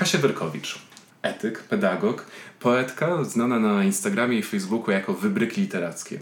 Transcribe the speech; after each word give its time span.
Kasia 0.00 0.18
Wyrkowicz, 0.18 0.78
etyk, 1.22 1.62
pedagog, 1.62 2.26
poetka 2.60 3.24
znana 3.24 3.58
na 3.58 3.84
Instagramie 3.84 4.38
i 4.38 4.42
Facebooku 4.42 4.90
jako 4.90 5.14
Wybryki 5.14 5.60
Literackie. 5.60 6.20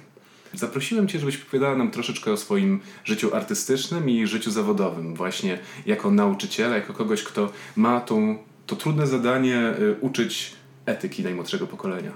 Zaprosiłem 0.54 1.08
Cię, 1.08 1.18
żebyś 1.18 1.42
opowiadała 1.42 1.76
nam 1.76 1.90
troszeczkę 1.90 2.32
o 2.32 2.36
swoim 2.36 2.80
życiu 3.04 3.34
artystycznym 3.34 4.10
i 4.10 4.26
życiu 4.26 4.50
zawodowym, 4.50 5.14
właśnie 5.14 5.58
jako 5.86 6.10
nauczyciela, 6.10 6.76
jako 6.76 6.92
kogoś, 6.92 7.22
kto 7.22 7.52
ma 7.76 8.00
tą, 8.00 8.38
to 8.66 8.76
trudne 8.76 9.06
zadanie 9.06 9.74
y, 9.80 9.96
uczyć 10.00 10.52
etyki 10.86 11.22
najmłodszego 11.22 11.66
pokolenia. 11.66 12.12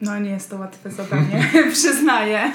No 0.00 0.18
nie 0.18 0.30
jest 0.30 0.50
to 0.50 0.56
łatwe 0.56 0.90
zadanie, 1.02 1.52
przyznaję. 1.72 2.52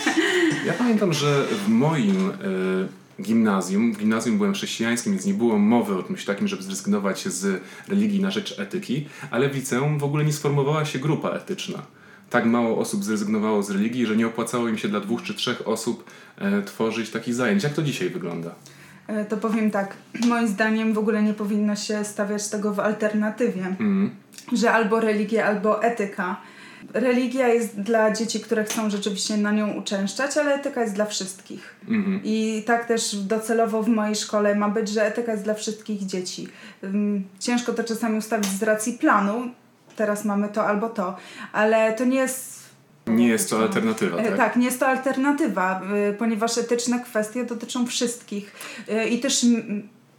Ja 0.65 0.73
pamiętam, 0.73 1.13
że 1.13 1.45
w 1.65 1.67
moim 1.67 2.29
y, 2.29 2.98
gimnazjum, 3.21 3.93
w 3.93 3.97
gimnazjum 3.97 4.37
byłem 4.37 4.53
chrześcijańskim, 4.53 5.13
więc 5.13 5.25
nie 5.25 5.33
było 5.33 5.57
mowy 5.57 5.95
o 5.95 6.03
czymś 6.03 6.25
takim, 6.25 6.47
żeby 6.47 6.63
zrezygnować 6.63 7.27
z 7.27 7.61
religii 7.87 8.21
na 8.21 8.31
rzecz 8.31 8.59
etyki, 8.59 9.07
ale 9.31 9.49
w 9.49 9.55
liceum 9.55 9.99
w 9.99 10.03
ogóle 10.03 10.25
nie 10.25 10.33
sformowała 10.33 10.85
się 10.85 10.99
grupa 10.99 11.29
etyczna. 11.29 11.79
Tak 12.29 12.45
mało 12.45 12.77
osób 12.77 13.03
zrezygnowało 13.03 13.63
z 13.63 13.71
religii, 13.71 14.05
że 14.05 14.15
nie 14.17 14.27
opłacało 14.27 14.67
im 14.69 14.77
się 14.77 14.87
dla 14.87 14.99
dwóch 14.99 15.23
czy 15.23 15.33
trzech 15.33 15.67
osób 15.67 16.03
e, 16.37 16.61
tworzyć 16.61 17.09
takich 17.09 17.33
zajęć. 17.35 17.63
Jak 17.63 17.73
to 17.73 17.83
dzisiaj 17.83 18.09
wygląda? 18.09 18.55
E, 19.07 19.25
To 19.25 19.37
powiem 19.37 19.71
tak, 19.71 19.97
moim 20.29 20.47
zdaniem 20.47 20.93
w 20.93 20.97
ogóle 20.97 21.23
nie 21.23 21.33
powinno 21.33 21.75
się 21.75 22.03
stawiać 22.05 22.47
tego 22.49 22.73
w 22.73 22.79
alternatywie, 22.79 23.65
Mhm. 23.65 24.09
że 24.53 24.71
albo 24.71 24.99
religia, 24.99 25.45
albo 25.45 25.83
etyka. 25.83 26.41
Religia 26.93 27.47
jest 27.47 27.81
dla 27.81 28.11
dzieci, 28.11 28.39
które 28.39 28.63
chcą 28.63 28.89
rzeczywiście 28.89 29.37
na 29.37 29.51
nią 29.51 29.73
uczęszczać, 29.73 30.37
ale 30.37 30.53
etyka 30.55 30.81
jest 30.81 30.93
dla 30.93 31.05
wszystkich. 31.05 31.75
Mhm. 31.87 32.21
I 32.23 32.63
tak 32.65 32.85
też 32.85 33.15
docelowo 33.15 33.83
w 33.83 33.87
mojej 33.87 34.15
szkole 34.15 34.55
ma 34.55 34.69
być, 34.69 34.89
że 34.89 35.05
etyka 35.05 35.31
jest 35.31 35.43
dla 35.43 35.53
wszystkich 35.53 36.05
dzieci. 36.05 36.47
Ciężko 37.39 37.73
to 37.73 37.83
czasami 37.83 38.17
ustawić 38.17 38.49
z 38.49 38.63
racji 38.63 38.93
planu, 38.93 39.51
teraz 39.95 40.25
mamy 40.25 40.49
to 40.49 40.67
albo 40.67 40.89
to, 40.89 41.17
ale 41.53 41.93
to 41.93 42.05
nie 42.05 42.17
jest. 42.17 42.59
Nie 43.07 43.27
jest 43.27 43.49
to 43.49 43.59
alternatywa, 43.59 44.17
E, 44.17 44.23
tak? 44.23 44.37
Tak, 44.37 44.55
nie 44.55 44.65
jest 44.65 44.79
to 44.79 44.87
alternatywa, 44.87 45.81
y, 46.09 46.13
ponieważ 46.13 46.57
etyczne 46.57 46.99
kwestie 46.99 47.43
dotyczą 47.43 47.85
wszystkich. 47.85 48.55
Y, 48.89 49.09
I 49.09 49.19
też 49.19 49.45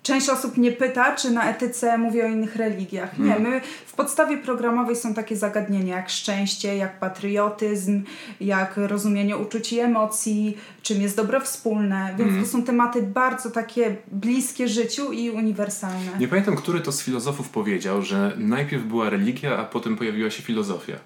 część 0.03 0.29
osób 0.29 0.57
nie 0.57 0.73
pyta, 0.73 1.17
czy 1.17 1.31
na 1.31 1.51
etyce 1.51 1.99
mówię 1.99 2.25
o 2.25 2.29
innych 2.29 2.57
religiach. 2.57 3.19
Nie, 3.19 3.37
Mhm. 3.37 3.43
my 3.43 3.61
w 3.87 3.93
podstawie 3.95 4.39
programowej 4.39 4.97
są 4.97 5.15
takie 5.15 5.37
zagadnienia 5.37 5.97
jak 5.97 6.11
szczęście, 6.11 6.77
jak 6.77 6.99
patriotyzm, 6.99 8.03
jak 8.41 8.77
rozumienie 8.77 9.37
uczuć 9.37 9.73
i 9.73 9.79
emocji, 9.79 10.57
czym 10.83 11.03
jest 11.03 11.17
dobro 11.17 11.41
wspólne, 11.41 12.09
więc 12.19 12.29
Mhm. 12.29 12.45
to 12.45 12.51
są 12.51 12.63
tematy 12.63 13.03
bardzo 13.03 13.51
takie 13.51 13.97
bliskie 14.13 14.69
życiu 14.69 15.13
i 15.13 15.31
uniwersalne. 15.31 16.11
Nie 16.19 16.29
pamiętam, 16.29 16.57
który 16.57 16.81
to 16.81 16.93
z 16.93 17.03
filozofów 17.03 17.49
powiedział, 17.49 18.03
że 18.03 18.33
najpierw 18.39 18.83
była 18.85 19.11
religia, 19.11 19.59
a 19.59 19.65
potem 19.65 19.97
pojawiła 19.97 20.31
się 20.31 20.43
filozofia. 20.43 20.97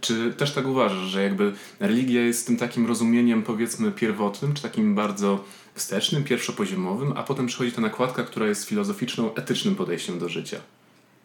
Czy 0.00 0.32
też 0.32 0.52
tak 0.52 0.66
uważasz, 0.66 1.08
że 1.08 1.22
jakby 1.22 1.52
religia 1.80 2.22
jest 2.22 2.46
tym 2.46 2.56
takim 2.56 2.86
rozumieniem 2.86 3.42
powiedzmy 3.42 3.92
pierwotnym, 3.92 4.54
czy 4.54 4.62
takim 4.62 4.94
bardzo 4.94 5.44
wstecznym, 5.74 6.24
pierwszopoziomowym, 6.24 7.12
a 7.16 7.22
potem 7.22 7.46
przychodzi 7.46 7.72
ta 7.72 7.80
nakładka, 7.80 8.22
która 8.22 8.46
jest 8.46 8.64
filozoficzną, 8.64 9.34
etycznym 9.34 9.74
podejściem 9.76 10.18
do 10.18 10.28
życia? 10.28 10.58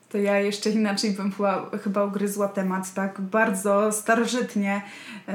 To 0.09 0.17
ja 0.17 0.39
jeszcze 0.39 0.69
inaczej 0.69 1.11
bym 1.11 1.31
chyba, 1.31 1.69
chyba 1.83 2.05
ugryzła 2.05 2.47
temat, 2.47 2.93
tak 2.93 3.21
bardzo 3.21 3.91
starożytnie, 3.91 4.81
yy, 5.27 5.33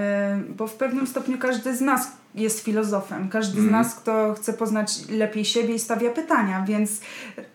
bo 0.57 0.67
w 0.67 0.75
pewnym 0.75 1.07
stopniu 1.07 1.39
każdy 1.39 1.77
z 1.77 1.81
nas 1.81 2.13
jest 2.35 2.65
filozofem. 2.65 3.29
Każdy 3.29 3.55
z 3.55 3.65
Mhm. 3.65 3.73
nas, 3.73 3.95
kto 3.95 4.35
chce 4.35 4.53
poznać 4.53 5.09
lepiej 5.11 5.45
siebie 5.45 5.75
i 5.75 5.79
stawia 5.79 6.11
pytania, 6.11 6.65
więc 6.69 7.01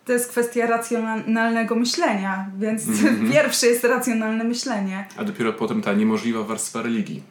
to 0.06 0.14
jest 0.14 0.30
kwestia 0.30 0.68
racjonalnego 0.68 1.76
myślenia, 1.76 2.46
więc 2.60 2.88
Mhm. 2.88 3.32
pierwsze 3.34 3.68
jest 3.68 3.84
racjonalne 3.84 4.44
myślenie. 4.44 5.06
A 5.18 5.24
dopiero 5.24 5.54
potem 5.54 5.82
ta 5.82 5.94
niemożliwa 5.94 6.44
warstwa 6.44 6.82
religii. 6.82 7.24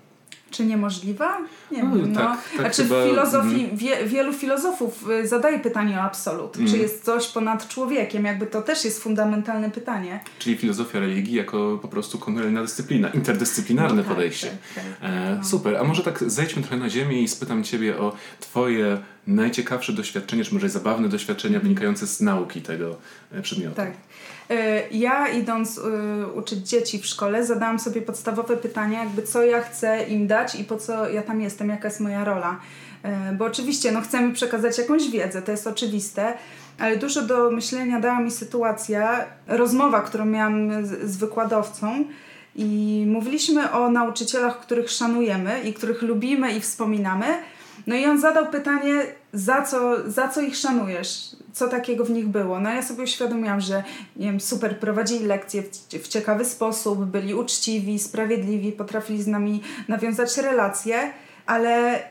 Czy 0.50 0.64
niemożliwa? 0.66 1.38
Nie 1.70 1.82
No, 1.84 1.96
wiem. 1.96 2.12
No. 2.12 2.20
tak- 2.20 2.38
tak 2.50 2.60
znaczy 2.60 2.82
chyba- 2.82 3.04
filozofii 3.04 3.60
mhm. 3.60 3.76
wie, 3.76 4.04
wielu 4.06 4.32
filozofów 4.32 5.10
y, 5.10 5.28
zadaje 5.28 5.58
pytanie 5.58 5.96
o 5.98 6.00
absolut. 6.00 6.52
Czy 6.52 6.60
Mhm. 6.60 6.80
jest 6.80 7.04
coś 7.04 7.28
ponad 7.28 7.68
człowiekiem? 7.68 8.24
Jakby 8.24 8.46
to 8.46 8.62
też 8.62 8.84
jest 8.84 9.02
fundamentalne 9.02 9.70
pytanie. 9.70 10.20
Czyli 10.38 10.56
filozofia 10.56 11.00
religii 11.00 11.34
jako 11.34 11.78
po 11.82 11.88
prostu 11.88 12.18
kolejna 12.18 12.62
dyscyplina, 12.62 13.08
interdyscyplinarne 13.08 13.96
No 13.96 14.02
tak, 14.02 14.12
podejście. 14.14 14.46
tak, 14.74 14.84
tak. 14.84 15.10
E, 15.10 15.36
No. 15.38 15.44
super, 15.44 15.76
a 15.76 15.84
może 15.84 16.02
tak 16.02 16.24
zejdźmy 16.30 16.62
trochę 16.62 16.76
na 16.76 16.90
ziemię 16.90 17.22
i 17.22 17.28
spytam 17.28 17.64
Ciebie 17.64 17.98
o 17.98 18.12
Twoje 18.40 18.98
najciekawsze 19.26 19.92
doświadczenie, 19.92 20.44
czy 20.44 20.54
może 20.54 20.68
zabawne 20.68 21.08
doświadczenia 21.08 21.60
wynikające 21.60 22.06
z 22.06 22.20
nauki 22.20 22.62
tego 22.62 22.96
e, 23.32 23.42
przedmiotu. 23.42 23.76
Tak. 23.76 23.92
Y, 24.50 24.54
Ja 24.90 25.28
idąc 25.28 25.78
y, 25.78 25.82
uczyć 26.34 26.68
dzieci 26.68 26.98
w 26.98 27.06
szkole 27.06 27.46
zadałam 27.46 27.78
sobie 27.78 28.02
podstawowe 28.02 28.56
pytania, 28.56 29.04
jakby 29.04 29.22
co 29.22 29.42
ja 29.44 29.60
chcę 29.60 30.04
im 30.08 30.26
dać 30.26 30.54
i 30.54 30.64
po 30.64 30.76
co 30.76 31.08
ja 31.08 31.22
tam 31.22 31.40
jestem, 31.40 31.68
jaka 31.68 31.88
jest 31.88 32.00
moja 32.00 32.24
rola. 32.24 32.60
Y, 33.04 33.36
Bo 33.36 33.44
oczywiście 33.44 33.92
no, 33.92 34.00
chcemy 34.00 34.32
przekazać 34.32 34.78
jakąś 34.78 35.10
wiedzę, 35.10 35.42
to 35.42 35.50
jest 35.50 35.66
oczywiste, 35.66 36.34
ale 36.78 36.96
dużo 36.96 37.22
do 37.22 37.50
myślenia 37.50 38.00
dała 38.00 38.20
mi 38.20 38.30
sytuacja, 38.30 39.24
rozmowa, 39.46 40.00
którą 40.00 40.24
miałam 40.24 40.86
z, 40.86 41.10
z 41.10 41.16
wykładowcą 41.16 42.04
i 42.56 43.04
mówiliśmy 43.08 43.72
o 43.72 43.90
nauczycielach, 43.90 44.60
których 44.60 44.90
szanujemy 44.90 45.60
i 45.60 45.74
których 45.74 46.02
lubimy 46.02 46.52
i 46.52 46.60
wspominamy. 46.60 47.26
No 47.86 47.94
i 47.94 48.06
on 48.06 48.20
zadał 48.20 48.46
pytanie, 48.46 49.02
za 49.32 49.62
co, 49.62 50.10
za 50.10 50.28
co 50.28 50.40
ich 50.40 50.56
szanujesz? 50.56 51.36
Co 51.52 51.68
takiego 51.68 52.04
w 52.04 52.10
nich 52.10 52.28
było? 52.28 52.60
No 52.60 52.70
ja 52.70 52.82
sobie 52.82 53.02
uświadomiłam, 53.02 53.60
że 53.60 53.82
nie 54.16 54.26
wiem, 54.26 54.40
super 54.40 54.78
prowadzili 54.78 55.26
lekcje 55.26 55.62
w, 55.62 55.68
w 56.02 56.08
ciekawy 56.08 56.44
sposób, 56.44 57.04
byli 57.04 57.34
uczciwi, 57.34 57.98
sprawiedliwi, 57.98 58.72
potrafili 58.72 59.22
z 59.22 59.26
nami 59.26 59.62
nawiązać 59.88 60.36
relacje, 60.36 61.12
ale 61.46 62.02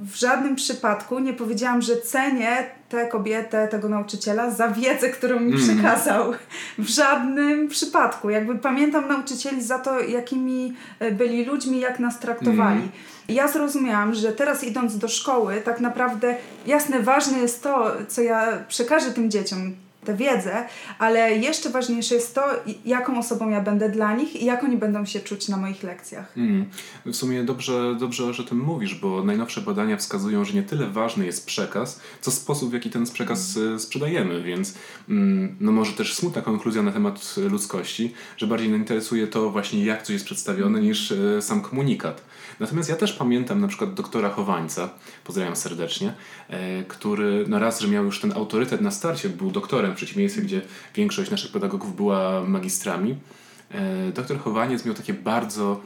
w 0.00 0.14
żadnym 0.16 0.56
przypadku 0.56 1.18
nie 1.18 1.32
powiedziałam, 1.32 1.82
że 1.82 1.96
cenię 1.96 2.66
tę 2.88 3.06
kobietę, 3.06 3.68
tego 3.68 3.88
nauczyciela 3.88 4.50
za 4.50 4.68
wiedzę, 4.68 5.08
którą 5.08 5.40
mi 5.40 5.52
Mm. 5.52 5.58
przekazał. 5.64 6.32
W 6.78 6.88
żadnym 6.88 7.68
przypadku. 7.68 8.30
Jakby 8.30 8.54
pamiętam 8.58 9.08
nauczycieli 9.08 9.62
za 9.62 9.78
to, 9.78 10.00
jakimi 10.00 10.74
e, 10.98 11.10
byli 11.12 11.44
ludźmi, 11.44 11.80
jak 11.80 11.98
nas 11.98 12.18
traktowali. 12.20 12.78
Mm. 12.78 12.88
Ja 13.28 13.48
zrozumiałam, 13.48 14.14
że 14.14 14.32
teraz 14.32 14.64
idąc 14.64 14.98
do 14.98 15.08
szkoły, 15.08 15.60
tak 15.64 15.80
naprawdę 15.80 16.36
jasne, 16.66 17.00
ważne 17.00 17.38
jest 17.38 17.62
to, 17.62 17.92
co 18.08 18.22
ja 18.22 18.46
przekażę 18.68 19.10
tym 19.10 19.30
dzieciom, 19.30 19.74
tę 20.08 20.16
wiedzę, 20.16 20.66
ale 20.98 21.36
jeszcze 21.36 21.70
ważniejsze 21.70 22.14
jest 22.14 22.34
to, 22.34 22.42
jaką 22.84 23.18
osobą 23.18 23.50
ja 23.50 23.60
będę 23.60 23.88
dla 23.88 24.16
nich 24.16 24.42
i 24.42 24.44
jak 24.44 24.64
oni 24.64 24.76
będą 24.76 25.04
się 25.04 25.20
czuć 25.20 25.48
na 25.48 25.56
moich 25.56 25.82
lekcjach. 25.82 26.32
Mm. 26.36 26.66
W 27.06 27.14
sumie 27.14 27.44
dobrze, 27.44 27.96
dobrze, 28.00 28.34
że 28.34 28.42
o 28.42 28.46
tym 28.46 28.58
mówisz, 28.58 28.94
bo 28.94 29.24
najnowsze 29.24 29.60
badania 29.60 29.96
wskazują, 29.96 30.44
że 30.44 30.54
nie 30.54 30.62
tyle 30.62 30.86
ważny 30.86 31.26
jest 31.26 31.46
przekaz, 31.46 32.00
co 32.20 32.30
sposób, 32.30 32.70
w 32.70 32.72
jaki 32.72 32.90
ten 32.90 33.04
przekaz 33.04 33.56
e, 33.56 33.78
sprzedajemy, 33.78 34.42
więc 34.42 34.74
mm, 35.08 35.56
no 35.60 35.72
może 35.72 35.92
też 35.92 36.14
smutna 36.14 36.42
konkluzja 36.42 36.82
na 36.82 36.92
temat 36.92 37.34
e, 37.38 37.40
ludzkości, 37.40 38.14
że 38.36 38.46
bardziej 38.46 38.68
interesuje 38.68 39.26
to 39.26 39.50
właśnie, 39.50 39.84
jak 39.84 40.02
coś 40.02 40.12
jest 40.14 40.24
przedstawione, 40.24 40.80
niż 40.80 41.12
e, 41.12 41.42
sam 41.42 41.60
komunikat. 41.60 42.22
Natomiast 42.60 42.88
ja 42.88 42.96
też 42.96 43.12
pamiętam 43.12 43.60
na 43.60 43.68
przykład 43.68 43.94
doktora 43.94 44.30
Chowańca, 44.30 44.88
pozdrawiam 45.24 45.56
serdecznie, 45.56 46.12
który 46.88 47.44
no 47.48 47.58
raz, 47.58 47.80
że 47.80 47.88
miał 47.88 48.04
już 48.04 48.20
ten 48.20 48.32
autorytet 48.32 48.80
na 48.80 48.90
starcie, 48.90 49.28
był 49.28 49.50
doktorem 49.50 49.94
przeciwieństwie, 49.98 50.42
gdzie 50.42 50.60
większość 50.94 51.30
naszych 51.30 51.52
pedagogów 51.52 51.96
była 51.96 52.44
magistrami. 52.44 53.16
E, 53.70 54.12
Doktor 54.12 54.38
Chowaniec 54.38 54.84
miał 54.84 54.94
takie 54.94 55.14
bardzo 55.14 55.80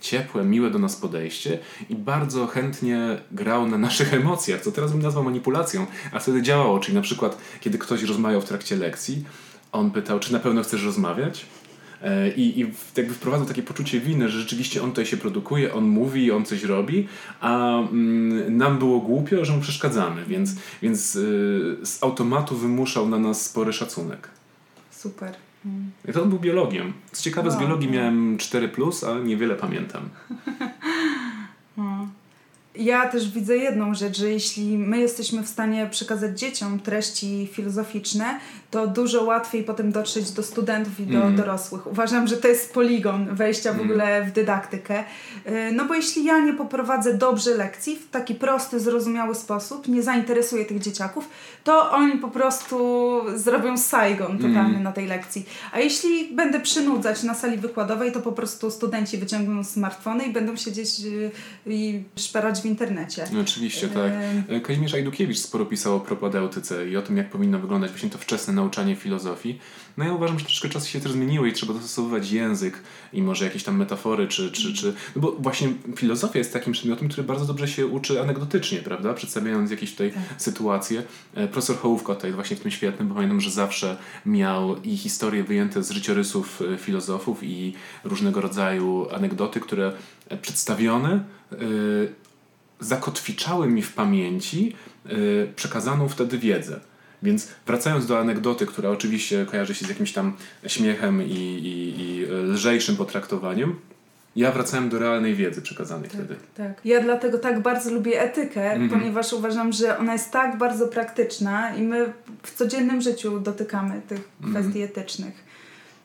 ciepłe, 0.00 0.44
miłe 0.44 0.70
do 0.70 0.78
nas 0.78 0.96
podejście 0.96 1.58
i 1.88 1.94
bardzo 1.94 2.46
chętnie 2.46 3.18
grał 3.32 3.66
na 3.66 3.78
naszych 3.78 4.14
emocjach, 4.14 4.60
co 4.60 4.72
teraz 4.72 4.92
bym 4.92 5.02
nazwał 5.02 5.24
manipulacją, 5.24 5.86
a 6.12 6.18
wtedy 6.18 6.42
działało, 6.42 6.78
czyli 6.78 6.94
na 6.94 7.02
przykład 7.02 7.38
kiedy 7.60 7.78
ktoś 7.78 8.02
rozmawiał 8.02 8.40
w 8.40 8.44
trakcie 8.44 8.76
lekcji, 8.76 9.24
on 9.72 9.90
pytał, 9.90 10.20
czy 10.20 10.32
na 10.32 10.38
pewno 10.38 10.62
chcesz 10.62 10.84
rozmawiać? 10.84 11.46
E, 12.02 12.28
I, 12.28 12.60
I 12.60 12.66
jakby 12.96 13.14
wprowadzał 13.14 13.46
takie 13.46 13.62
poczucie 13.62 14.00
winy, 14.00 14.28
że 14.28 14.40
rzeczywiście 14.40 14.82
on 14.82 14.90
tutaj 14.90 15.06
się 15.06 15.16
produkuje, 15.16 15.74
on 15.74 15.84
mówi, 15.84 16.30
on 16.30 16.44
coś 16.44 16.62
robi, 16.64 17.08
a 17.40 17.78
mm, 17.78 18.56
nam 18.56 18.78
było 18.78 19.00
głupio, 19.00 19.44
że 19.44 19.52
mu 19.52 19.60
przeszkadzamy, 19.60 20.24
więc, 20.24 20.54
więc 20.82 21.16
y, 21.16 21.76
z 21.82 22.02
automatu 22.02 22.56
wymuszał 22.56 23.08
na 23.08 23.18
nas 23.18 23.44
spory 23.44 23.72
szacunek. 23.72 24.28
Super. 24.90 25.34
I 26.08 26.12
to 26.12 26.22
on 26.22 26.28
był 26.28 26.38
biologiem. 26.38 26.92
Co 27.12 27.22
ciekawe, 27.22 27.50
z 27.50 27.54
Wow. 27.54 27.62
biologii 27.62 27.90
miałem 27.90 28.38
4, 28.38 28.70
ale 29.06 29.20
niewiele 29.20 29.54
pamiętam. 29.54 30.08
Ja 32.78 33.08
też 33.08 33.30
widzę 33.30 33.56
jedną 33.56 33.94
rzecz, 33.94 34.18
że 34.18 34.30
jeśli 34.30 34.78
my 34.78 34.98
jesteśmy 34.98 35.42
w 35.42 35.48
stanie 35.48 35.88
przekazać 35.90 36.40
dzieciom 36.40 36.80
treści 36.80 37.48
filozoficzne, 37.52 38.40
to 38.70 38.86
dużo 38.86 39.24
łatwiej 39.24 39.64
potem 39.64 39.92
dotrzeć 39.92 40.30
do 40.30 40.42
studentów 40.42 41.00
i 41.00 41.06
do 41.06 41.18
mm. 41.18 41.36
dorosłych. 41.36 41.86
Uważam, 41.86 42.26
że 42.26 42.36
to 42.36 42.48
jest 42.48 42.74
poligon 42.74 43.34
wejścia 43.34 43.72
w 43.72 43.74
mm. 43.74 43.86
ogóle 43.86 44.24
w 44.24 44.32
dydaktykę. 44.32 45.04
Y, 45.46 45.72
no 45.72 45.84
bo 45.84 45.94
jeśli 45.94 46.24
ja 46.24 46.40
nie 46.40 46.52
poprowadzę 46.52 47.14
dobrze 47.14 47.54
lekcji 47.54 47.96
w 47.96 48.10
taki 48.10 48.34
prosty, 48.34 48.80
zrozumiały 48.80 49.34
sposób, 49.34 49.88
nie 49.88 50.02
zainteresuję 50.02 50.64
tych 50.64 50.78
dzieciaków, 50.78 51.28
to 51.64 51.90
oni 51.90 52.18
po 52.18 52.28
prostu 52.28 52.76
zrobią 53.34 53.78
Saigon 53.78 54.38
totalny 54.38 54.70
mm. 54.70 54.82
na 54.82 54.92
tej 54.92 55.06
lekcji. 55.06 55.46
A 55.72 55.80
jeśli 55.80 56.34
będę 56.34 56.60
przynudzać 56.60 57.22
na 57.22 57.34
sali 57.34 57.56
wykładowej, 57.56 58.12
to 58.12 58.20
po 58.20 58.32
prostu 58.32 58.70
studenci 58.70 59.18
wyciągną 59.18 59.64
smartfony 59.64 60.24
i 60.24 60.32
będą 60.32 60.56
siedzieć 60.56 60.88
y, 61.04 61.30
i 61.66 62.02
szperać 62.16 62.64
w 62.66 62.70
internecie. 62.70 63.24
No, 63.32 63.40
oczywiście, 63.40 63.88
tak. 63.88 64.12
Kazimierz 64.62 64.94
Ajdukiewicz 64.94 65.38
sporo 65.38 65.66
pisał 65.66 65.96
o 65.96 66.00
propedeutyce 66.00 66.88
i 66.88 66.96
o 66.96 67.02
tym, 67.02 67.16
jak 67.16 67.30
powinno 67.30 67.58
wyglądać 67.58 67.90
właśnie 67.90 68.10
to 68.10 68.18
wczesne 68.18 68.54
nauczanie 68.54 68.96
filozofii. 68.96 69.58
No 69.96 70.04
ja 70.04 70.12
uważam, 70.12 70.38
że 70.38 70.44
troszkę 70.44 70.68
czasy 70.68 70.88
się 70.88 71.00
też 71.00 71.12
zmieniły 71.12 71.48
i 71.48 71.52
trzeba 71.52 71.74
dostosowywać 71.74 72.30
język 72.30 72.82
i 73.12 73.22
może 73.22 73.44
jakieś 73.44 73.64
tam 73.64 73.76
metafory, 73.76 74.28
czy, 74.28 74.52
czy, 74.52 74.74
czy... 74.74 74.94
No 75.16 75.22
bo 75.22 75.32
właśnie 75.32 75.68
filozofia 75.96 76.38
jest 76.38 76.52
takim 76.52 76.72
przedmiotem, 76.72 77.08
który 77.08 77.26
bardzo 77.26 77.44
dobrze 77.44 77.68
się 77.68 77.86
uczy 77.86 78.20
anegdotycznie, 78.20 78.78
prawda? 78.78 79.14
Przedstawiając 79.14 79.70
jakieś 79.70 79.92
tutaj 79.92 80.12
tak. 80.12 80.22
sytuacje. 80.38 81.02
E, 81.34 81.48
profesor 81.48 81.76
Hołówko 81.76 82.14
tutaj 82.14 82.32
właśnie 82.32 82.56
w 82.56 82.60
tym 82.60 82.70
świetnym, 82.70 83.08
bo 83.08 83.14
pamiętam, 83.14 83.40
że 83.40 83.50
zawsze 83.50 83.96
miał 84.26 84.82
i 84.82 84.96
historie 84.96 85.44
wyjęte 85.44 85.82
z 85.82 85.90
życiorysów 85.90 86.62
e, 86.74 86.78
filozofów 86.78 87.38
i 87.42 87.74
różnego 88.04 88.40
rodzaju 88.40 89.06
anegdoty, 89.14 89.60
które 89.60 89.92
e, 90.28 90.36
przedstawione 90.36 91.20
zakotwiczały 92.80 93.66
mi 93.66 93.82
w 93.82 93.92
pamięci 93.92 94.76
przekazaną 95.56 96.08
wtedy 96.08 96.38
wiedzę. 96.38 96.80
Więc 97.22 97.48
wracając 97.66 98.06
do 98.06 98.18
anegdoty, 98.18 98.66
która 98.66 98.90
oczywiście 98.90 99.46
kojarzy 99.46 99.74
się 99.74 99.86
z 99.86 99.88
jakimś 99.88 100.12
tam 100.12 100.36
śmiechem 100.66 101.22
i, 101.22 101.34
i, 101.34 102.00
i 102.00 102.26
lżejszym 102.26 102.96
potraktowaniem, 102.96 103.76
ja 104.36 104.52
wracałem 104.52 104.88
do 104.88 104.98
realnej 104.98 105.34
wiedzy 105.34 105.62
przekazanej 105.62 106.10
tak, 106.10 106.20
wtedy. 106.20 106.36
Tak. 106.56 106.80
Ja 106.84 107.00
dlatego 107.00 107.38
tak 107.38 107.62
bardzo 107.62 107.90
lubię 107.90 108.22
etykę, 108.22 108.72
mm 108.72 108.88
-hmm. 108.88 108.92
ponieważ 108.92 109.32
uważam, 109.32 109.72
że 109.72 109.98
ona 109.98 110.12
jest 110.12 110.30
tak 110.30 110.58
bardzo 110.58 110.88
praktyczna 110.88 111.74
i 111.76 111.82
my 111.82 112.12
w 112.42 112.54
codziennym 112.54 113.00
życiu 113.00 113.40
dotykamy 113.40 114.00
tych 114.08 114.18
mm 114.18 114.52
-hmm. 114.54 114.60
kwestii 114.60 114.82
etycznych. 114.82 115.45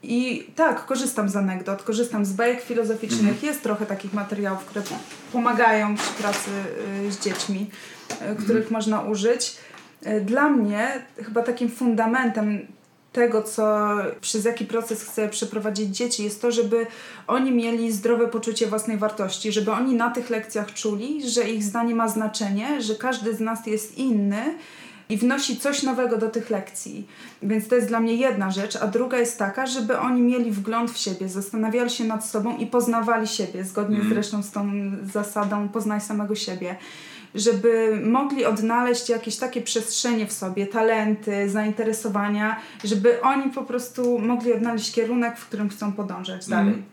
I 0.04 0.48
tak, 0.56 0.86
korzystam 0.86 1.30
z 1.30 1.36
anegdot, 1.36 1.84
korzystam 1.84 2.26
z 2.26 2.34
bajek 2.34 2.62
filozoficznych. 2.62 3.42
-hmm. 3.42 3.46
Jest 3.46 3.62
trochę 3.62 3.86
takich 3.86 4.14
materiałów, 4.14 4.66
które 4.66 4.84
pomagają 5.34 5.96
przy 5.96 6.14
pracy 6.14 6.50
y, 7.08 7.12
z 7.12 7.20
dziećmi, 7.20 7.70
y, 8.12 8.16
których 8.36 8.64
mhm. 8.64 8.74
można 8.74 9.02
użyć. 9.02 9.56
E, 10.04 10.22
dla 10.22 10.50
mnie 10.50 11.06
chyba 11.18 11.44
takim 11.44 11.72
fundamentem 11.72 12.68
tego, 13.12 13.44
co, 13.44 13.96
przez 14.22 14.46
jaki 14.46 14.66
proces 14.66 15.04
chcę 15.04 15.30
przeprowadzić 15.30 15.98
dzieci, 15.98 16.24
jest 16.24 16.42
to, 16.42 16.52
żeby 16.52 16.88
oni 17.28 17.52
mieli 17.52 17.92
zdrowe 17.92 18.28
poczucie 18.28 18.68
własnej 18.68 18.98
wartości, 18.98 19.52
żeby 19.52 19.72
oni 19.72 19.96
na 19.96 20.10
tych 20.10 20.30
lekcjach 20.30 20.74
czuli, 20.74 21.30
że 21.30 21.50
ich 21.50 21.64
zdanie 21.64 21.96
ma 21.96 22.08
znaczenie, 22.08 22.82
że 22.82 22.96
każdy 22.96 23.34
z 23.36 23.40
nas 23.40 23.68
jest 23.68 23.98
inny 23.98 24.56
i 25.12 25.18
wnosi 25.18 25.58
coś 25.58 25.84
nowego 25.84 26.18
do 26.18 26.30
tych 26.30 26.50
lekcji. 26.50 27.08
Więc 27.44 27.68
to 27.68 27.76
jest 27.76 27.88
dla 27.88 28.00
mnie 28.00 28.16
jedna 28.16 28.52
rzecz, 28.52 28.76
a 28.76 28.88
druga 28.88 29.20
jest 29.20 29.40
taka, 29.40 29.66
żeby 29.66 30.00
oni 30.00 30.22
mieli 30.22 30.52
wgląd 30.52 30.92
w 30.92 30.98
siebie, 30.98 31.30
zastanawiali 31.30 31.90
się 31.90 32.04
nad 32.04 32.26
sobą 32.26 32.58
i 32.58 32.68
poznawali 32.68 33.28
siebie, 33.28 33.64
zgodnie 33.64 33.96
mm. 33.96 34.10
zresztą 34.10 34.44
z 34.44 34.52
tą 34.52 34.72
zasadą 35.04 35.70
poznaj 35.70 36.02
samego 36.02 36.36
siebie 36.36 36.76
żeby 37.36 38.02
mogli 38.04 38.46
odnaleźć 38.46 39.10
jakieś 39.10 39.38
takie 39.38 39.62
przestrzenie 39.62 40.28
w 40.28 40.32
sobie, 40.32 40.68
talenty, 40.68 41.50
zainteresowania, 41.50 42.60
żeby 42.84 43.22
oni 43.22 43.52
po 43.52 43.64
prostu 43.64 44.20
mogli 44.20 44.54
odnaleźć 44.54 44.92
kierunek, 44.92 45.38
w 45.38 45.48
którym 45.48 45.70
chcą 45.70 45.92
podążać 45.92 46.48
dalej. 46.48 46.74
Mm. 46.74 46.84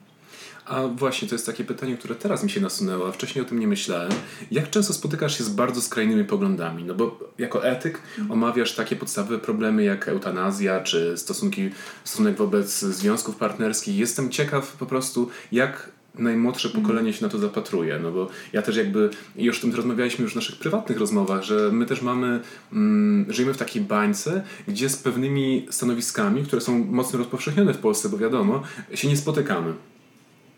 A 0.69 0.89
właśnie, 0.89 1.29
to 1.29 1.35
jest 1.35 1.47
takie 1.47 1.65
pytanie, 1.65 1.97
które 1.97 2.15
teraz 2.15 2.45
mi 2.45 2.51
się 2.51 2.61
nasunęło, 2.61 3.09
a 3.09 3.13
wcześniej 3.13 3.45
o 3.45 3.49
tym 3.49 3.59
nie 3.59 3.69
myślałem. 3.69 4.13
Jak 4.51 4.71
często 4.71 4.93
spotykasz 4.93 5.39
się 5.39 5.45
z 5.45 5.49
bardzo 5.49 5.81
skrajnymi 5.81 6.25
poglądami? 6.25 6.85
No 6.85 6.95
bo 6.95 7.19
jako 7.39 7.67
etyk 7.67 8.03
omawiasz 8.29 8.75
takie 8.75 8.97
podstawowe 8.97 9.39
problemy 9.39 9.85
jak 9.85 10.09
eutanazja, 10.09 10.81
czy 10.81 11.17
stosunki, 11.17 11.71
stosunek 12.05 12.37
wobec 12.37 12.81
związków 12.81 13.37
partnerskich. 13.37 13.99
Jestem 13.99 14.31
ciekaw 14.31 14.73
po 14.73 14.87
prostu, 14.87 15.29
jak 15.53 15.91
najmłodsze 16.15 16.69
pokolenie 16.69 17.13
się 17.13 17.25
na 17.25 17.29
to 17.29 17.39
zapatruje, 17.39 17.99
no 17.99 18.13
bo 18.13 18.29
ja 18.53 18.63
też 18.63 18.77
jakby, 18.77 19.11
już 19.37 19.59
o 19.59 19.61
tym 19.61 19.75
rozmawialiśmy 19.75 20.23
już 20.23 20.33
w 20.33 20.37
naszych 20.37 20.59
prywatnych 20.59 20.99
rozmowach, 20.99 21.43
że 21.43 21.71
my 21.73 21.87
też 21.87 22.03
mamy, 22.03 22.41
mm, 22.73 23.33
żyjemy 23.33 23.55
w 23.55 23.59
takiej 23.59 23.83
bańce, 23.83 24.45
gdzie 24.69 24.89
z 24.89 24.97
pewnymi 24.97 25.67
stanowiskami, 25.71 26.45
które 26.45 26.63
są 26.63 26.85
mocno 26.85 27.19
rozpowszechnione 27.19 27.75
w 27.75 27.79
Polsce, 27.79 28.09
bo 28.09 28.19
wiadomo, 28.19 28.63
się 28.95 29.09
nie 29.09 29.17
spotykamy. 29.17 29.75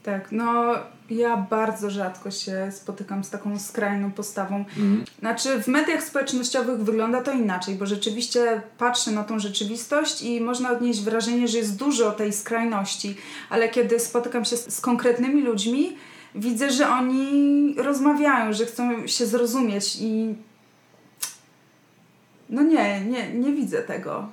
Tak, 0.02 0.32
no 0.32 0.75
ja 1.11 1.37
bardzo 1.37 1.91
rzadko 1.91 2.31
się 2.31 2.73
spotykam 2.73 3.25
z 3.25 3.31
taką 3.31 3.58
skrajną 3.58 4.12
postawą. 4.12 4.64
Mm. 4.76 5.05
Znaczy, 5.19 5.62
w 5.62 5.69
mediach 5.69 6.02
społecznościowych 6.02 6.79
wygląda 6.79 7.23
to 7.23 7.32
inaczej, 7.32 7.75
bo 7.75 7.87
rzeczywiście 7.87 8.62
patrzę 8.79 9.11
na 9.11 9.25
tą 9.25 9.38
rzeczywistość 9.38 10.23
i 10.23 10.41
można 10.41 10.70
odnieść 10.70 11.02
wrażenie, 11.02 11.49
że 11.49 11.58
jest 11.58 11.76
dużo 11.76 12.12
tej 12.12 12.32
skrajności, 12.32 13.17
ale 13.50 13.69
kiedy 13.69 14.00
spotykam 14.00 14.44
się 14.44 14.56
z, 14.56 14.75
z 14.75 14.81
konkretnymi 14.81 15.43
ludźmi, 15.43 15.97
widzę, 16.35 16.70
że 16.70 16.88
oni 16.88 17.75
rozmawiają, 17.79 18.52
że 18.52 18.67
chcą 18.67 19.06
się 19.06 19.26
zrozumieć 19.26 19.97
i 20.00 20.35
no 22.50 22.62
nie, 22.62 23.00
nie, 23.00 23.32
nie 23.32 23.52
widzę 23.52 23.82
tego. 23.82 24.29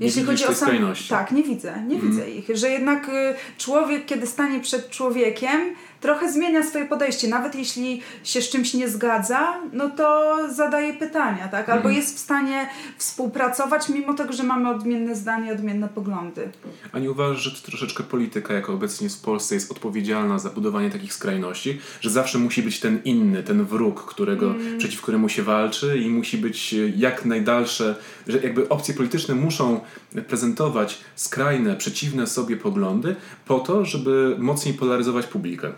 Jeśli 0.00 0.24
chodzi 0.24 0.46
o 0.46 0.54
sam... 0.54 0.70
Tak, 1.08 1.32
nie 1.32 1.42
widzę, 1.42 1.82
nie 1.88 1.96
mm. 1.96 2.10
widzę 2.10 2.30
ich. 2.30 2.56
Że 2.56 2.68
jednak 2.70 3.08
y, 3.08 3.34
człowiek, 3.58 4.06
kiedy 4.06 4.26
stanie 4.26 4.60
przed 4.60 4.90
człowiekiem, 4.90 5.60
trochę 6.00 6.32
zmienia 6.32 6.62
swoje 6.62 6.84
podejście. 6.84 7.28
Nawet 7.28 7.54
jeśli 7.54 8.02
się 8.24 8.42
z 8.42 8.48
czymś 8.48 8.74
nie 8.74 8.88
zgadza, 8.88 9.60
no 9.72 9.90
to 9.90 10.36
zadaje 10.54 10.94
pytania, 10.94 11.48
tak? 11.48 11.68
Albo 11.68 11.88
mm. 11.88 11.96
jest 11.96 12.16
w 12.16 12.18
stanie 12.18 12.68
współpracować, 12.98 13.88
mimo 13.88 14.14
tego, 14.14 14.32
że 14.32 14.42
mamy 14.42 14.70
odmienne 14.70 15.16
zdanie, 15.16 15.52
odmienne 15.52 15.88
poglądy. 15.88 16.48
A 16.92 16.98
nie 16.98 17.10
uważasz, 17.10 17.42
że 17.42 17.50
to 17.50 17.66
troszeczkę 17.66 18.02
polityka, 18.02 18.54
jako 18.54 18.72
obecnie 18.72 19.08
w 19.08 19.20
Polsce, 19.20 19.54
jest 19.54 19.70
odpowiedzialna 19.70 20.38
za 20.38 20.50
budowanie 20.50 20.90
takich 20.90 21.12
skrajności, 21.12 21.80
że 22.00 22.10
zawsze 22.10 22.38
musi 22.38 22.62
być 22.62 22.80
ten 22.80 23.00
inny, 23.04 23.42
ten 23.42 23.64
wróg, 23.64 24.04
którego, 24.04 24.50
mm. 24.50 24.78
przeciw 24.78 25.02
któremu 25.02 25.28
się 25.28 25.42
walczy 25.42 25.98
i 25.98 26.10
musi 26.10 26.38
być 26.38 26.74
jak 26.96 27.24
najdalsze, 27.24 27.94
że 28.28 28.38
jakby 28.38 28.68
opcje 28.68 28.94
polityczne 28.94 29.34
muszą 29.34 29.80
prezentować 30.28 31.00
skrajne, 31.16 31.76
przeciwne 31.76 32.26
sobie 32.26 32.56
poglądy 32.56 33.16
po 33.46 33.58
to, 33.58 33.84
żeby 33.84 34.36
mocniej 34.38 34.74
polaryzować 34.74 35.26
publikę. 35.26 35.72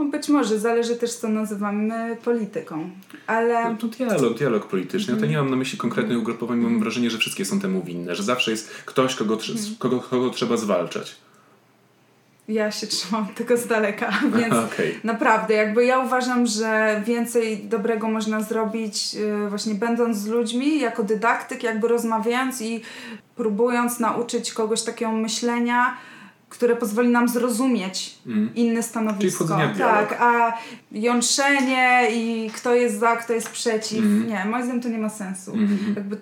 No 0.00 0.06
być 0.06 0.28
może, 0.28 0.58
zależy 0.58 0.96
też 0.96 1.14
co 1.14 1.28
nazywamy 1.28 2.16
polityką, 2.24 2.90
ale... 3.26 3.70
No, 3.70 3.76
to 3.76 3.88
dialog, 3.88 4.38
dialog 4.38 4.66
polityczny. 4.66 5.14
Ja 5.14 5.20
to 5.20 5.26
nie 5.26 5.36
mam 5.36 5.50
na 5.50 5.56
myśli 5.56 5.78
konkretnych 5.78 6.18
ugrupowań, 6.18 6.58
mam 6.58 6.80
wrażenie, 6.80 7.10
że 7.10 7.18
wszystkie 7.18 7.44
są 7.44 7.60
temu 7.60 7.82
winne, 7.82 8.16
że 8.16 8.22
zawsze 8.22 8.50
jest 8.50 8.70
ktoś, 8.70 9.14
kogo, 9.14 9.38
kogo, 9.78 10.00
kogo 10.00 10.30
trzeba 10.30 10.56
zwalczać. 10.56 11.16
Ja 12.48 12.70
się 12.70 12.86
trzymam 12.86 13.26
tego 13.34 13.56
z 13.56 13.66
daleka, 13.66 14.12
więc 14.38 14.54
okay. 14.54 14.94
naprawdę, 15.04 15.54
jakby 15.54 15.84
ja 15.84 15.98
uważam, 15.98 16.46
że 16.46 17.02
więcej 17.06 17.58
dobrego 17.58 18.08
można 18.08 18.40
zrobić 18.40 19.14
yy, 19.14 19.48
właśnie 19.48 19.74
będąc 19.74 20.16
z 20.16 20.26
ludźmi, 20.26 20.80
jako 20.80 21.02
dydaktyk, 21.02 21.62
jakby 21.62 21.88
rozmawiając 21.88 22.62
i 22.62 22.80
próbując 23.36 24.00
nauczyć 24.00 24.52
kogoś 24.52 24.82
takiego 24.82 25.12
myślenia, 25.12 25.96
które 26.50 26.76
pozwoli 26.76 27.08
nam 27.08 27.28
zrozumieć 27.28 28.18
mm. 28.26 28.50
inne 28.54 28.82
stanowisko. 28.82 29.44
Czyli 29.44 29.78
tak, 29.78 30.16
a 30.20 30.58
jątrzenie 30.92 32.08
i 32.12 32.50
kto 32.54 32.74
jest 32.74 32.98
za, 32.98 33.16
kto 33.16 33.32
jest 33.32 33.50
przeciw. 33.50 33.98
Mm. 33.98 34.28
Nie, 34.28 34.44
moim 34.44 34.64
zdaniem 34.64 34.82
to 34.82 34.88
nie 34.88 34.98
ma 34.98 35.08
sensu. 35.08 35.52
Mm. 35.52 35.78
Jakby 35.96 36.16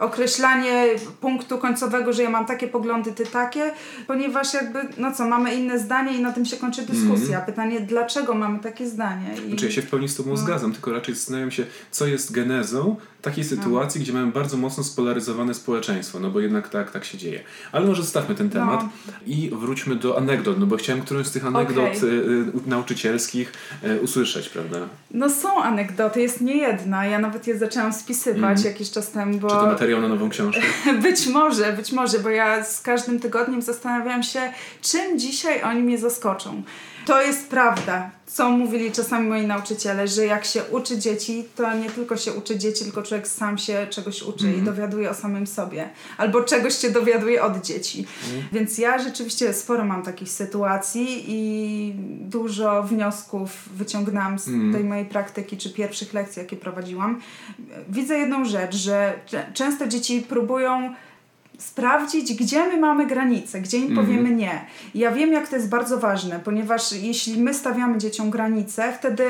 określanie 0.00 0.86
punktu 1.20 1.58
końcowego, 1.58 2.12
że 2.12 2.22
ja 2.22 2.30
mam 2.30 2.46
takie 2.46 2.68
poglądy, 2.68 3.12
ty 3.12 3.26
takie, 3.26 3.72
ponieważ 4.06 4.54
jakby, 4.54 4.78
no 4.98 5.12
co, 5.12 5.28
mamy 5.28 5.54
inne 5.54 5.78
zdanie 5.78 6.16
i 6.16 6.20
na 6.20 6.32
tym 6.32 6.44
się 6.44 6.56
kończy 6.56 6.82
dyskusja. 6.82 7.36
Mm. 7.36 7.46
Pytanie, 7.46 7.80
dlaczego 7.80 8.34
mamy 8.34 8.58
takie 8.58 8.88
zdanie? 8.88 9.34
I... 9.46 9.48
Znaczy 9.48 9.66
ja 9.66 9.72
się 9.72 9.82
w 9.82 9.90
pełni 9.90 10.08
z 10.08 10.16
tobą 10.16 10.30
no. 10.30 10.36
zgadzam, 10.36 10.72
tylko 10.72 10.92
raczej 10.92 11.14
zastanawiam 11.14 11.50
się, 11.50 11.66
co 11.90 12.06
jest 12.06 12.32
genezą 12.32 12.96
takiej 13.22 13.44
no. 13.44 13.50
sytuacji, 13.50 14.00
no. 14.00 14.02
gdzie 14.02 14.12
mamy 14.12 14.32
bardzo 14.32 14.56
mocno 14.56 14.84
spolaryzowane 14.84 15.54
społeczeństwo, 15.54 16.20
no 16.20 16.30
bo 16.30 16.40
jednak 16.40 16.68
tak, 16.68 16.90
tak 16.90 17.04
się 17.04 17.18
dzieje. 17.18 17.40
Ale 17.72 17.86
może 17.86 18.02
zostawmy 18.02 18.34
ten 18.34 18.50
temat 18.50 18.84
no. 19.06 19.12
i 19.26 19.50
wróćmy 19.52 19.96
do 19.96 20.18
anegdot, 20.18 20.58
no 20.58 20.66
bo 20.66 20.76
chciałem 20.76 21.02
którąś 21.02 21.26
z 21.26 21.32
tych 21.32 21.46
anegdot 21.46 21.96
okay. 21.96 22.10
y, 22.10 22.44
nauczycielskich 22.66 23.52
y, 23.84 24.00
usłyszeć, 24.00 24.48
prawda? 24.48 24.78
No 25.10 25.30
są 25.30 25.62
anegdoty, 25.62 26.20
jest 26.20 26.40
nie 26.40 26.56
jedna. 26.56 27.06
Ja 27.06 27.18
nawet 27.18 27.46
je 27.46 27.58
zaczęłam 27.58 27.92
spisywać 27.92 28.60
mm. 28.60 28.72
jakiś 28.72 28.90
czas 28.90 29.10
temu, 29.10 29.38
bo... 29.38 29.48
Czy 29.48 29.54
to 29.54 29.66
materiał 29.66 30.00
na 30.00 30.08
nową 30.08 30.28
książkę? 30.28 30.62
być 31.02 31.26
może, 31.26 31.72
być 31.72 31.92
może, 31.92 32.18
bo 32.18 32.30
ja 32.30 32.64
z 32.64 32.82
każdym 32.82 33.20
tygodniem 33.20 33.62
zastanawiam 33.62 34.22
się, 34.22 34.40
czym 34.82 35.18
dzisiaj 35.18 35.62
oni 35.62 35.82
mnie 35.82 35.98
zaskoczą. 35.98 36.62
To 37.10 37.22
jest 37.22 37.48
prawda, 37.48 38.10
co 38.26 38.50
mówili 38.50 38.92
czasami 38.92 39.28
moi 39.28 39.46
nauczyciele, 39.46 40.08
że 40.08 40.26
jak 40.26 40.44
się 40.44 40.64
uczy 40.64 40.98
dzieci, 40.98 41.44
to 41.56 41.74
nie 41.74 41.90
tylko 41.90 42.16
się 42.16 42.32
uczy 42.32 42.58
dzieci, 42.58 42.84
tylko 42.84 43.02
człowiek 43.02 43.28
sam 43.28 43.58
się 43.58 43.86
czegoś 43.90 44.22
uczy 44.22 44.44
mm. 44.44 44.56
i 44.56 44.58
mhm. 44.58 44.76
dowiaduje 44.76 45.10
o 45.10 45.14
samym 45.14 45.46
sobie. 45.46 45.88
Albo 46.18 46.42
czegoś 46.42 46.74
się 46.74 46.90
dowiaduje 46.90 47.42
od 47.42 47.64
dzieci. 47.64 48.06
Mm. 48.32 48.44
Więc 48.52 48.78
ja 48.78 48.98
rzeczywiście 48.98 49.54
sporo 49.54 49.84
mam 49.84 50.02
takich 50.02 50.28
sytuacji 50.28 51.24
i 51.28 51.92
dużo 52.20 52.82
wniosków 52.82 53.68
wyciągnęłam 53.76 54.38
z 54.38 54.48
mm. 54.48 54.72
tej 54.72 54.84
mojej 54.84 55.04
praktyki, 55.04 55.56
czy 55.56 55.70
pierwszych 55.70 56.14
lekcji, 56.14 56.42
jakie 56.42 56.56
prowadziłam. 56.56 57.20
Widzę 57.88 58.18
jedną 58.18 58.44
rzecz, 58.44 58.76
że 58.76 59.20
często 59.54 59.86
dzieci 59.86 60.24
próbują 60.28 60.94
sprawdzić, 61.60 62.34
gdzie 62.34 62.66
my 62.66 62.76
mamy 62.76 63.06
granice, 63.06 63.60
gdzie 63.60 63.78
im 63.78 63.88
mhm. 63.88 64.06
powiemy 64.06 64.34
nie. 64.34 64.64
ja 64.94 65.12
wiem, 65.12 65.32
jak 65.32 65.48
to 65.48 65.56
jest 65.56 65.68
bardzo 65.68 65.98
ważne, 65.98 66.40
ponieważ 66.44 66.92
jeśli 66.92 67.42
my 67.42 67.54
stawiamy 67.54 67.98
dzieciom 67.98 68.30
granice, 68.30 68.92
wtedy 68.98 69.24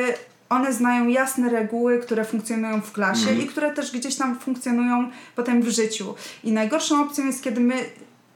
one 0.48 0.72
znają 0.72 1.08
jasne 1.08 1.50
reguły, 1.50 1.98
które 1.98 2.24
funkcjonują 2.24 2.80
w 2.80 2.92
klasie 2.92 3.30
mm. 3.30 3.42
i 3.42 3.46
które 3.46 3.72
też 3.72 3.92
gdzieś 3.92 4.16
tam 4.16 4.38
funkcjonują 4.38 5.10
potem 5.36 5.62
w 5.62 5.68
życiu. 5.68 6.14
I 6.44 6.52
najgorszą 6.52 7.02
opcją 7.02 7.26
jest, 7.26 7.42
kiedy 7.42 7.60
my 7.60 7.74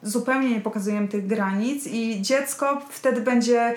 zupełnie 0.03 0.51
nie 0.51 0.61
pokazujemy 0.61 1.09
tych 1.09 1.27
granic 1.27 1.87
i 1.87 2.23
dziecko 2.23 2.83
wtedy 2.91 3.21
będzie 3.21 3.75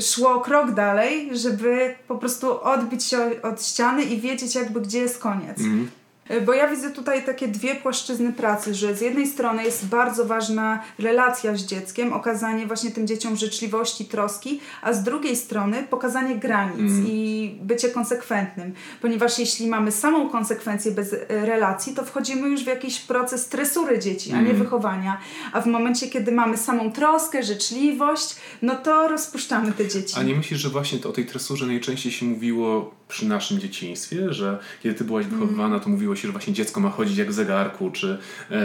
szło 0.00 0.40
krok 0.40 0.70
dalej, 0.70 1.30
żeby 1.38 1.94
po 2.08 2.14
prostu 2.14 2.62
odbić 2.62 3.04
się 3.04 3.30
od 3.42 3.66
ściany 3.66 4.04
i 4.04 4.20
wiedzieć 4.20 4.54
jakby 4.54 4.80
gdzie 4.80 4.98
jest 4.98 5.18
koniec. 5.18 5.58
Mm. 5.58 5.88
E, 6.28 6.40
bo 6.40 6.52
ja 6.52 6.68
widzę 6.68 6.90
tutaj 6.90 7.24
takie 7.24 7.48
dwie 7.48 7.74
płaszczyzny 7.74 8.32
pracy, 8.32 8.74
że 8.74 8.94
z 8.94 9.00
jednej 9.00 9.26
strony 9.26 9.64
jest 9.64 9.86
bardzo 9.86 10.24
ważna 10.24 10.82
relacja 10.98 11.56
z 11.56 11.62
dzieckiem, 11.62 12.12
okazanie 12.12 12.66
właśnie 12.66 12.90
tym 12.90 13.06
dzieciom 13.06 13.36
życzliwości, 13.36 14.04
troski, 14.04 14.60
a 14.82 14.92
z 14.92 15.02
drugiej 15.02 15.36
strony 15.36 15.84
pokazanie 15.90 16.36
granic 16.36 16.92
mm. 16.92 17.06
i 17.06 17.58
bycie 17.62 17.88
konsekwentnym. 17.88 18.72
Ponieważ 19.02 19.38
jeśli 19.38 19.66
mamy 19.66 19.92
samą 19.92 20.30
konsekwencję 20.30 20.92
bez 20.92 21.12
e, 21.12 21.18
relacji, 21.28 21.94
to 21.94 22.04
wchodzimy 22.04 22.48
już 22.48 22.64
w 22.64 22.66
jakiś 22.66 23.00
proces 23.00 23.48
tresury 23.48 23.98
dzieci, 23.98 24.32
a 24.32 24.40
nie 24.40 24.50
mm. 24.50 24.56
wychowania. 24.56 25.20
A 25.52 25.60
w 25.60 25.66
momencie, 25.66 26.08
kiedy 26.08 26.32
mamy 26.32 26.56
samą 26.56 26.92
troskę, 26.92 27.42
życzliwość, 27.42 28.36
no 28.62 28.74
to 28.74 29.08
rozpuszczamy 29.08 29.72
te 29.72 29.88
dzieci. 29.88 30.14
A 30.18 30.22
nie 30.22 30.34
myślisz, 30.34 30.60
że 30.60 30.68
właśnie 30.68 30.98
to 30.98 31.08
o 31.08 31.12
tej 31.12 31.26
tresurze 31.26 31.66
najczęściej 31.66 32.12
się 32.12 32.26
mówiło 32.26 32.94
przy 33.08 33.26
naszym 33.28 33.60
dzieciństwie, 33.60 34.32
że 34.32 34.58
kiedy 34.82 34.94
ty 34.94 35.04
byłaś 35.04 35.26
wychowywana, 35.26 35.80
to 35.80 35.90
mówiło 35.90 36.13
się, 36.16 36.28
że 36.28 36.32
właśnie 36.32 36.52
dziecko 36.52 36.80
ma 36.80 36.90
chodzić 36.90 37.16
jak 37.16 37.28
w 37.28 37.32
zegarku, 37.32 37.90
czy 37.90 38.18
e, 38.50 38.56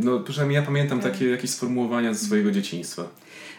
no 0.00 0.20
przynajmniej 0.20 0.56
ja 0.56 0.62
pamiętam 0.62 1.00
tak. 1.00 1.12
takie 1.12 1.30
jakieś 1.30 1.50
sformułowania 1.50 2.14
ze 2.14 2.26
swojego 2.26 2.50
dzieciństwa. 2.50 3.04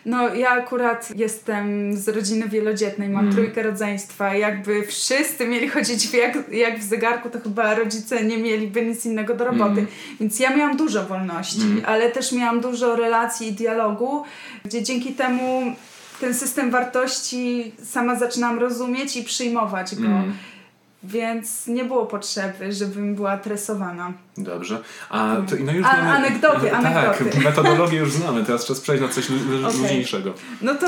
No 0.06 0.36
ja 0.36 0.50
akurat 0.50 1.14
jestem 1.16 1.98
z 1.98 2.08
rodziny 2.08 2.50
wielodzietnej, 2.50 3.10
mam 3.10 3.24
mm. 3.24 3.36
trójkę 3.36 3.64
rodzeństwa. 3.64 4.36
Jakby 4.36 4.84
wszyscy 4.84 5.48
mieli 5.48 5.68
chodzić 5.68 6.14
jak, 6.14 6.52
jak 6.52 6.80
w 6.80 6.84
zegarku, 6.84 7.30
to 7.30 7.40
chyba 7.40 7.76
rodzice 7.76 8.24
nie 8.24 8.38
mieliby 8.38 8.86
nic 8.86 9.06
innego 9.06 9.34
do 9.34 9.46
roboty. 9.46 9.80
Mm. 9.80 9.88
Więc 10.20 10.40
ja 10.40 10.56
miałam 10.58 10.78
dużo 10.78 11.06
wolności, 11.06 11.62
mm. 11.62 11.82
ale 11.86 12.12
też 12.12 12.32
miałam 12.32 12.62
dużo 12.62 12.96
relacji 12.96 13.48
i 13.48 13.52
dialogu, 13.52 14.24
gdzie 14.66 14.84
dzięki 14.84 15.14
temu 15.14 15.76
ten 16.20 16.34
system 16.34 16.72
wartości 16.72 17.72
sama 17.84 18.16
zaczynam 18.16 18.60
rozumieć 18.60 19.18
i 19.18 19.24
przyjmować 19.24 19.96
go. 19.96 20.08
Więc 21.04 21.68
nie 21.68 21.86
było 21.86 22.06
potrzeby, 22.06 22.74
żebym 22.74 23.16
była 23.16 23.38
tresowana. 23.38 24.13
Dobrze. 24.38 24.80
A, 25.10 25.36
to, 25.50 25.56
no 25.60 25.72
już 25.72 25.86
A, 25.86 25.96
znamy, 25.96 26.10
anegdoty, 26.10 26.75
anegdoty. 26.75 27.25
Tak, 27.25 27.44
metodologię 27.44 27.98
już 27.98 28.12
znamy, 28.12 28.46
teraz 28.46 28.66
czas 28.66 28.80
przejść 28.80 29.01
na 29.04 29.10
coś 29.10 29.25
okay. 29.32 29.82
luźniejszego. 29.82 30.34
No 30.62 30.75
to 30.75 30.88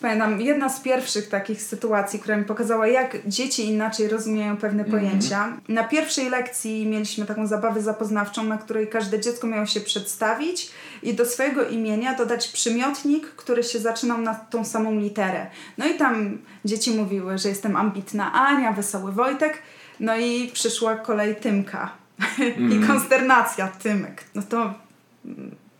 Pamiętam, 0.00 0.40
jedna 0.40 0.68
z 0.68 0.80
pierwszych 0.80 1.28
takich 1.28 1.62
sytuacji, 1.62 2.18
która 2.18 2.36
mi 2.36 2.44
pokazała, 2.44 2.86
jak 2.86 3.28
dzieci 3.28 3.66
inaczej 3.66 4.08
rozumieją 4.08 4.56
pewne 4.56 4.82
mm 4.82 4.86
-hmm. 4.86 5.00
pojęcia. 5.00 5.56
Na 5.68 5.84
pierwszej 5.84 6.30
lekcji 6.30 6.86
mieliśmy 6.86 7.26
taką 7.26 7.46
zabawę 7.46 7.82
zapoznawczą, 7.82 8.44
na 8.44 8.58
której 8.58 8.88
każde 8.88 9.20
dziecko 9.20 9.46
miało 9.46 9.66
się 9.66 9.80
przedstawić 9.80 10.70
i 11.02 11.14
do 11.14 11.26
swojego 11.26 11.68
imienia 11.68 12.14
dodać 12.14 12.48
przymiotnik, 12.48 13.26
który 13.26 13.62
się 13.62 13.78
zaczynał 13.78 14.18
na 14.18 14.34
tą 14.34 14.64
samą 14.64 15.00
literę. 15.00 15.46
No 15.78 15.86
i 15.86 15.94
tam 15.94 16.38
dzieci 16.64 16.90
mówiły, 16.90 17.38
że 17.38 17.48
jestem 17.48 17.76
ambitna 17.76 18.32
Ania, 18.32 18.72
wesoły 18.72 19.12
Wojtek, 19.12 19.62
no 20.00 20.16
i 20.16 20.50
przyszła 20.52 20.96
kolej 20.96 21.36
Tymka. 21.36 21.90
Mm. 22.38 22.70
I 22.72 22.76
mhm. 22.76 22.86
konsternacja, 22.86 23.68
Tymek. 23.68 24.24
No 24.34 24.42
to 24.42 24.74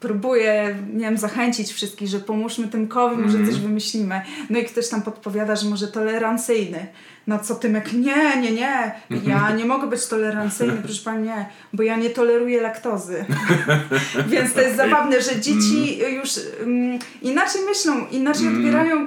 próbuję, 0.00 0.76
nie 0.92 1.00
wiem, 1.00 1.18
zachęcić 1.18 1.72
wszystkich, 1.72 2.08
że 2.08 2.20
pomóżmy 2.20 2.68
Tymkowi, 2.68 3.16
może 3.16 3.38
mm. 3.38 3.50
coś 3.50 3.60
wymyślimy. 3.60 4.20
No 4.50 4.58
i 4.58 4.64
ktoś 4.64 4.88
tam 4.88 5.02
podpowiada, 5.02 5.56
że 5.56 5.68
może 5.68 5.88
tolerancyjny. 5.88 6.86
No 7.26 7.38
co 7.38 7.54
Tymek, 7.54 7.92
nie, 7.92 8.40
nie, 8.40 8.52
nie, 8.52 8.94
ja 9.26 9.50
nie 9.58 9.64
mogę 9.64 9.86
być 9.86 10.06
tolerancyjny, 10.06 10.76
proszę 10.82 11.00
Pani, 11.04 11.28
nie, 11.28 11.46
bo 11.72 11.82
ja 11.82 11.96
nie 11.96 12.10
toleruję 12.10 12.62
laktozy. 12.62 13.24
Więc 14.28 14.54
to 14.54 14.60
jest 14.60 14.76
zabawne, 14.76 15.22
że 15.22 15.40
dzieci 15.40 15.98
mm. 16.04 16.14
już 16.14 16.30
um, 16.60 16.98
inaczej 17.22 17.60
myślą, 17.68 18.06
inaczej 18.10 18.46
mm. 18.46 18.56
odbierają 18.56 19.06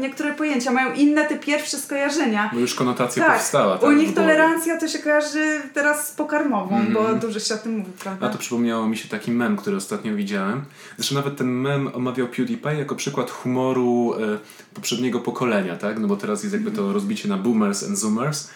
niektóre 0.00 0.32
pojęcia, 0.34 0.70
mają 0.70 0.94
inne 0.94 1.24
te 1.24 1.38
pierwsze 1.38 1.76
skojarzenia. 1.76 2.50
Bo 2.52 2.60
już 2.60 2.74
konotacja 2.74 3.24
tak, 3.24 3.36
powstała. 3.36 3.78
Tak, 3.78 3.90
u 3.90 3.92
nich 3.92 4.14
tolerancja 4.14 4.78
to 4.78 4.88
się 4.88 4.98
kojarzy 4.98 5.60
teraz 5.74 6.08
z 6.08 6.12
pokarmową, 6.12 6.76
mm. 6.76 6.92
bo 6.92 7.14
dużo 7.14 7.40
się 7.40 7.54
o 7.54 7.58
tym 7.58 7.78
mówi, 7.78 7.92
prawda? 8.02 8.26
A 8.26 8.30
to 8.30 8.38
przypomniało 8.38 8.86
mi 8.86 8.96
się 8.96 9.08
taki 9.08 9.30
mem, 9.30 9.56
który 9.56 9.76
ostatnio 9.76 10.14
widziałem. 10.14 10.64
Zresztą 10.96 11.14
nawet 11.14 11.36
ten 11.36 11.48
mem 11.48 11.90
omawiał 11.94 12.28
PewDiePie 12.28 12.74
jako 12.74 12.94
przykład 12.94 13.30
humoru 13.30 14.14
e, 14.14 14.38
poprzedniego 14.74 15.20
pokolenia, 15.20 15.76
tak? 15.76 15.98
No 15.98 16.08
bo 16.08 16.16
teraz 16.16 16.42
jest 16.42 16.52
jakby 16.52 16.70
to 16.70 16.92
rozbicie 16.92 17.28
na 17.30 17.38
boomers 17.38 17.84
and 17.84 17.98
zoomers 17.98 18.50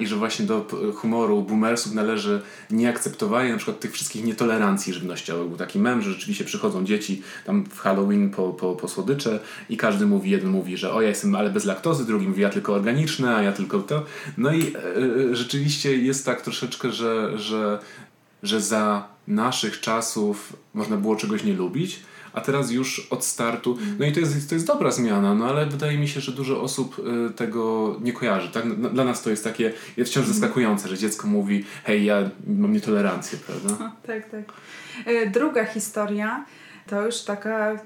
i 0.00 0.06
że 0.06 0.16
właśnie 0.16 0.46
do 0.46 0.66
humoru 0.94 1.42
boomersów 1.42 1.94
należy 1.94 2.42
nieakceptowanie 2.70 3.50
na 3.50 3.56
przykład 3.56 3.80
tych 3.80 3.92
wszystkich 3.92 4.24
nietolerancji 4.24 4.92
żywnościowych. 4.92 5.48
Był 5.48 5.56
taki 5.56 5.78
mem, 5.78 6.02
że 6.02 6.10
rzeczywiście 6.10 6.44
przychodzą 6.44 6.84
dzieci 6.84 7.22
tam 7.46 7.64
w 7.64 7.78
Halloween 7.78 8.30
po, 8.30 8.52
po, 8.52 8.74
po 8.74 8.88
słodycze 8.88 9.40
i 9.68 9.76
każdy 9.76 10.06
mówi, 10.06 10.30
jeden 10.30 10.50
mówi, 10.50 10.76
że 10.76 10.92
o 10.92 11.02
ja 11.02 11.08
jestem 11.08 11.34
ale 11.34 11.50
bez 11.50 11.64
laktozy, 11.64 12.06
drugi 12.06 12.28
mówi 12.28 12.42
ja 12.42 12.50
tylko 12.50 12.74
organiczne, 12.74 13.36
a 13.36 13.42
ja 13.42 13.52
tylko 13.52 13.78
to. 13.80 14.04
No 14.38 14.52
i 14.52 14.62
e, 14.62 14.78
e 15.30 15.36
rzeczywiście 15.36 15.96
jest 15.96 16.26
tak 16.26 16.40
troszeczkę, 16.40 16.92
że, 16.92 17.38
że, 17.38 17.78
że 18.42 18.60
za 18.60 19.08
naszych 19.28 19.80
czasów 19.80 20.52
można 20.74 20.96
było 20.96 21.16
czegoś 21.16 21.44
nie 21.44 21.54
lubić, 21.54 22.00
a 22.32 22.40
teraz 22.40 22.70
już 22.70 23.06
od 23.10 23.24
startu. 23.24 23.78
No 23.98 24.06
i 24.06 24.12
to 24.12 24.20
jest, 24.20 24.48
to 24.48 24.54
jest 24.54 24.66
dobra 24.66 24.90
zmiana, 24.90 25.34
no 25.34 25.44
ale 25.46 25.66
wydaje 25.66 25.98
mi 25.98 26.08
się, 26.08 26.20
że 26.20 26.32
dużo 26.32 26.62
osób 26.62 26.96
y, 26.98 27.34
tego 27.34 27.96
nie 28.00 28.12
kojarzy. 28.12 28.48
Tak? 28.48 28.74
Dla 28.92 29.04
nas 29.04 29.22
to 29.22 29.30
jest 29.30 29.44
takie 29.44 29.72
wciąż 29.92 30.16
mhm. 30.16 30.34
zaskakujące, 30.34 30.88
że 30.88 30.98
dziecko 30.98 31.28
mówi, 31.28 31.64
hej, 31.84 32.04
ja 32.04 32.30
mam 32.46 32.72
nietolerancję, 32.72 33.38
prawda? 33.38 33.84
O, 33.84 33.90
tak, 34.06 34.30
tak. 34.30 34.44
Y, 35.06 35.30
druga 35.30 35.64
historia 35.64 36.44
to 36.86 37.06
już 37.06 37.20
taka 37.20 37.76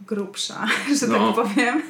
grubsza, 0.00 0.66
że 1.00 1.06
no. 1.06 1.32
tak 1.32 1.46
powiem. 1.46 1.82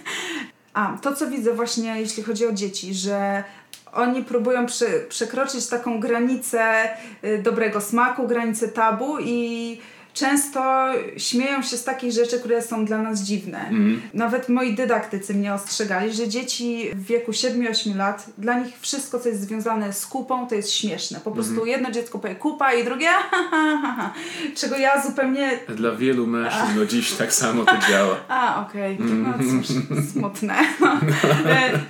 A, 0.75 0.99
to 1.03 1.15
co 1.15 1.31
widzę 1.31 1.55
właśnie, 1.55 2.01
jeśli 2.01 2.23
chodzi 2.23 2.47
o 2.47 2.53
dzieci, 2.53 2.95
że 2.95 3.45
oni 3.93 4.25
próbują 4.25 4.67
przy, 4.67 5.07
przekroczyć 5.09 5.67
taką 5.67 6.01
granicę 6.01 6.89
y, 7.25 7.43
dobrego 7.43 7.81
smaku, 7.81 8.29
granicę 8.29 8.69
tabu 8.69 9.17
i 9.21 9.81
często 10.15 10.87
śmieją 11.17 11.63
się 11.63 11.77
z 11.77 11.85
takich 11.85 12.13
rzeczy, 12.13 12.41
które 12.41 12.63
są 12.63 12.85
dla 12.85 13.03
nas 13.03 13.23
dziwne. 13.23 13.69
Mm. 13.69 14.03
Nawet 14.15 14.49
moi 14.49 14.75
dydaktycy 14.75 15.35
mnie 15.35 15.55
ostrzegali, 15.55 16.13
że 16.13 16.29
dzieci 16.29 16.91
w 16.95 17.05
wieku 17.05 17.33
7-8 17.33 17.97
lat, 17.97 18.27
dla 18.39 18.59
nich 18.59 18.79
wszystko, 18.81 19.21
co 19.21 19.29
jest 19.29 19.41
związane 19.41 19.93
z 19.93 20.07
kupą, 20.07 20.47
to 20.47 20.55
jest 20.55 20.73
śmieszne. 20.73 21.21
Po 21.21 21.31
prostu 21.31 21.53
mm. 21.53 21.67
jedno 21.67 21.91
dziecko 21.91 22.19
powie 22.19 22.35
kupa 22.35 22.73
i 22.73 22.85
drugie 22.85 23.09
ha, 23.31 23.49
ha, 23.51 23.79
ha, 23.83 23.95
ha. 23.99 24.13
czego 24.57 24.77
ja 24.77 25.03
zupełnie... 25.03 25.59
Dla 25.69 25.91
wielu 25.91 26.27
mężczyzn 26.27 26.65
no 26.77 26.87
dziś 26.87 27.13
tak 27.13 27.33
samo 27.33 27.65
to 27.65 27.73
działa. 27.91 28.17
A, 28.29 28.67
okej. 28.67 28.95
Okay. 28.95 29.15
No 29.15 29.35
cóż, 29.39 29.67
smutne. 30.13 30.55
No. 30.81 31.01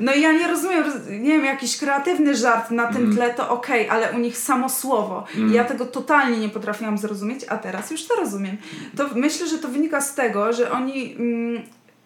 no 0.01 0.15
i 0.15 0.21
ja 0.21 0.33
nie 0.33 0.49
rozumiem, 0.49 0.85
nie 1.11 1.33
wiem, 1.33 1.45
jakiś 1.45 1.77
kreatywny 1.77 2.37
żart 2.37 2.71
na 2.71 2.87
tym 2.87 3.03
mm. 3.03 3.17
tle 3.17 3.35
to 3.35 3.51
okej, 3.51 3.87
okay, 3.89 3.97
ale 3.97 4.17
u 4.17 4.19
nich 4.19 4.39
samo 4.39 4.69
słowo. 4.69 5.25
Ja 5.53 5.65
tego 5.65 5.87
totalnie 5.87 6.39
nie 6.39 6.49
potrafiłam 6.49 6.99
zrozumieć, 6.99 7.41
a 7.49 7.59
teraz 7.59 7.91
już 7.91 8.07
to 8.07 8.14
to 8.15 8.21
rozumiem. 8.21 8.57
To 8.97 9.09
myślę, 9.15 9.49
że 9.49 9.59
to 9.59 9.69
wynika 9.69 10.01
z 10.01 10.15
tego, 10.15 10.53
że 10.53 10.71
oni. 10.71 11.17
Mm, 11.19 11.63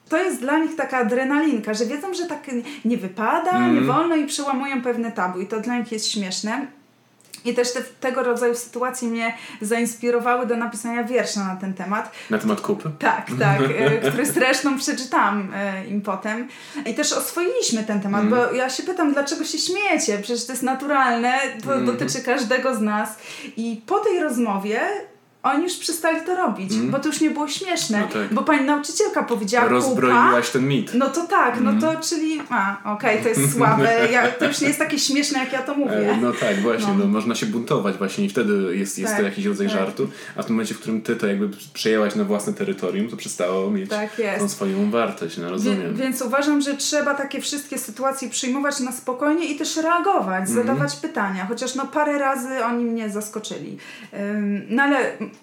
to 0.09 0.17
jest 0.17 0.41
dla 0.41 0.59
nich 0.59 0.77
taka 0.77 0.99
adrenalinka, 0.99 1.75
że 1.75 1.87
wiedzą, 1.87 2.15
że 2.15 2.27
tak 2.27 2.47
nie 2.85 2.97
wypada, 2.97 3.51
mm. 3.51 3.75
nie 3.75 3.81
wolno 3.81 4.17
i 4.17 4.27
przełamują 4.27 4.83
pewne 4.83 5.13
tabu 5.13 5.41
i 5.41 5.47
to 5.47 5.61
dla 5.61 5.79
nich 5.79 5.93
jest 5.93 6.13
śmieszne. 6.13 6.67
I 7.45 7.55
też 7.55 7.73
te, 7.73 7.81
tego 8.01 8.23
rodzaju 8.23 8.55
sytuacje 8.55 9.09
mnie 9.09 9.35
zainspirowały 9.61 10.47
do 10.47 10.57
napisania 10.57 11.05
wiersza 11.05 11.45
na 11.45 11.57
ten 11.57 11.75
temat. 11.75 12.13
Na 12.31 12.39
temat 12.39 12.61
kupy? 12.61 12.91
Tak, 12.99 13.27
tak, 13.39 13.61
e, 13.79 14.11
który 14.11 14.27
zresztą 14.27 14.79
przeczytałam 14.79 15.49
e, 15.55 15.87
im 15.87 16.01
potem. 16.01 16.49
I 16.87 16.95
też 16.95 17.13
oswoiliśmy 17.13 17.85
ten 17.85 18.01
temat, 18.01 18.21
mm. 18.21 18.31
bo 18.31 18.53
ja 18.53 18.71
się 18.71 18.83
pytam, 18.83 19.13
dlaczego 19.13 19.45
się 19.45 19.59
śmiejecie? 19.59 20.19
Przecież 20.19 20.47
to 20.47 20.53
jest 20.53 20.63
naturalne, 20.63 21.39
to 21.65 21.75
mm. 21.75 21.87
dotyczy 21.87 22.21
każdego 22.21 22.75
z 22.75 22.81
nas. 22.81 23.19
I 23.57 23.83
po 23.87 23.99
tej 23.99 24.21
rozmowie 24.21 24.81
oni 25.43 25.63
już 25.63 25.77
przestali 25.77 26.21
to 26.27 26.35
robić, 26.37 26.73
mm. 26.73 26.91
bo 26.91 26.99
to 26.99 27.07
już 27.09 27.21
nie 27.21 27.31
było 27.31 27.49
śmieszne, 27.49 28.01
No 28.01 28.07
tak. 28.21 28.35
bo 28.35 28.43
pani 28.43 28.65
nauczycielka 28.67 29.23
powiedziała 29.23 29.69
Rozbroiłaś 29.69 30.47
kupa, 30.47 30.53
ten 30.59 30.69
mit. 30.69 30.91
no 30.95 31.09
to 31.09 31.27
tak, 31.27 31.57
Mm. 31.57 31.79
no 31.81 31.81
to 31.95 32.01
czyli, 32.01 32.43
a 32.51 32.93
okej, 32.95 33.23
to 33.23 33.29
jest 33.29 33.53
słabe, 33.55 34.09
ja, 34.13 34.29
to 34.29 34.45
już 34.49 34.61
nie 34.61 34.67
jest 34.69 34.79
takie 34.79 34.99
śmieszne 34.99 35.39
jak 35.39 35.53
ja 35.53 35.63
to 35.63 35.75
mówię. 35.75 36.13
E, 36.13 36.17
No 36.17 36.33
tak, 36.33 36.61
właśnie, 36.63 36.93
No. 36.93 36.99
no. 36.99 37.07
można 37.07 37.35
się 37.35 37.47
buntować 37.47 37.97
właśnie 37.97 38.25
i 38.25 38.29
wtedy 38.29 38.77
jest, 38.77 38.99
jest 38.99 39.11
Tak, 39.13 39.21
to 39.21 39.27
jakiś 39.27 39.45
rodzaj 39.47 39.67
tak. 39.67 39.77
żartu, 39.77 40.09
a 40.37 40.43
w 40.43 40.47
tym 40.47 40.55
momencie, 40.55 40.75
w 40.75 40.79
którym 40.81 41.03
ty 41.03 41.17
to 41.17 41.27
jakby 41.27 41.49
przejęłaś 41.75 42.15
na 42.15 42.25
własne 42.25 42.53
terytorium, 42.53 43.09
to 43.09 43.17
przestało 43.17 43.71
mieć 43.71 43.91
Tak 43.91 44.11
tą 44.39 44.49
swoją 44.49 44.91
wartość, 44.91 45.37
no 45.39 45.51
rozumiem. 45.51 45.95
Wie, 45.97 46.03
więc 46.05 46.23
uważam, 46.23 46.61
że 46.61 46.77
trzeba 46.77 47.15
takie 47.15 47.41
wszystkie 47.41 47.79
sytuacje 47.79 48.29
przyjmować 48.29 48.81
na 48.81 48.93
spokojnie 48.93 49.45
i 49.47 49.57
też 49.59 49.77
reagować, 49.77 50.49
Mhm. 50.49 50.55
zadawać 50.67 50.97
pytania, 50.97 51.47
chociaż 51.47 51.75
no 51.75 51.87
parę 51.87 52.19
razy 52.19 52.65
oni 52.65 52.85
mnie 52.85 53.11
zaskoczyli. 53.11 53.79
No 54.69 54.83
ale 54.83 54.99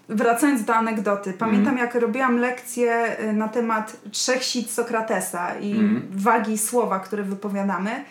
wracając 0.10 0.64
do 0.66 0.76
anegdoty, 0.76 1.34
pamiętam 1.34 1.74
Mhm. 1.74 1.88
jak 1.88 1.96
robiłam 2.02 2.38
lekcję 2.38 3.20
y, 3.30 3.34
na 3.34 3.48
temat 3.48 3.98
trzech 4.12 4.44
sit 4.44 4.72
Sokratesa 4.72 5.56
i 5.60 5.72
Mhm. 5.72 6.08
wagi 6.12 6.58
słowa, 6.58 7.00
które 7.00 7.24
wypowiadamy. 7.24 8.04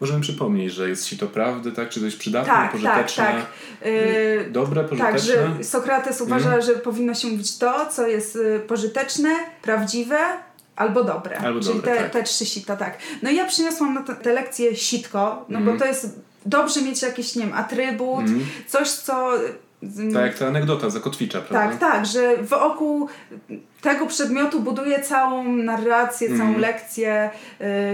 Możemy 0.00 0.20
przypomnieć, 0.20 0.72
że 0.72 0.88
jest 0.88 1.06
sito 1.06 1.26
prawdy, 1.26 1.72
tak? 1.72 1.88
Czy 1.88 2.00
coś 2.00 2.16
przydatne, 2.16 2.52
Tak, 2.52 2.62
tak, 2.62 2.72
pożyteczne, 2.72 3.24
tak. 3.24 3.86
Y, 3.86 4.48
dobre, 4.50 4.84
Tak, 4.84 4.90
pożyteczne? 5.12 5.54
że 5.58 5.64
Sokrates 5.64 6.20
uważa, 6.20 6.44
Mhm. 6.44 6.62
że 6.62 6.72
powinno 6.72 7.14
się 7.14 7.28
mówić 7.28 7.58
to, 7.58 7.86
co 7.86 8.06
jest 8.06 8.36
y, 8.36 8.60
pożyteczne, 8.68 9.30
prawdziwe 9.62 10.18
albo 10.76 11.04
dobre. 11.04 11.38
Albo 11.38 11.60
Czyli 11.60 11.74
dobre, 11.74 11.94
te, 11.94 12.02
tak. 12.02 12.10
te 12.12 12.22
trzy 12.22 12.46
sita, 12.46 12.76
tak. 12.76 12.98
No 13.22 13.30
i 13.30 13.36
ja 13.36 13.46
przyniosłam 13.46 13.94
na 13.94 14.02
te, 14.02 14.14
te 14.14 14.32
lekcje 14.32 14.76
sitko, 14.76 15.44
no 15.48 15.58
Mhm. 15.58 15.76
bo 15.78 15.84
to 15.84 15.88
jest 15.88 16.20
dobrze 16.46 16.82
mieć 16.82 17.02
jakiś, 17.02 17.36
nie 17.36 17.42
wiem, 17.46 17.54
atrybut, 17.54 18.20
Mhm. 18.20 18.46
coś, 18.68 18.88
co... 18.90 19.30
Tak 20.12 20.22
jak 20.22 20.38
ta 20.38 20.46
anegdota 20.46 20.90
zakotwicza, 20.90 21.40
prawda? 21.40 21.78
tak, 21.78 21.92
tak, 21.92 22.06
że 22.06 22.36
wokół 22.42 23.08
tego 23.82 24.06
przedmiotu 24.06 24.60
buduje 24.60 25.02
całą 25.02 25.52
narrację, 25.56 26.28
całą 26.28 26.40
Mhm. 26.40 26.60
lekcję, 26.60 27.30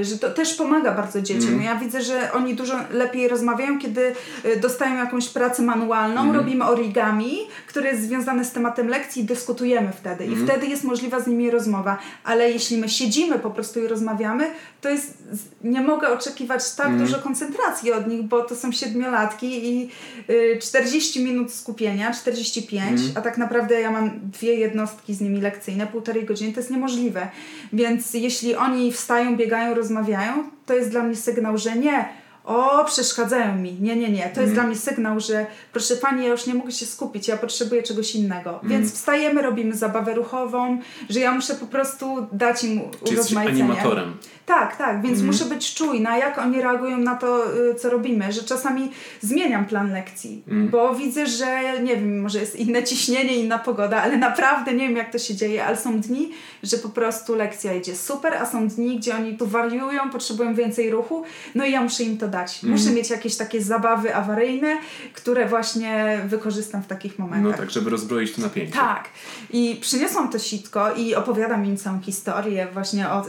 y, 0.01 0.05
że 0.05 0.19
to 0.19 0.31
też 0.31 0.55
pomaga 0.55 0.93
bardzo 0.93 1.23
dzieciom. 1.23 1.57
No 1.57 1.63
Ja 1.63 1.75
widzę, 1.77 2.03
że 2.03 2.33
oni 2.33 2.55
dużo 2.55 2.75
lepiej 2.91 3.29
rozmawiają, 3.29 3.79
kiedy 3.79 4.13
y, 4.45 4.57
dostają 4.61 4.97
jakąś 4.97 5.29
pracę 5.29 5.63
manualną, 5.63 6.21
Mhm. 6.21 6.37
robimy 6.37 6.65
origami, 6.65 7.37
które 7.67 7.91
jest 7.91 8.03
związane 8.03 8.45
z 8.45 8.53
tematem 8.53 8.89
lekcji 8.89 9.23
i 9.23 9.25
dyskutujemy 9.25 9.93
wtedy. 9.93 10.25
I 10.25 10.29
Mhm. 10.29 10.47
wtedy 10.49 10.67
jest 10.67 10.85
możliwa 10.85 11.21
z 11.21 11.27
nimi 11.27 11.51
rozmowa. 11.51 11.99
Ale 12.25 12.51
jeśli 12.51 12.77
my 12.79 12.89
siedzimy 12.89 13.39
po 13.39 13.51
prostu 13.51 13.81
i 13.85 13.87
rozmawiamy, 13.89 14.51
to 14.81 14.89
jest, 14.89 15.19
nie 15.65 15.81
mogę 15.81 16.09
oczekiwać 16.09 16.75
tak 16.75 16.87
Mhm. 16.87 17.05
dużo 17.07 17.19
koncentracji 17.23 17.93
od 17.93 18.07
nich, 18.07 18.23
bo 18.23 18.43
to 18.43 18.57
są 18.57 18.73
siedmiolatki 18.73 19.69
i 19.69 19.91
y, 20.31 20.59
40 20.63 21.25
minut 21.25 21.53
skupienia, 21.53 22.13
45, 22.15 22.91
Mhm. 22.91 23.11
a 23.17 23.21
tak 23.21 23.39
naprawdę 23.39 23.81
ja 23.81 23.91
mam 23.91 24.11
dwie 24.23 24.55
jednostki 24.55 25.15
z 25.15 25.21
nimi 25.21 25.41
lekcyjne, 25.41 25.76
półtorej 25.87 26.25
godziny, 26.25 26.53
to 26.53 26.61
jest 26.61 26.71
niemożliwe. 26.71 27.29
Więc 27.73 28.15
jeśli 28.15 28.55
oni 28.55 28.93
wstają, 28.93 29.37
biegają, 29.37 29.75
rozmawiają, 29.75 30.33
to 30.67 30.75
jest 30.75 30.91
dla 30.91 31.03
mnie 31.03 31.17
sygnał, 31.17 31.59
że 31.59 31.77
nie, 31.77 32.09
o, 32.45 32.85
przeszkadzają 32.85 33.57
mi. 33.57 33.73
Nie, 33.81 33.97
nie, 33.97 34.09
nie. 34.09 34.23
To 34.23 34.27
jest 34.27 34.39
Mhm. 34.39 34.55
dla 34.55 34.63
mnie 34.63 34.77
sygnał, 34.77 35.21
że 35.21 35.47
proszę 35.73 35.97
pani, 35.97 36.23
ja 36.25 36.29
już 36.29 36.47
nie 36.47 36.55
mogę 36.55 36.73
się 36.73 36.87
skupić, 36.87 37.29
ja 37.29 37.37
potrzebuję 37.37 37.83
czegoś 37.83 38.15
innego. 38.15 38.51
Mhm. 38.53 38.69
Więc 38.69 38.93
wstajemy, 38.93 39.43
robimy 39.43 39.75
zabawę 39.75 40.15
ruchową, 40.15 40.79
że 41.11 41.21
ja 41.21 41.33
muszę 41.35 41.55
po 41.55 41.67
prostu 41.67 42.27
dać 42.33 42.65
im 42.65 42.81
Czy 42.81 42.87
jesteś 42.97 43.13
urozmaicenie. 43.13 43.65
animatorem? 43.65 44.17
Tak, 44.47 44.77
tak, 44.77 45.03
więc 45.03 45.19
Mhm. 45.19 45.27
muszę 45.27 45.45
być 45.45 45.75
czujna, 45.75 46.19
jak 46.19 46.39
oni 46.39 46.61
reagują 46.63 46.99
na 46.99 47.15
to, 47.15 47.55
y, 47.71 47.75
co 47.75 47.91
robimy, 47.91 48.33
że 48.33 48.43
czasami 48.43 48.91
zmieniam 49.21 49.65
plan 49.67 49.93
lekcji, 49.93 50.43
Mhm. 50.49 50.69
bo 50.69 50.95
widzę, 50.95 51.27
że 51.27 51.81
nie 51.83 51.97
wiem, 51.97 52.21
może 52.21 52.39
jest 52.39 52.57
inne 52.57 52.85
ciśnienie, 52.85 53.37
inna 53.37 53.59
pogoda, 53.59 54.03
ale 54.03 54.17
naprawdę 54.17 54.73
nie 54.73 54.89
wiem, 54.89 54.97
jak 54.97 55.13
to 55.13 55.19
się 55.19 55.35
dzieje, 55.35 55.65
ale 55.67 55.77
są 55.77 56.01
dni, 56.01 56.33
że 56.63 56.77
po 56.79 56.89
prostu 56.89 57.35
lekcja 57.35 57.75
idzie 57.75 57.97
super, 57.97 58.35
a 58.35 58.47
są 58.47 58.69
dni, 58.69 58.99
gdzie 58.99 59.15
oni 59.17 59.37
tu 59.37 59.47
wariują, 59.47 60.11
potrzebują 60.11 60.55
więcej 60.55 60.91
ruchu, 60.91 61.23
no 61.55 61.65
i 61.65 61.73
ja 61.73 61.81
muszę 61.83 62.03
im 62.03 62.19
to 62.19 62.29
dać. 62.29 62.55
Mhm. 62.55 62.73
Muszę 62.73 62.91
mieć 62.91 63.11
jakieś 63.11 63.37
takie 63.37 63.63
zabawy 63.63 64.15
awaryjne, 64.15 64.77
które 65.13 65.49
właśnie 65.49 66.21
wykorzystam 66.27 66.83
w 66.83 66.87
takich 66.87 67.19
momentach. 67.19 67.53
No 67.53 67.59
tak, 67.59 67.71
żeby 67.71 67.91
rozbroić 67.91 68.33
to 68.33 68.43
napięcie. 68.43 68.73
Tak. 68.73 69.09
I 69.51 69.79
przyniosłam 69.81 70.29
to 70.31 70.39
sitko 70.39 70.95
i 70.95 71.15
opowiadam 71.15 71.67
im 71.67 71.77
całą 71.77 72.01
historię 72.01 72.67
właśnie 72.73 73.09
o 73.11 73.25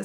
y, 0.00 0.04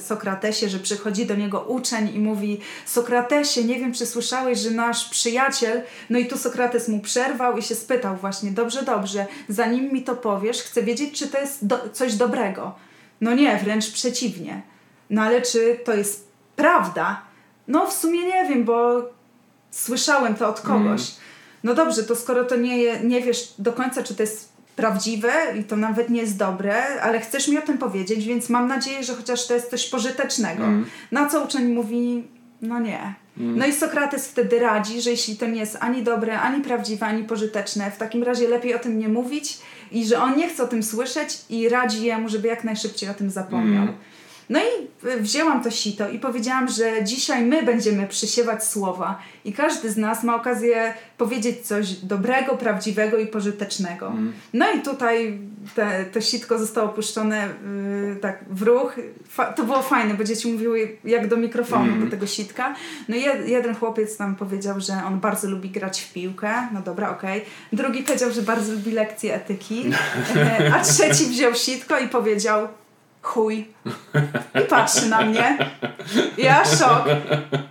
Sokratesie, 0.52 0.68
że 0.68 0.78
przychodzi 0.78 1.26
do 1.26 1.34
niego 1.34 1.60
uczeń 1.60 2.14
i 2.14 2.18
mówi 2.18 2.60
Sokratesie, 2.86 3.64
nie 3.64 3.78
wiem 3.78 3.92
czy 3.92 4.06
słyszałeś, 4.06 4.58
że 4.58 4.70
nasz 4.70 5.08
przyjaciel, 5.08 5.82
no 6.10 6.18
i 6.18 6.26
tu 6.26 6.38
Sokrates 6.38 6.88
mu 6.88 7.00
przerwał 7.00 7.58
i 7.58 7.62
się 7.62 7.74
spytał 7.74 8.16
właśnie, 8.16 8.50
dobrze, 8.50 8.82
dobrze, 8.82 9.26
zanim 9.48 9.92
mi 9.92 10.02
to 10.02 10.16
powiesz, 10.16 10.62
chcę 10.62 10.82
wiedzieć, 10.82 11.18
czy 11.18 11.28
to 11.28 11.38
jest 11.38 11.66
do, 11.66 11.78
coś 11.92 12.14
dobrego. 12.14 12.74
No 13.20 13.34
nie, 13.34 13.56
wręcz 13.56 13.90
przeciwnie. 13.90 14.62
No 15.10 15.22
ale 15.22 15.42
czy 15.42 15.78
to 15.84 15.94
jest 15.94 16.28
prawda? 16.56 17.22
No 17.68 17.86
w 17.86 17.92
sumie 17.92 18.24
nie 18.24 18.48
wiem, 18.48 18.64
bo 18.64 19.02
słyszałem 19.70 20.34
to 20.34 20.48
od 20.48 20.60
kogoś. 20.60 21.02
No 21.64 21.74
dobrze, 21.74 22.04
to 22.04 22.16
skoro 22.16 22.44
to 22.44 22.56
nie, 22.56 23.00
nie 23.00 23.20
wiesz 23.20 23.54
do 23.58 23.72
końca, 23.72 24.02
czy 24.02 24.14
to 24.14 24.22
jest 24.22 24.51
prawdziwe 24.82 25.32
i 25.60 25.64
to 25.64 25.76
nawet 25.76 26.10
nie 26.10 26.20
jest 26.20 26.36
dobre, 26.36 27.02
ale 27.02 27.20
chcesz 27.20 27.48
mi 27.48 27.58
o 27.58 27.62
tym 27.62 27.78
powiedzieć, 27.78 28.26
więc 28.26 28.48
mam 28.48 28.68
nadzieję, 28.68 29.04
że 29.04 29.14
chociaż 29.14 29.46
to 29.46 29.54
jest 29.54 29.70
coś 29.70 29.88
pożytecznego. 29.88 30.64
Mm. 30.64 30.86
Na 31.12 31.28
co 31.28 31.44
uczeń 31.44 31.72
mówi, 31.72 32.24
no 32.62 32.80
nie. 32.80 33.14
No 33.36 33.66
i 33.66 33.72
Sokrates 33.72 34.28
wtedy 34.28 34.58
radzi, 34.58 35.00
że 35.00 35.10
jeśli 35.10 35.36
to 35.36 35.46
nie 35.46 35.60
jest 35.60 35.78
ani 35.80 36.02
dobre, 36.02 36.40
ani 36.40 36.64
prawdziwe, 36.64 37.06
ani 37.06 37.24
pożyteczne, 37.24 37.90
w 37.90 37.96
takim 37.96 38.22
razie 38.22 38.48
lepiej 38.48 38.74
o 38.74 38.78
tym 38.78 38.98
nie 38.98 39.08
mówić 39.08 39.58
i 39.92 40.06
że 40.06 40.22
on 40.22 40.36
nie 40.36 40.48
chce 40.48 40.62
o 40.62 40.66
tym 40.66 40.82
słyszeć 40.82 41.38
i 41.50 41.68
radzi 41.68 42.04
jemu, 42.04 42.28
żeby 42.28 42.48
jak 42.48 42.64
najszybciej 42.64 43.08
o 43.08 43.14
tym 43.14 43.30
zapomniał. 43.30 43.82
Mm. 43.82 43.94
No 44.52 44.60
i 44.60 44.88
wzięłam 45.20 45.62
to 45.62 45.70
sito 45.70 46.08
i 46.10 46.18
powiedziałam, 46.18 46.68
że 46.68 47.04
dzisiaj 47.04 47.44
my 47.44 47.62
będziemy 47.62 48.06
przysiewać 48.08 48.64
słowa 48.64 49.18
i 49.44 49.52
każdy 49.52 49.90
z 49.90 49.96
nas 49.96 50.24
ma 50.24 50.36
okazję 50.36 50.94
powiedzieć 51.18 51.66
coś 51.66 51.92
dobrego, 51.92 52.56
prawdziwego 52.56 53.16
i 53.18 53.26
pożytecznego. 53.26 54.06
Mm. 54.06 54.32
No 54.52 54.72
i 54.72 54.80
tutaj 54.82 55.38
te, 55.74 56.04
to 56.04 56.20
sitko 56.20 56.58
zostało 56.58 56.88
puszczone 56.88 57.48
y, 57.48 58.16
tak 58.20 58.44
w 58.50 58.62
ruch. 58.62 58.96
Fa- 59.28 59.52
to 59.52 59.62
było 59.64 59.82
fajne, 59.82 60.14
bo 60.14 60.24
dzieci 60.24 60.52
mówiły 60.52 60.96
jak 61.04 61.28
do 61.28 61.36
mikrofonu, 61.36 61.84
Mm. 61.92 62.04
do 62.04 62.10
tego 62.10 62.26
sitka. 62.26 62.74
No 63.08 63.16
i 63.16 63.22
jed, 63.22 63.48
jeden 63.48 63.74
chłopiec 63.74 64.16
tam 64.16 64.36
powiedział, 64.36 64.80
że 64.80 64.92
on 65.06 65.20
bardzo 65.20 65.48
lubi 65.50 65.70
grać 65.70 66.00
w 66.00 66.12
piłkę. 66.12 66.52
No 66.74 66.80
dobra, 66.80 67.10
okej. 67.10 67.44
Drugi 67.72 68.02
powiedział, 68.02 68.30
że 68.32 68.42
bardzo 68.42 68.72
lubi 68.72 68.90
lekcje 68.90 69.34
etyki. 69.34 69.84
E, 70.36 70.74
A 70.74 70.80
trzeci 70.84 71.24
wziął 71.26 71.54
sitko 71.54 71.98
i 71.98 72.08
powiedział 72.08 72.68
chuj. 73.22 73.68
I 74.54 74.64
patrzy 74.68 75.08
na 75.08 75.20
mnie. 75.20 75.70
Ja 76.38 76.64
szok. 76.64 77.04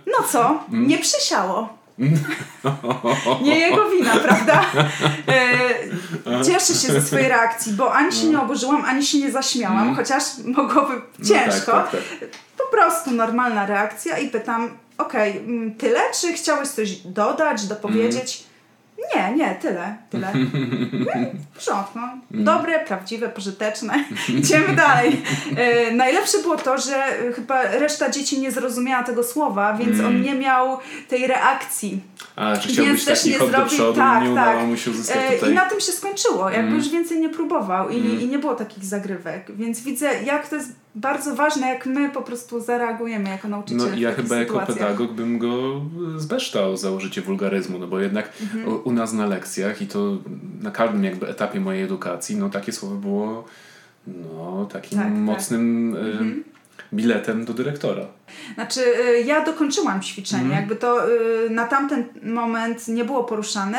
No 0.06 0.28
co? 0.28 0.64
Nie 0.70 0.98
przysiało. 0.98 1.78
Nie 3.42 3.58
jego 3.58 3.90
wina, 3.90 4.16
prawda? 4.16 4.64
E, 5.28 6.44
cieszę 6.44 6.74
się 6.74 6.92
ze 6.92 7.02
swojej 7.02 7.28
reakcji, 7.28 7.72
bo 7.72 7.94
ani 7.94 8.12
się 8.12 8.26
nie 8.26 8.40
oburzyłam, 8.40 8.84
ani 8.84 9.06
się 9.06 9.18
nie 9.18 9.30
zaśmiałam, 9.30 9.96
chociaż 9.96 10.22
mogłoby 10.44 11.00
ciężko. 11.28 11.72
No 11.72 11.82
tak, 11.82 11.90
tak, 11.90 12.00
tak. 12.20 12.28
Po 12.58 12.76
prostu 12.76 13.10
normalna 13.10 13.66
reakcja 13.66 14.18
i 14.18 14.28
pytam, 14.28 14.70
okej, 14.98 15.36
mm, 15.38 15.74
tyle? 15.74 16.00
Czy 16.20 16.32
chciałeś 16.32 16.68
coś 16.68 16.90
dodać, 16.96 17.66
dopowiedzieć? 17.66 18.44
Nie, 19.16 19.32
nie, 19.36 19.54
tyle, 19.54 19.96
tyle. 20.10 20.28
Mm, 20.30 20.48
W 21.52 21.54
porządku. 21.54 21.98
no. 22.30 22.44
Dobre, 22.44 22.80
prawdziwe, 22.80 23.28
pożyteczne. 23.28 24.04
Idziemy 24.38 24.76
dalej. 24.76 25.22
E, 25.56 25.90
najlepsze 25.94 26.38
było 26.38 26.56
to, 26.56 26.78
że 26.78 27.04
chyba 27.36 27.62
reszta 27.62 28.10
dzieci 28.10 28.40
nie 28.40 28.50
zrozumiała 28.52 29.02
tego 29.02 29.24
słowa, 29.24 29.72
więc 29.74 30.00
on 30.00 30.22
nie 30.22 30.34
miał 30.34 30.78
tej 31.08 31.26
reakcji. 31.26 32.00
A, 32.36 32.56
czy 32.56 32.68
chciał 32.68 32.84
Więc 32.84 33.04
też 33.04 33.24
nie 33.24 33.38
zrobił- 33.38 33.66
przodu 33.66 33.98
tak, 33.98 34.24
nie 34.24 34.34
tak. 34.34 34.66
mu 34.66 34.76
się 34.76 34.90
E, 34.90 35.34
tutaj... 35.34 35.50
I 35.50 35.54
na 35.54 35.64
tym 35.70 35.80
się 35.80 35.92
skończyło, 35.92 36.50
jakby 36.50 36.66
Mm. 36.66 36.76
już 36.78 36.88
więcej 36.88 37.20
nie 37.20 37.28
próbował 37.28 37.88
i, 37.90 37.96
i 37.96 38.28
nie 38.28 38.38
było 38.38 38.54
takich 38.54 38.84
zagrywek. 38.84 39.56
Więc 39.56 39.80
widzę, 39.80 40.22
jak 40.24 40.48
to 40.48 40.56
jest 40.56 40.72
bardzo 40.94 41.34
ważne, 41.34 41.68
jak 41.68 41.86
my 41.86 42.10
po 42.10 42.22
prostu 42.22 42.60
zareagujemy 42.60 43.30
jako 43.30 43.48
No 43.48 43.56
nauczyciele. 43.56 43.90
w 43.90 43.98
ja 43.98 44.12
chyba 44.12 44.36
jako 44.36 44.50
sytuacjach. 44.52 44.78
pedagog 44.78 45.12
bym 45.12 45.38
go 45.38 45.80
zbeształ 46.16 46.76
za 46.76 46.90
użycie 46.90 47.22
wulgaryzmu, 47.22 47.78
no 47.78 47.86
bo 47.86 48.00
jednak 48.00 48.32
Mhm. 48.42 48.68
u, 48.68 48.88
u 48.88 48.92
nas 48.92 49.12
na 49.12 49.26
lekcjach 49.26 49.82
i 49.82 49.86
to 49.86 50.18
na 50.62 50.70
każdym 50.70 51.04
jakby 51.04 51.28
etapie 51.28 51.60
mojej 51.60 51.82
edukacji, 51.84 52.36
no 52.36 52.48
takie 52.50 52.72
słowo 52.72 52.94
było 52.94 53.44
no 54.06 54.68
takim 54.72 54.98
Tak, 54.98 55.06
tak. 55.08 55.16
mocnym 55.16 55.94
y, 55.96 56.42
biletem 56.94 57.44
do 57.44 57.52
dyrektora. 57.54 58.02
Znaczy, 58.54 58.80
y, 58.80 59.20
ja 59.22 59.44
dokończyłam 59.44 60.00
ćwiczenie, 60.02 60.42
Mhm. 60.42 60.60
jakby 60.60 60.76
to 60.76 61.10
y, 61.10 61.50
na 61.50 61.66
tamten 61.66 62.04
moment 62.22 62.88
nie 62.88 63.04
było 63.04 63.24
poruszane, 63.24 63.78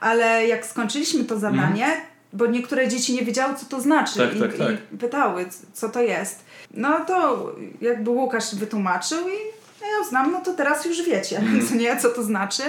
ale 0.00 0.46
jak 0.46 0.66
skończyliśmy 0.66 1.24
to 1.24 1.38
zadanie, 1.38 1.86
bo 2.32 2.46
niektóre 2.46 2.88
dzieci 2.88 3.14
nie 3.14 3.22
wiedziały, 3.22 3.54
co 3.54 3.66
to 3.66 3.80
znaczy 3.80 4.22
Mhm. 4.22 4.40
Tak, 4.40 4.54
i, 4.54 4.58
tak, 4.58 4.68
tak. 4.68 4.76
i 4.94 4.98
pytały, 4.98 5.46
co 5.72 5.88
to 5.88 6.02
jest. 6.02 6.44
No 6.74 7.04
to 7.06 7.46
jakby 7.80 8.10
Łukasz 8.10 8.54
wytłumaczył 8.54 9.28
i 9.28 9.62
ja 9.82 9.98
ją 9.98 10.04
znam, 10.08 10.32
no 10.32 10.40
to 10.40 10.54
teraz 10.54 10.84
już 10.84 11.02
wiecie, 11.02 11.38
Mhm. 11.42 11.66
co 11.66 11.74
nie, 11.74 11.96
co 11.96 12.08
to 12.08 12.22
znaczy, 12.22 12.62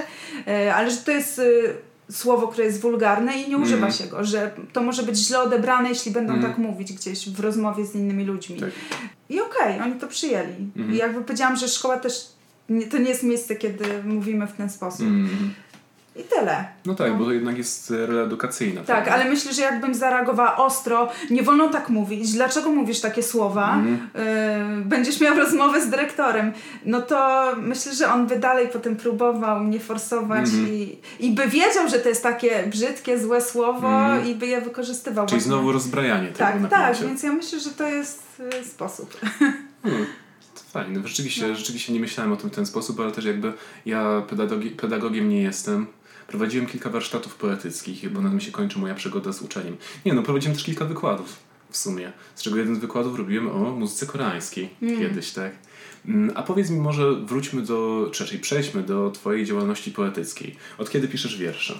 Y, 0.48 0.74
ale 0.74 0.90
że 0.90 0.96
to 0.96 1.10
jest 1.10 1.38
y, 1.38 1.74
słowo, 2.10 2.48
które 2.48 2.66
jest 2.66 2.80
wulgarne 2.80 3.38
i 3.42 3.50
nie 3.50 3.58
używa 3.58 3.86
mm. 3.86 3.92
się 3.92 4.06
go, 4.06 4.24
że 4.24 4.50
to 4.72 4.82
może 4.82 5.02
być 5.02 5.16
źle 5.16 5.40
odebrane, 5.40 5.88
jeśli 5.88 6.12
będą 6.12 6.32
mm. 6.32 6.44
tak 6.46 6.58
mówić 6.58 6.92
gdzieś 6.92 7.30
w 7.30 7.40
rozmowie 7.40 7.86
z 7.86 7.94
innymi 7.94 8.24
ludźmi. 8.24 8.60
Tak. 8.60 8.70
I 9.28 9.40
okej, 9.40 9.74
okay, 9.74 9.84
oni 9.84 10.00
to 10.00 10.06
przyjęli. 10.06 10.70
Mm. 10.76 10.94
I 10.94 10.96
jakby 10.96 11.20
powiedziałam, 11.20 11.56
że 11.56 11.68
szkoła 11.68 11.96
też 11.96 12.34
nie, 12.68 12.86
to 12.86 12.98
nie 12.98 13.08
jest 13.08 13.22
miejsce, 13.22 13.56
kiedy 13.56 13.84
mówimy 14.04 14.46
w 14.46 14.52
ten 14.52 14.70
sposób. 14.70 15.06
I 16.16 16.22
tyle. 16.24 16.64
No 16.86 16.94
tak, 16.94 17.12
no. 17.12 17.18
bo 17.18 17.24
to 17.24 17.32
jednak 17.32 17.58
jest 17.58 17.90
reedukacyjna. 17.90 18.80
Tak, 18.80 18.86
prawda? 18.86 19.12
ale 19.12 19.30
myślę, 19.30 19.52
że 19.52 19.62
jakbym 19.62 19.94
zareagowała 19.94 20.56
ostro, 20.56 21.08
nie 21.30 21.42
wolno 21.42 21.68
tak 21.68 21.88
mówić, 21.88 22.32
dlaczego 22.32 22.70
mówisz 22.70 23.00
takie 23.00 23.22
słowa, 23.22 23.74
mm. 23.74 24.88
będziesz 24.88 25.20
miał 25.20 25.36
rozmowę 25.36 25.82
z 25.82 25.90
dyrektorem, 25.90 26.52
no 26.84 27.02
to 27.02 27.48
myślę, 27.56 27.94
że 27.94 28.12
on 28.12 28.26
by 28.26 28.38
dalej 28.38 28.68
potem 28.68 28.96
próbował 28.96 29.60
mnie 29.60 29.80
forsować 29.80 30.48
mm. 30.48 30.68
i, 30.68 30.98
i 31.20 31.30
by 31.30 31.46
wiedział, 31.46 31.88
że 31.88 31.98
to 31.98 32.08
jest 32.08 32.22
takie 32.22 32.64
brzydkie, 32.66 33.18
złe 33.18 33.40
słowo 33.40 33.88
mm. 33.88 34.26
i 34.26 34.34
by 34.34 34.46
je 34.46 34.60
wykorzystywał. 34.60 35.26
Czyli 35.26 35.40
właśnie. 35.40 35.52
znowu 35.52 35.72
rozbrajanie 35.72 36.28
tego 36.28 36.38
Tak, 36.38 36.70
tak, 36.70 36.96
więc 36.96 37.22
ja 37.22 37.32
myślę, 37.32 37.60
że 37.60 37.70
to 37.70 37.88
jest 37.88 38.42
y, 38.60 38.64
sposób. 38.64 39.16
Hmm. 39.84 40.06
Fajne. 40.74 41.08
Rzeczywiście, 41.08 41.48
no. 41.48 41.54
rzeczywiście 41.54 41.92
nie 41.92 42.00
myślałem 42.00 42.32
o 42.32 42.36
tym 42.36 42.50
w 42.50 42.54
ten 42.54 42.66
sposób, 42.66 43.00
ale 43.00 43.12
też 43.12 43.24
jakby 43.24 43.52
ja 43.86 44.22
pedagogi, 44.28 44.70
pedagogiem 44.70 45.28
nie 45.28 45.42
jestem. 45.42 45.86
Prowadziłem 46.26 46.66
kilka 46.66 46.90
warsztatów 46.90 47.34
poetyckich, 47.34 48.12
bo 48.12 48.20
na 48.20 48.30
tym 48.30 48.40
się 48.40 48.52
kończy 48.52 48.78
moja 48.78 48.94
przygoda 48.94 49.32
z 49.32 49.42
uczeniem. 49.42 49.76
Nie 50.06 50.14
no, 50.14 50.22
prowadziłem 50.22 50.56
też 50.56 50.64
kilka 50.64 50.84
wykładów 50.84 51.36
w 51.70 51.76
sumie, 51.76 52.12
z 52.34 52.42
czego 52.42 52.56
jeden 52.56 52.76
z 52.76 52.78
wykładów 52.78 53.18
robiłem 53.18 53.48
o 53.48 53.58
muzyce 53.70 54.06
koreańskiej 54.06 54.70
mm. 54.82 54.98
kiedyś, 54.98 55.30
tak? 55.30 55.52
Mm, 56.06 56.32
a 56.34 56.42
powiedz 56.42 56.70
mi 56.70 56.80
może, 56.80 57.14
wróćmy 57.14 57.62
do, 57.62 58.08
czy 58.12 58.24
raczej 58.24 58.38
przejdźmy 58.38 58.82
do 58.82 59.10
twojej 59.10 59.46
działalności 59.46 59.90
poetyckiej. 59.90 60.56
Od 60.78 60.90
kiedy 60.90 61.08
piszesz 61.08 61.38
wiersze? 61.38 61.78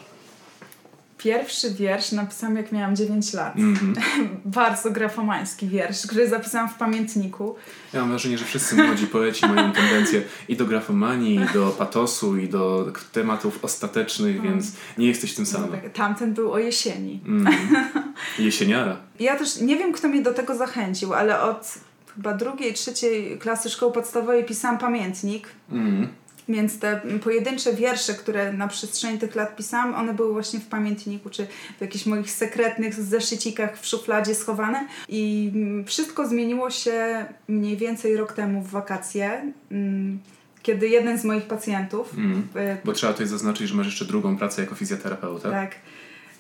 Pierwszy 1.24 1.70
wiersz 1.70 2.12
napisałam 2.12 2.56
jak 2.56 2.72
miałam 2.72 2.96
9 2.96 3.32
lat. 3.32 3.56
Mm 3.56 3.74
-hmm. 3.74 3.94
Bardzo 4.44 4.90
grafomański 4.90 5.68
wiersz, 5.68 6.06
który 6.06 6.28
zapisałam 6.28 6.68
w 6.68 6.74
pamiętniku. 6.74 7.56
Ja 7.92 8.00
mam 8.00 8.08
wrażenie, 8.08 8.38
że 8.38 8.44
wszyscy 8.44 8.74
młodzi 8.74 9.06
poeci 9.06 9.46
mają 9.46 9.72
tendencję 9.72 10.22
i 10.48 10.56
do 10.56 10.66
grafomanii, 10.66 11.34
i 11.34 11.52
do 11.54 11.70
patosu, 11.70 12.36
i 12.36 12.48
do 12.48 12.92
tematów 13.12 13.64
ostatecznych, 13.64 14.36
mm. 14.36 14.52
więc 14.52 14.72
nie 14.98 15.06
jesteś 15.06 15.34
tym 15.34 15.46
samym. 15.46 15.70
No 15.70 15.76
tak, 15.76 15.92
tamten 15.92 16.34
był 16.34 16.52
o 16.52 16.58
jesieni. 16.58 17.20
Mm. 17.26 17.54
Jesieniara. 18.38 18.96
Ja 19.20 19.36
też 19.36 19.60
nie 19.60 19.76
wiem, 19.76 19.92
kto 19.92 20.08
mnie 20.08 20.22
do 20.22 20.34
tego 20.34 20.56
zachęcił, 20.56 21.14
ale 21.14 21.40
od 21.40 21.74
chyba 22.16 22.34
drugiej, 22.34 22.74
trzeciej 22.74 23.38
klasy 23.38 23.70
szkoły 23.70 23.92
podstawowej 23.92 24.44
pisałam 24.44 24.78
pamiętnik. 24.78 25.48
Mm 25.72 26.08
więc 26.48 26.78
te 26.78 27.00
pojedyncze 27.22 27.72
wiersze, 27.72 28.14
które 28.14 28.52
na 28.52 28.68
przestrzeni 28.68 29.18
tych 29.18 29.34
lat 29.34 29.56
pisałam, 29.56 29.94
one 29.94 30.14
były 30.14 30.32
właśnie 30.32 30.60
w 30.60 30.66
pamiętniku, 30.66 31.30
czy 31.30 31.46
w 31.78 31.80
jakichś 31.80 32.06
moich 32.06 32.30
sekretnych 32.30 32.94
zeszycikach 32.94 33.80
w 33.80 33.86
szufladzie 33.86 34.34
schowane. 34.34 34.88
I 35.08 35.52
wszystko 35.86 36.28
zmieniło 36.28 36.70
się 36.70 37.26
mniej 37.48 37.76
więcej 37.76 38.16
rok 38.16 38.32
temu 38.32 38.62
w 38.62 38.70
wakacje 38.70 39.52
mm, 39.70 40.18
kiedy 40.64 40.88
jeden 40.88 41.18
z 41.18 41.24
moich 41.24 41.44
pacjentów. 41.44 42.14
Mm, 42.18 42.48
bo 42.84 42.92
trzeba 42.92 43.12
tutaj 43.12 43.26
zaznaczyć, 43.26 43.68
że 43.68 43.74
masz 43.74 43.86
jeszcze 43.86 44.04
drugą 44.04 44.36
pracę 44.36 44.62
jako 44.62 44.74
fizjoterapeuta. 44.74 45.50
Tak. 45.50 45.74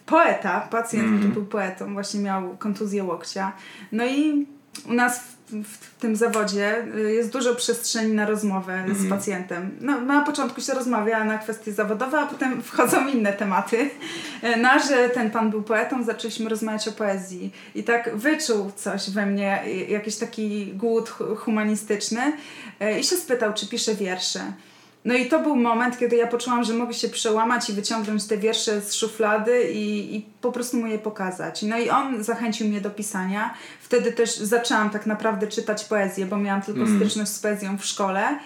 Poeta, 0.06 0.68
pacjent, 0.70 1.04
mm. 1.04 1.18
który 1.18 1.34
był 1.34 1.46
poetą, 1.46 1.92
właśnie 1.92 2.20
miał 2.20 2.56
kontuzję 2.56 3.04
łokcia. 3.04 3.52
No 3.92 4.06
i 4.06 4.46
u 4.88 4.92
nas 4.92 5.33
w 5.48 6.00
tym 6.00 6.16
zawodzie 6.16 6.84
y, 6.96 7.12
jest 7.12 7.32
dużo 7.32 7.54
przestrzeni 7.54 8.12
na 8.12 8.26
rozmowę 8.26 8.74
mm. 8.74 8.96
z 8.96 9.00
mhm. 9.00 9.10
pacjentem. 9.10 9.70
No, 9.80 10.00
na 10.00 10.20
początku 10.22 10.60
się 10.60 10.74
rozmawia 10.74 11.24
na 11.24 11.38
kwestie 11.38 11.72
zawodowe, 11.72 12.20
a 12.20 12.26
potem 12.26 12.62
wchodzą 12.62 13.08
inne 13.08 13.32
tematy. 13.32 13.90
No, 14.62 14.68
że 14.88 15.08
ten 15.08 15.30
pan 15.30 15.50
był 15.50 15.62
poetą, 15.62 16.04
zaczęliśmy 16.04 16.48
rozmawiać 16.48 16.88
o 16.88 16.92
poezji. 16.92 17.52
I 17.74 17.84
tak 17.84 18.16
wyczuł 18.16 18.72
coś 18.76 19.10
we 19.10 19.26
mnie, 19.26 19.64
jakiś 19.88 20.16
taki 20.16 20.66
głód 20.66 21.08
humanistyczny 21.36 22.32
y, 22.82 23.00
i 23.00 23.04
się 23.04 23.16
spytał, 23.16 23.54
czy 23.54 23.68
pisze 23.68 23.94
wiersze. 23.94 24.40
No 25.04 25.14
i 25.14 25.26
to 25.26 25.40
był 25.40 25.56
moment, 25.56 25.98
kiedy 25.98 26.16
ja 26.16 26.26
poczułam, 26.26 26.64
że 26.64 26.74
mogę 26.74 26.94
się 26.94 27.08
przełamać 27.08 27.70
i 27.70 27.72
wyciągnąć 27.72 28.26
te 28.26 28.36
wiersze 28.36 28.80
z 28.80 28.94
szuflady 28.94 29.70
i, 29.72 30.16
i 30.16 30.26
po 30.40 30.52
prostu 30.52 30.76
mu 30.76 30.86
je 30.86 30.98
pokazać. 30.98 31.62
No 31.62 31.78
i 31.78 31.90
on 31.90 32.24
zachęcił 32.24 32.68
mnie 32.68 32.80
do 32.80 32.90
pisania. 32.90 33.54
Wtedy 33.80 34.12
też 34.12 34.36
zaczęłam 34.36 34.90
tak 34.90 35.06
naprawdę 35.06 35.46
czytać 35.46 35.84
poezję, 35.84 36.26
bo 36.26 36.36
miałam 36.36 36.62
tylko 36.62 36.80
mm. 36.80 37.00
styczność 37.00 37.30
z 37.30 37.38
poezją 37.38 37.78
w 37.78 37.84
szkole. 37.84 38.38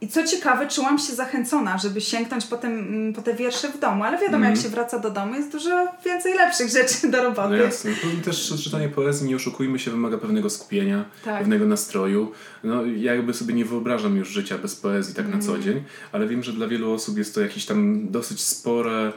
I 0.00 0.08
co 0.08 0.26
ciekawe, 0.26 0.68
czułam 0.68 0.98
się 0.98 1.12
zachęcona, 1.12 1.78
żeby 1.78 2.00
sięgnąć 2.00 2.46
po, 2.46 2.56
tym, 2.56 2.78
mm, 2.78 3.12
po 3.12 3.22
te 3.22 3.34
wiersze 3.34 3.68
w 3.68 3.80
domu, 3.80 4.04
ale 4.04 4.18
wiadomo, 4.18 4.36
mm. 4.36 4.50
jak 4.50 4.62
się 4.62 4.68
wraca 4.68 4.98
do 4.98 5.10
domu, 5.10 5.34
jest 5.34 5.52
dużo 5.52 5.86
więcej 6.04 6.34
lepszych 6.34 6.68
rzeczy 6.68 7.08
do 7.10 7.22
roboty. 7.22 7.48
No 7.48 7.56
jasne. 7.56 7.90
No, 7.90 8.24
też 8.24 8.54
czytanie 8.64 8.88
poezji, 8.88 9.28
nie 9.28 9.36
oszukujmy 9.36 9.78
się, 9.78 9.90
wymaga 9.90 10.18
pewnego 10.18 10.50
skupienia, 10.50 11.04
tak. 11.24 11.38
pewnego 11.38 11.66
nastroju. 11.66 12.32
No, 12.64 12.86
ja 12.86 13.14
jakby 13.14 13.34
sobie 13.34 13.54
nie 13.54 13.64
wyobrażam 13.64 14.16
już 14.16 14.28
życia 14.28 14.58
bez 14.58 14.76
poezji 14.76 15.14
tak 15.14 15.26
mm. 15.26 15.38
na 15.38 15.44
co 15.44 15.50
mm. 15.50 15.62
dzień, 15.62 15.84
ale 16.12 16.26
wiem, 16.26 16.42
że 16.42 16.52
dla 16.52 16.68
wielu 16.68 16.92
osób 16.92 17.18
jest 17.18 17.34
to 17.34 17.40
jakiś 17.40 17.66
tam 17.66 18.08
dosyć 18.10 18.40
spore 18.40 19.12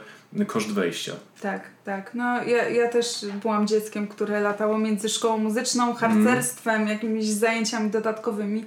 koszt 0.46 0.72
wejścia. 0.72 1.12
Tak, 1.40 1.62
tak. 1.84 2.14
No 2.14 2.44
ja, 2.44 2.68
ja 2.68 2.88
też 2.88 3.26
byłam 3.42 3.66
dzieckiem, 3.66 4.08
które 4.08 4.40
latało 4.40 4.78
między 4.78 5.08
szkołą 5.08 5.38
muzyczną, 5.38 5.94
harcerstwem, 5.94 6.76
mm. 6.76 6.88
jakimiś 6.88 7.26
zajęciami 7.26 7.90
dodatkowymi 7.90 8.64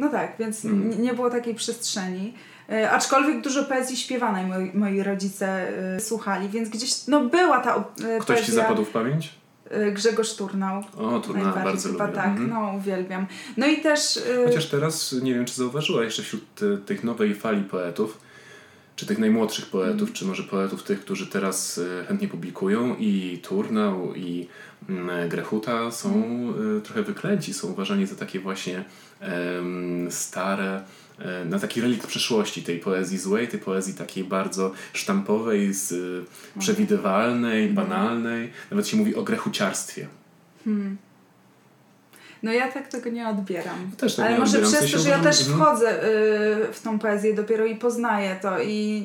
no 0.00 0.08
tak, 0.08 0.32
więc 0.38 0.64
mm. 0.64 1.02
nie 1.02 1.14
było 1.14 1.30
takiej 1.30 1.54
przestrzeni. 1.54 2.34
E, 2.68 2.90
aczkolwiek 2.90 3.40
dużo 3.40 3.64
poezji 3.64 3.96
śpiewanej 3.96 4.46
moi, 4.46 4.70
moi 4.74 5.02
rodzice 5.02 5.68
e, 5.96 6.00
słuchali, 6.00 6.48
więc 6.48 6.68
gdzieś 6.68 7.06
no 7.06 7.24
była 7.24 7.60
ta 7.60 7.76
e, 7.76 7.82
Ktoś 8.20 8.26
poezja. 8.26 8.46
ci 8.46 8.52
zapadł 8.52 8.84
w 8.84 8.90
pamięć? 8.90 9.34
E, 9.70 9.92
Grzegorz 9.92 10.34
Turnał. 10.34 10.84
O, 10.96 11.20
Turnał 11.20 11.54
bardzo 11.54 11.88
chyba 11.88 12.04
lubię. 12.04 12.16
tak, 12.16 12.26
mhm. 12.26 12.50
no 12.50 12.74
uwielbiam. 12.78 13.26
No 13.56 13.66
i 13.66 13.80
też... 13.80 14.16
E, 14.16 14.44
Chociaż 14.46 14.66
teraz, 14.66 15.14
nie 15.22 15.34
wiem 15.34 15.44
czy 15.44 15.54
zauważyła 15.54 16.04
jeszcze 16.04 16.22
wśród 16.22 16.60
tych 16.86 17.04
nowej 17.04 17.34
fali 17.34 17.62
poetów, 17.62 18.18
czy 18.96 19.06
tych 19.06 19.18
najmłodszych 19.18 19.66
poetów, 19.66 20.02
mm. 20.02 20.12
czy 20.12 20.24
może 20.24 20.42
poetów 20.42 20.82
tych, 20.82 21.00
którzy 21.00 21.26
teraz 21.26 21.80
e, 22.00 22.04
chętnie 22.04 22.28
publikują 22.28 22.96
i 22.98 23.40
Turnał 23.42 24.14
i 24.14 24.48
mm, 24.88 25.28
Grechuta 25.28 25.90
są 25.90 26.14
mm. 26.14 26.82
trochę 26.82 27.02
wyklęci, 27.02 27.54
są 27.54 27.68
uważani 27.68 28.06
za 28.06 28.16
takie 28.16 28.40
właśnie 28.40 28.84
stare, 30.10 30.82
e, 31.18 31.44
na 31.44 31.58
taki 31.58 31.80
relikt 31.80 32.06
przeszłości 32.06 32.62
tej 32.62 32.78
poezji 32.78 33.18
złej, 33.18 33.48
tej 33.48 33.60
poezji 33.60 33.94
takiej 33.94 34.24
bardzo 34.24 34.72
sztampowej, 34.92 35.74
z, 35.74 35.92
e, 35.92 36.60
przewidywalnej, 36.60 37.68
mhm. 37.68 37.88
banalnej. 37.88 38.52
Nawet 38.70 38.88
się 38.88 38.96
mówi 38.96 39.14
o 39.14 39.22
grechuciarstwie. 39.22 40.06
Hmm. 40.64 40.96
No 42.42 42.52
ja 42.52 42.72
tak 42.72 42.88
tego 42.88 43.10
nie 43.10 43.28
odbieram. 43.28 43.90
Też 43.96 44.16
tak 44.16 44.26
Ale 44.26 44.38
może 44.38 44.58
odbieram. 44.58 44.78
przez 44.78 44.92
to, 44.92 44.98
że 44.98 45.08
ja 45.08 45.18
też 45.18 45.40
mhm. 45.40 45.58
wchodzę 45.58 46.04
y, 46.04 46.72
w 46.72 46.80
tą 46.82 46.98
poezję 46.98 47.34
dopiero 47.34 47.64
i 47.64 47.76
poznaję 47.76 48.36
to 48.42 48.62
i 48.62 49.02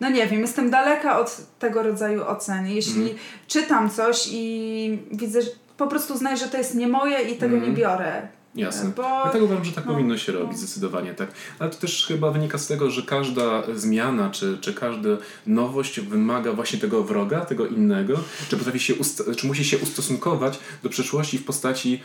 no 0.00 0.10
nie 0.10 0.26
wiem, 0.26 0.40
jestem 0.40 0.70
daleka 0.70 1.18
od 1.18 1.40
tego 1.58 1.82
rodzaju 1.82 2.24
ocen. 2.24 2.66
Jeśli 2.66 3.02
mm. 3.02 3.14
czytam 3.46 3.90
coś 3.90 4.28
i 4.32 4.98
widzę, 5.12 5.42
że 5.42 5.50
po 5.76 5.86
prostu 5.86 6.16
znaję, 6.16 6.36
że 6.36 6.48
to 6.48 6.58
jest 6.58 6.74
nie 6.74 6.88
moje 6.88 7.22
i 7.22 7.36
tego 7.36 7.56
mm. 7.56 7.68
nie 7.68 7.76
biorę 7.76 8.28
Jasne. 8.54 8.90
Bo... 8.96 9.02
Ja 9.02 9.30
tak 9.30 9.42
uważam, 9.42 9.64
że 9.64 9.72
tak 9.72 9.86
no, 9.86 9.92
powinno 9.92 10.18
się 10.18 10.32
no. 10.32 10.38
robić, 10.38 10.58
zdecydowanie 10.58 11.14
tak. 11.14 11.30
Ale 11.58 11.70
to 11.70 11.76
też 11.76 12.06
chyba 12.06 12.30
wynika 12.30 12.58
z 12.58 12.66
tego, 12.66 12.90
że 12.90 13.02
każda 13.02 13.62
zmiana, 13.74 14.30
czy, 14.30 14.58
czy 14.60 14.74
każda 14.74 15.08
nowość 15.46 16.00
wymaga 16.00 16.52
właśnie 16.52 16.78
tego 16.78 17.04
wroga, 17.04 17.40
tego 17.40 17.66
innego, 17.66 18.18
czy 18.48 18.56
potrafi 18.56 18.80
się, 18.80 18.94
czy 19.36 19.46
musi 19.46 19.64
się 19.64 19.78
ustosunkować 19.78 20.58
do 20.82 20.88
przeszłości 20.88 21.38
w 21.38 21.44
postaci, 21.44 22.00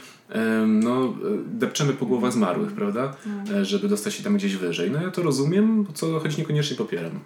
no, 0.68 1.14
depczemy 1.46 1.94
po 1.94 2.06
głowach 2.06 2.34
zmarłych, 2.34 2.72
prawda? 2.72 3.16
No. 3.26 3.66
Żeby 3.66 3.88
dostać 3.88 4.14
się 4.14 4.24
tam 4.24 4.38
gdzieś 4.38 4.56
wyżej. 4.56 4.92
No 4.92 5.02
ja 5.02 5.12
to 5.12 5.24
rozumiem, 5.24 5.86
co 5.94 6.20
choć 6.20 6.38
niekoniecznie 6.38 6.78
popieram. 6.78 7.20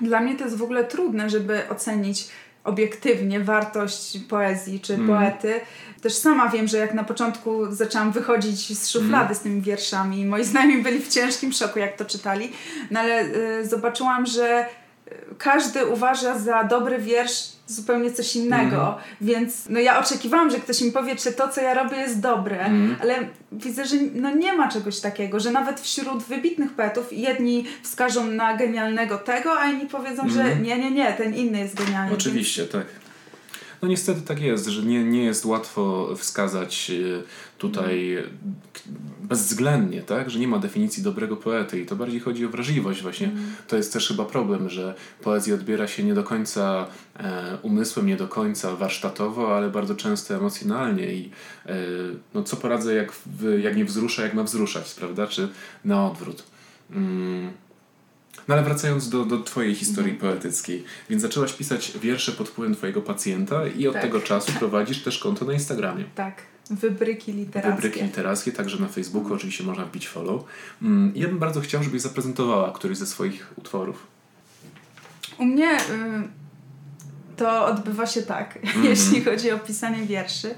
Dla 0.00 0.20
mnie 0.20 0.36
to 0.36 0.44
jest 0.44 0.56
w 0.56 0.62
ogóle 0.62 0.84
trudne, 0.84 1.30
żeby 1.30 1.68
ocenić 1.68 2.28
obiektywnie 2.66 3.40
wartość 3.40 4.18
poezji 4.28 4.80
czy 4.80 4.94
mm. 4.94 5.06
poety. 5.06 5.60
Też 6.02 6.14
sama 6.14 6.48
wiem, 6.48 6.68
że 6.68 6.78
jak 6.78 6.94
na 6.94 7.04
początku 7.04 7.72
zaczęłam 7.72 8.12
wychodzić 8.12 8.78
z 8.78 8.90
szuflady 8.90 9.24
mm. 9.24 9.34
z 9.34 9.40
tymi 9.40 9.60
wierszami, 9.60 10.26
moi 10.26 10.44
znajomi 10.44 10.82
byli 10.82 10.98
w 10.98 11.08
ciężkim 11.08 11.52
szoku, 11.52 11.78
jak 11.78 11.96
to 11.96 12.04
czytali, 12.04 12.52
no 12.90 13.00
ale 13.00 13.22
y, 13.24 13.66
zobaczyłam, 13.66 14.26
że 14.26 14.66
każdy 15.38 15.86
uważa 15.86 16.38
za 16.38 16.64
dobry 16.64 16.98
wiersz 16.98 17.55
zupełnie 17.66 18.12
coś 18.12 18.36
innego, 18.36 18.88
mm. 18.88 19.00
więc 19.20 19.68
no 19.68 19.80
ja 19.80 20.00
oczekiwałam, 20.00 20.50
że 20.50 20.58
ktoś 20.58 20.80
mi 20.80 20.92
powie, 20.92 21.16
czy 21.16 21.32
to, 21.32 21.48
co 21.48 21.60
ja 21.60 21.74
robię 21.74 21.96
jest 21.96 22.20
dobre, 22.20 22.60
mm. 22.60 22.96
ale 23.00 23.28
widzę, 23.52 23.86
że 23.86 23.96
no 24.14 24.34
nie 24.34 24.52
ma 24.52 24.68
czegoś 24.68 25.00
takiego, 25.00 25.40
że 25.40 25.50
nawet 25.50 25.80
wśród 25.80 26.22
wybitnych 26.22 26.72
poetów 26.72 27.12
jedni 27.12 27.64
wskażą 27.82 28.26
na 28.26 28.56
genialnego 28.56 29.18
tego, 29.18 29.60
a 29.60 29.70
inni 29.70 29.86
powiedzą, 29.86 30.22
mm. 30.22 30.34
że 30.34 30.40
mhm. 30.40 30.62
nie, 30.62 30.78
nie, 30.78 30.90
nie, 30.90 31.12
ten 31.12 31.34
inny 31.34 31.58
jest 31.58 31.74
genialny. 31.74 32.14
Oczywiście, 32.14 32.62
więc... 32.62 32.72
tak. 32.72 32.86
No 33.82 33.88
niestety 33.88 34.20
tak 34.20 34.40
jest, 34.40 34.66
że 34.66 34.82
nie, 34.82 35.04
nie 35.04 35.24
jest 35.24 35.44
łatwo 35.44 36.14
wskazać 36.16 36.90
e, 36.90 37.22
tutaj 37.58 38.18
bezwzględnie, 39.28 40.02
tak? 40.02 40.30
Że 40.30 40.38
nie 40.38 40.48
ma 40.48 40.58
definicji 40.58 41.02
dobrego 41.02 41.36
poety 41.36 41.80
i 41.80 41.86
to 41.86 41.96
bardziej 41.96 42.20
chodzi 42.20 42.46
o 42.46 42.48
wrażliwość 42.48 43.02
właśnie. 43.02 43.26
Mm. 43.26 43.44
To 43.68 43.76
jest 43.76 43.92
też 43.92 44.08
chyba 44.08 44.24
problem, 44.24 44.68
że 44.68 44.94
poezję 45.22 45.54
odbiera 45.54 45.86
się 45.86 46.04
nie 46.04 46.14
do 46.14 46.24
końca 46.24 46.86
e, 47.18 47.58
umysłem, 47.62 48.06
nie 48.06 48.16
do 48.16 48.28
końca 48.28 48.76
warsztatowo, 48.76 49.56
ale 49.56 49.70
bardzo 49.70 49.94
często 49.94 50.34
emocjonalnie 50.34 51.14
i 51.14 51.30
e, 51.66 51.74
no 52.34 52.42
co 52.42 52.56
poradzę, 52.56 52.94
jak, 52.94 53.12
w, 53.12 53.58
jak 53.62 53.76
nie 53.76 53.84
wzrusza, 53.84 54.22
jak 54.22 54.34
ma 54.34 54.42
wzruszać, 54.42 54.94
prawda? 54.94 55.26
Czy 55.26 55.48
na 55.84 56.06
odwrót. 56.10 56.44
Mm. 56.90 57.50
No 58.48 58.54
ale 58.54 58.64
wracając 58.64 59.08
do, 59.08 59.24
do 59.24 59.38
Twojej 59.38 59.74
historii 59.74 60.12
mhm. 60.12 60.32
poetyckiej, 60.32 60.84
więc 61.10 61.22
zaczęłaś 61.22 61.52
pisać 61.52 61.92
wiersze 61.98 62.32
pod 62.32 62.48
wpływem 62.48 62.74
Twojego 62.74 63.02
pacjenta 63.02 63.66
i 63.66 63.86
od 63.88 63.92
tak. 63.92 64.02
tego 64.02 64.20
czasu 64.20 64.52
prowadzisz 64.58 65.02
też 65.02 65.18
konto 65.18 65.44
na 65.44 65.52
Instagramie. 65.52 66.04
Tak. 66.14 66.42
Wybryki 66.70 67.32
literackie. 67.32 67.76
Wybryki 67.76 68.02
literackie, 68.02 68.52
także 68.52 68.78
na 68.78 68.88
Facebooku 68.88 69.34
oczywiście 69.34 69.64
można 69.64 69.84
wbić 69.84 70.08
follow. 70.08 70.44
Mm, 70.82 71.12
ja 71.14 71.28
bym 71.28 71.38
bardzo 71.38 71.60
chciał, 71.60 71.82
żebyś 71.82 72.02
zaprezentowała 72.02 72.72
któryś 72.72 72.98
ze 72.98 73.06
swoich 73.06 73.52
utworów. 73.56 74.06
U 75.38 75.44
mnie 75.44 75.76
y, 75.76 75.80
to 77.36 77.66
odbywa 77.66 78.06
się 78.06 78.22
tak, 78.22 78.56
mm 78.56 78.74
-hmm. 78.74 78.84
jeśli 78.84 79.24
chodzi 79.24 79.50
o 79.50 79.58
pisanie 79.58 80.06
wierszy 80.06 80.54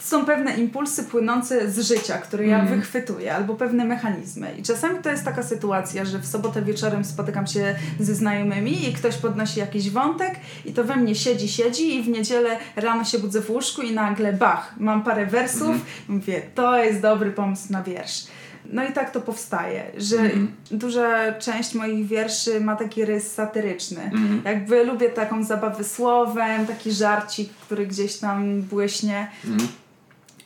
są 0.00 0.24
pewne 0.24 0.56
impulsy 0.56 1.04
płynące 1.04 1.70
z 1.70 1.78
życia, 1.78 2.18
które 2.18 2.46
ja 2.46 2.60
mm. 2.60 2.76
wychwytuję, 2.76 3.34
albo 3.34 3.54
pewne 3.54 3.84
mechanizmy. 3.84 4.54
I 4.58 4.62
czasami 4.62 4.98
to 4.98 5.10
jest 5.10 5.24
taka 5.24 5.42
sytuacja, 5.42 6.04
że 6.04 6.18
w 6.18 6.26
sobotę 6.26 6.62
wieczorem 6.62 7.04
spotykam 7.04 7.46
się 7.46 7.74
ze 8.00 8.14
znajomymi 8.14 8.88
i 8.88 8.92
ktoś 8.92 9.16
podnosi 9.16 9.60
jakiś 9.60 9.90
wątek 9.90 10.34
i 10.64 10.72
to 10.72 10.84
we 10.84 10.96
mnie 10.96 11.14
siedzi, 11.14 11.48
siedzi 11.48 11.96
i 11.96 12.02
w 12.02 12.08
niedzielę 12.08 12.56
rano 12.76 13.04
się 13.04 13.18
budzę 13.18 13.40
w 13.40 13.50
łóżku 13.50 13.82
i 13.82 13.92
nagle 13.92 14.32
bach, 14.32 14.74
mam 14.78 15.02
parę 15.02 15.26
wersów 15.26 15.62
mm. 15.62 15.80
i 16.08 16.12
mówię, 16.12 16.42
to 16.54 16.84
jest 16.84 17.00
dobry 17.00 17.30
pomysł 17.30 17.72
na 17.72 17.82
wiersz. 17.82 18.26
No 18.64 18.84
i 18.84 18.92
tak 18.92 19.10
to 19.10 19.20
powstaje, 19.20 19.90
że 19.96 20.16
mm. 20.16 20.52
duża 20.70 21.32
część 21.32 21.74
moich 21.74 22.06
wierszy 22.06 22.60
ma 22.60 22.76
taki 22.76 23.04
rys 23.04 23.32
satyryczny. 23.32 24.02
Mm. 24.02 24.42
Jakby 24.44 24.84
lubię 24.84 25.08
taką 25.08 25.44
zabawę 25.44 25.84
słowem, 25.84 26.66
taki 26.66 26.92
żarcik, 26.92 27.52
który 27.52 27.86
gdzieś 27.86 28.16
tam 28.16 28.62
błyśnie. 28.62 29.30
Mm. 29.44 29.68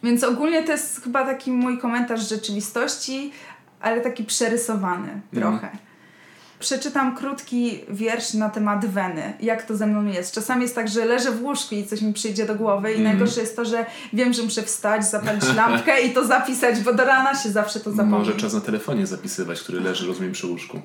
Więc 0.04 0.24
ogólnie 0.24 0.62
to 0.62 0.72
jest 0.72 1.02
chyba 1.04 1.26
taki 1.26 1.50
mój 1.50 1.78
komentarz 1.78 2.28
rzeczywistości, 2.28 3.32
ale 3.80 4.00
taki 4.00 4.24
przerysowany 4.24 5.08
mhm. 5.08 5.22
trochę. 5.32 5.68
Przeczytam 6.58 7.16
krótki 7.16 7.80
wiersz 7.88 8.34
na 8.34 8.50
temat 8.50 8.86
weny, 8.86 9.32
jak 9.40 9.62
to 9.62 9.76
ze 9.76 9.86
mną 9.86 10.06
jest. 10.06 10.34
Czasami 10.34 10.62
jest 10.62 10.74
tak, 10.74 10.88
że 10.88 11.04
leżę 11.04 11.30
w 11.30 11.42
łóżku 11.42 11.74
i 11.74 11.86
coś 11.86 12.02
mi 12.02 12.12
przyjdzie 12.12 12.46
do 12.46 12.54
głowy 12.54 12.92
i 12.92 12.94
mm. 12.94 13.04
najgorsze 13.04 13.40
jest 13.40 13.56
to, 13.56 13.64
że 13.64 13.86
wiem, 14.12 14.32
że 14.32 14.42
muszę 14.42 14.62
wstać, 14.62 15.04
zapalić 15.04 15.44
lampkę 15.56 16.02
i 16.02 16.10
to 16.12 16.26
zapisać, 16.26 16.80
bo 16.80 16.94
do 16.94 17.04
rana 17.04 17.34
się 17.34 17.50
zawsze 17.50 17.80
to 17.80 17.90
zapomni. 17.90 18.18
Może 18.18 18.34
czas 18.34 18.52
na 18.52 18.60
telefonie 18.60 19.06
zapisywać, 19.06 19.60
który 19.60 19.80
leży, 19.80 20.06
rozumiem, 20.06 20.32
przy 20.32 20.46
łóżku. 20.46 20.80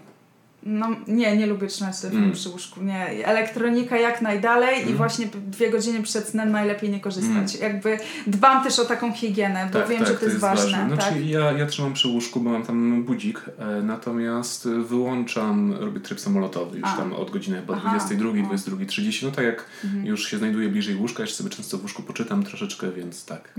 No 0.63 0.87
nie, 1.07 1.37
nie 1.37 1.45
lubię 1.45 1.67
trzymać 1.67 1.99
telefonu 1.99 2.23
mm. 2.23 2.35
przy 2.35 2.49
łóżku. 2.49 2.81
Nie. 2.81 3.25
Elektronika 3.25 3.97
jak 3.97 4.21
najdalej 4.21 4.81
mm. 4.81 4.89
i 4.89 4.93
właśnie 4.93 5.27
dwie 5.47 5.69
godziny 5.69 6.03
przed 6.03 6.27
snem 6.27 6.51
najlepiej 6.51 6.89
nie 6.89 6.99
korzystać. 6.99 7.55
Mm. 7.55 7.73
Jakby 7.73 7.97
dbam 8.27 8.63
też 8.63 8.79
o 8.79 8.85
taką 8.85 9.13
higienę, 9.13 9.69
bo 9.73 9.79
tak, 9.79 9.89
wiem, 9.89 9.99
tak, 9.99 10.07
że 10.07 10.13
to, 10.13 10.19
to 10.19 10.25
jest, 10.25 10.37
ważne. 10.37 10.71
ważne. 10.71 10.87
Znaczy 10.87 11.09
tak? 11.09 11.25
ja, 11.25 11.51
ja 11.51 11.65
trzymam 11.65 11.93
przy 11.93 12.07
łóżku, 12.07 12.39
bo 12.39 12.49
mam 12.49 12.63
tam 12.63 13.03
budzik, 13.03 13.45
e, 13.59 13.81
natomiast 13.81 14.67
wyłączam, 14.67 15.73
robię 15.73 15.99
tryb 15.99 16.19
samolotowy 16.19 16.77
już 16.77 16.89
A. 16.89 16.97
tam 16.97 17.13
od 17.13 17.31
godziny 17.31 17.59
chyba 17.59 17.75
22, 17.75 18.29
22.30. 18.29 19.25
No 19.25 19.31
tak 19.31 19.45
jak 19.45 19.65
mm. 19.83 20.05
już 20.05 20.27
się 20.27 20.37
znajduję 20.37 20.69
bliżej 20.69 20.95
łóżka, 20.95 21.23
jeszcze 21.23 21.37
sobie 21.37 21.49
często 21.49 21.77
w 21.77 21.81
łóżku 21.81 22.03
poczytam 22.03 22.43
troszeczkę, 22.43 22.91
więc 22.91 23.25
tak. 23.25 23.53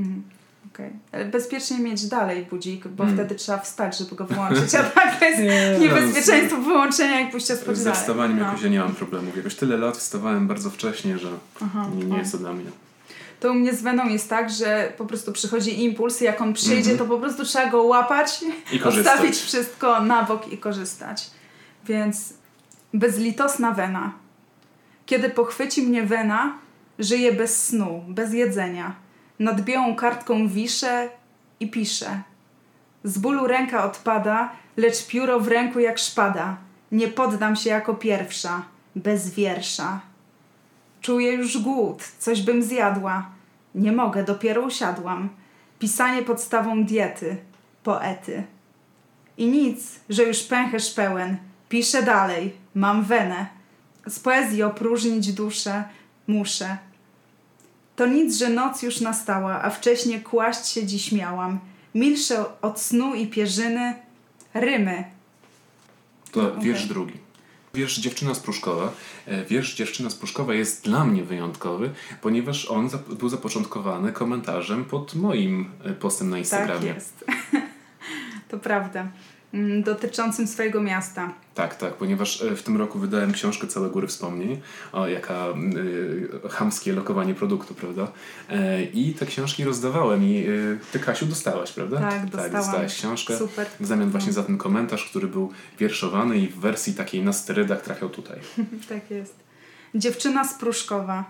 Mm. 0.79 1.01
Okay. 1.11 1.25
Bezpiecznie 1.25 1.79
mieć 1.79 2.07
dalej 2.07 2.47
budzik, 2.51 2.89
bo 2.89 3.05
hmm. 3.05 3.19
wtedy 3.19 3.35
trzeba 3.35 3.59
wstać, 3.59 3.99
żeby 3.99 4.17
go 4.17 4.25
wyłączyć, 4.25 4.75
a 4.75 4.83
tak 4.83 5.23
jest 5.23 5.43
nie, 5.43 5.79
niebezpieczeństwo 5.79 6.57
no, 6.57 6.63
wyłączenia 6.63 7.21
jak 7.21 7.31
pójścia 7.31 7.57
spać 7.57 7.79
Ze 7.79 7.93
wstawaniem 7.93 8.39
no. 8.39 8.45
jakoś 8.45 8.63
ja 8.63 8.69
nie 8.69 8.79
mam 8.79 8.95
problemów. 8.95 9.37
Jakoś 9.37 9.55
tyle 9.55 9.77
lat 9.77 9.97
wstawałem 9.97 10.49
bardzo 10.49 10.71
wcześnie, 10.71 11.19
że 11.19 11.29
Aha, 11.63 11.87
nie, 11.97 12.05
nie 12.05 12.19
jest 12.19 12.33
to 12.33 12.39
dla 12.39 12.53
mnie. 12.53 12.71
To 13.41 13.51
u 13.51 13.55
mnie 13.55 13.75
z 13.75 13.83
weną 13.83 14.09
jest 14.09 14.31
tak, 14.31 14.51
że 14.51 14.93
po 14.99 15.07
prostu 15.07 15.33
przychodzi 15.33 15.85
impuls 15.85 16.23
i 16.23 16.25
jak 16.25 16.41
on 16.41 16.55
przyjdzie, 16.55 16.95
mm-hmm. 16.95 16.99
to 16.99 17.05
po 17.05 17.19
prostu 17.19 17.45
trzeba 17.45 17.71
go 17.71 17.83
łapać, 17.83 18.45
I 18.73 18.83
odstawić 18.83 19.37
wszystko 19.37 20.01
na 20.03 20.23
bok 20.23 20.53
i 20.53 20.59
korzystać. 20.59 21.31
Więc 21.87 22.35
bezlitosna 22.95 23.73
wena. 23.73 24.13
Kiedy 25.07 25.31
pochwyci 25.31 25.83
mnie 25.83 26.03
wena, 26.03 26.59
żyję 26.99 27.33
bez 27.33 27.67
snu, 27.67 28.05
bez 28.09 28.33
jedzenia 28.33 28.95
nad 29.41 29.61
białą 29.61 29.97
kartką 29.97 30.49
wiszę 30.49 31.09
i 31.61 31.71
piszę. 31.71 32.23
Z 33.05 33.19
bólu 33.19 33.47
ręka 33.47 33.85
odpada, 33.85 34.53
lecz 34.77 35.07
pióro 35.07 35.41
w 35.41 35.49
ręku 35.49 35.79
jak 35.79 35.99
szpada. 35.99 36.57
Nie 36.93 37.09
poddam 37.09 37.57
się 37.57 37.71
jako 37.71 37.95
pierwsza, 37.95 38.63
bez 38.97 39.31
wiersza. 39.35 40.01
Czuję 41.01 41.33
już 41.33 41.59
głód, 41.59 42.03
coś 42.19 42.43
bym 42.43 42.63
zjadła. 42.63 43.31
Nie 43.75 43.93
mogę, 43.93 44.25
dopiero 44.25 44.63
usiadłam. 44.63 45.29
Pisanie 45.79 46.23
podstawą 46.23 46.85
diety, 46.85 47.37
poety. 47.83 48.43
I 49.37 49.47
nic, 49.47 50.01
że 50.09 50.23
już 50.23 50.43
pęcherz 50.43 50.95
pełen. 50.95 51.37
Piszę 51.69 52.03
dalej, 52.03 52.53
mam 52.75 53.05
wenę. 53.05 53.47
Z 54.07 54.19
poezji 54.19 54.63
opróżnić 54.63 55.33
duszę 55.33 55.85
muszę. 56.27 56.90
To 58.01 58.07
nic, 58.07 58.37
że 58.37 58.49
noc 58.49 58.83
już 58.83 59.01
nastała, 59.01 59.63
a 59.63 59.71
wcześnie 59.71 60.21
kłaść 60.21 60.67
się 60.67 60.87
dziś 60.87 61.13
miałam. 61.13 61.61
Milsze 61.95 62.45
od 62.63 62.81
snu 62.81 63.15
i 63.15 63.27
pierzyny, 63.27 63.95
rymy. 64.55 65.05
To 66.33 66.53
okay. 66.53 66.65
wiersz 66.65 66.87
drugi. 66.87 67.13
Wiersz 67.75 67.99
Dziewczyna 67.99 68.35
z 68.35 68.41
Pruszkowa. 68.41 68.93
E, 69.27 69.45
wiersz 69.45 69.75
Dziewczyna 69.75 70.11
z 70.11 70.15
Pruszkowa 70.15 70.55
jest 70.55 70.85
dla 70.85 71.05
mnie 71.05 71.25
wyjątkowy, 71.25 71.91
ponieważ 72.23 72.67
on 72.67 72.91
był 73.19 73.29
zapoczątkowany 73.29 74.13
komentarzem 74.13 74.85
pod 74.85 75.15
moim 75.15 75.71
e, 75.85 75.93
postem 75.93 76.31
na 76.31 76.39
Instagramie. 76.39 76.89
Tak 76.89 76.97
jest. 76.97 77.25
to 78.51 78.59
prawda. 78.59 79.09
Mm, 79.55 79.83
dotyczącym 79.83 80.47
swojego 80.47 80.83
miasta. 80.83 81.33
Tak, 81.55 81.75
tak, 81.75 81.95
ponieważ 81.95 82.43
e, 82.43 82.57
w 82.57 82.63
tym 82.63 82.77
roku 82.77 82.99
wydałem 82.99 83.33
książkę 83.33 83.67
Całe 83.67 83.91
Góry 83.91 84.07
Wspomnień, 84.07 84.61
o 84.93 85.09
jaka 85.09 85.47
y, 86.45 86.49
chamskie 86.49 86.93
lokowanie 86.93 87.35
produktu, 87.35 87.75
prawda? 87.75 88.13
E, 88.49 88.83
I 88.83 89.15
te 89.15 89.27
książki 89.27 89.65
rozdawałem 89.65 90.25
i 90.25 90.47
y, 90.49 90.79
ty 90.93 90.99
Kasiu 90.99 91.27
dostałaś, 91.27 91.73
prawda? 91.73 92.01
Tak, 92.01 92.11
tak 92.11 92.23
dostałam. 92.23 92.53
Tak, 92.53 92.63
dostałaś 92.63 92.95
książkę. 92.95 93.37
Super. 93.37 93.67
W 93.81 93.87
zamian 93.87 94.11
właśnie 94.11 94.33
za 94.33 94.43
ten 94.43 94.59
komentarz, 94.59 95.05
który 95.05 95.29
był 95.29 95.53
wierszowany 95.79 96.39
i 96.39 96.49
w 96.49 96.59
wersji 96.59 96.95
takiej 96.95 97.23
na 97.23 97.33
sterydach 97.33 97.83
trafiał 97.83 98.09
tutaj. 98.09 98.39
tak 98.89 99.11
jest. 99.11 99.35
Dziewczyna 99.95 100.45
z 100.45 100.55
Pruszkowa. 100.55 101.25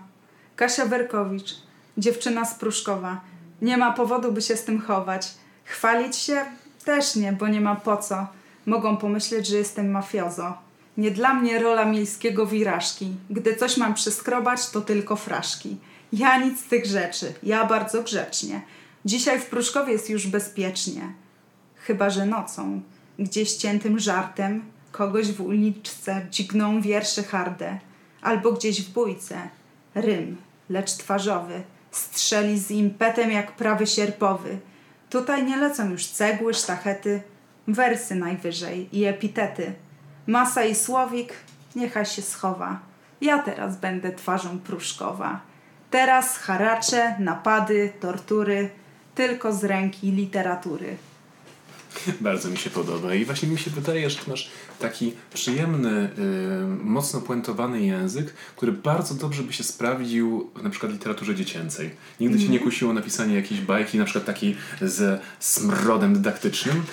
Kasia 0.55 0.85
Berkowicz. 0.85 1.55
Dziewczyna 1.97 2.45
z 2.45 2.55
Pruszkowa. 2.55 3.21
Nie 3.61 3.77
ma 3.77 3.93
powodu, 3.93 4.31
by 4.31 4.41
się 4.41 4.55
z 4.57 4.63
tym 4.63 4.81
chować. 4.81 5.27
Chwalić 5.63 6.15
się? 6.15 6.45
Też 6.81 7.15
nie, 7.15 7.33
bo 7.33 7.47
nie 7.47 7.61
ma 7.61 7.75
po 7.75 7.97
co. 7.97 8.27
Mogą 8.65 8.97
pomyśleć, 8.97 9.47
że 9.47 9.57
jestem 9.57 9.91
mafiozo. 9.91 10.53
Nie 10.97 11.11
dla 11.11 11.33
mnie 11.33 11.59
rola 11.59 11.85
miejskiego 11.85 12.45
wirażki. 12.45 13.11
Gdy 13.29 13.55
coś 13.55 13.77
mam 13.77 13.93
przyskrobać, 13.93 14.69
to 14.69 14.81
tylko 14.81 15.15
fraszki. 15.15 15.77
Ja 16.13 16.37
nic 16.37 16.59
z 16.59 16.67
tych 16.67 16.85
rzeczy. 16.85 17.33
Ja 17.43 17.65
bardzo 17.65 18.03
grzecznie. 18.03 18.61
Dzisiaj 19.05 19.39
w 19.39 19.45
Pruszkowie 19.45 19.93
jest 19.93 20.09
już 20.09 20.27
bezpiecznie. 20.27 21.13
Chyba, 21.75 22.09
że 22.09 22.25
nocą, 22.25 22.81
gdzieś 23.19 23.53
ciętym 23.53 23.99
żartem, 23.99 24.65
kogoś 24.91 25.31
w 25.31 25.41
uliczce 25.41 26.27
dźgną 26.31 26.81
wiersze 26.81 27.23
harde. 27.23 27.79
Albo 28.21 28.51
gdzieś 28.51 28.81
w 28.81 28.93
bójce. 28.93 29.49
Rym, 29.95 30.37
lecz 30.69 30.91
twarzowy. 30.93 31.63
Strzeli 31.91 32.59
z 32.59 32.71
impetem 32.71 33.31
jak 33.31 33.51
prawy 33.51 33.87
sierpowy– 33.87 34.57
Tutaj 35.11 35.45
nie 35.45 35.57
lecą 35.57 35.89
już 35.89 36.05
cegły, 36.05 36.53
sztachety, 36.53 37.21
wersy 37.67 38.15
najwyżej 38.15 38.97
i 38.97 39.05
epitety. 39.05 39.73
Masa 40.27 40.63
i 40.63 40.75
słowik, 40.75 41.33
niechaj 41.75 42.05
się 42.05 42.21
schowa. 42.21 42.79
Ja 43.21 43.39
teraz 43.39 43.77
będę 43.77 44.11
twarzą 44.11 44.59
pruszkowa. 44.59 45.39
Teraz 45.89 46.37
haracze, 46.37 47.15
napady, 47.19 47.93
tortury, 47.99 48.69
tylko 49.15 49.53
z 49.53 49.63
ręki 49.63 50.11
literatury. 50.11 50.97
Bardzo 52.21 52.49
mi 52.49 52.57
się 52.57 52.69
podoba 52.69 53.15
i 53.15 53.25
właśnie 53.25 53.49
mi 53.49 53.57
się 53.57 53.71
wydaje, 53.71 54.09
że 54.09 54.19
masz 54.27 54.51
taki 54.79 55.13
przyjemny, 55.33 56.09
yy, 56.17 56.83
mocno 56.83 57.21
puentowany 57.21 57.81
język, 57.81 58.33
który 58.55 58.71
bardzo 58.71 59.15
dobrze 59.15 59.43
by 59.43 59.53
się 59.53 59.63
sprawdził 59.63 60.49
w 60.55 60.63
na 60.63 60.69
przykład 60.69 60.91
literaturze 60.91 61.35
dziecięcej. 61.35 61.89
Nigdy 62.19 62.35
mm. 62.35 62.39
cię 62.39 62.51
nie 62.51 62.57
mhm. 62.57 62.71
kusiło 62.71 62.93
napisanie 62.93 63.35
jakiejś 63.35 63.61
bajki, 63.61 63.97
na 63.97 64.05
przykład 64.05 64.25
takiej 64.25 64.57
ze 64.81 65.19
smrodem 65.39 66.13
dydaktycznym? 66.13 66.83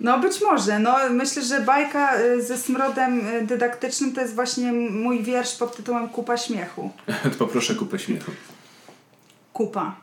No 0.00 0.18
być 0.18 0.40
może. 0.40 0.78
No, 0.78 0.96
myślę, 1.10 1.42
że 1.42 1.60
bajka 1.60 2.20
y, 2.20 2.42
ze 2.42 2.58
smrodem 2.58 3.26
y, 3.26 3.46
dydaktycznym 3.46 4.12
to 4.12 4.20
jest 4.20 4.34
właśnie 4.34 4.72
mój 4.72 5.22
wiersz 5.22 5.54
pod 5.54 5.76
tytułem 5.76 6.08
Kupa 6.08 6.36
śmiechu. 6.36 6.90
to 7.22 7.38
poproszę 7.38 7.74
kupę 7.74 7.98
śmiechu. 7.98 8.32
Kupa. 9.52 9.96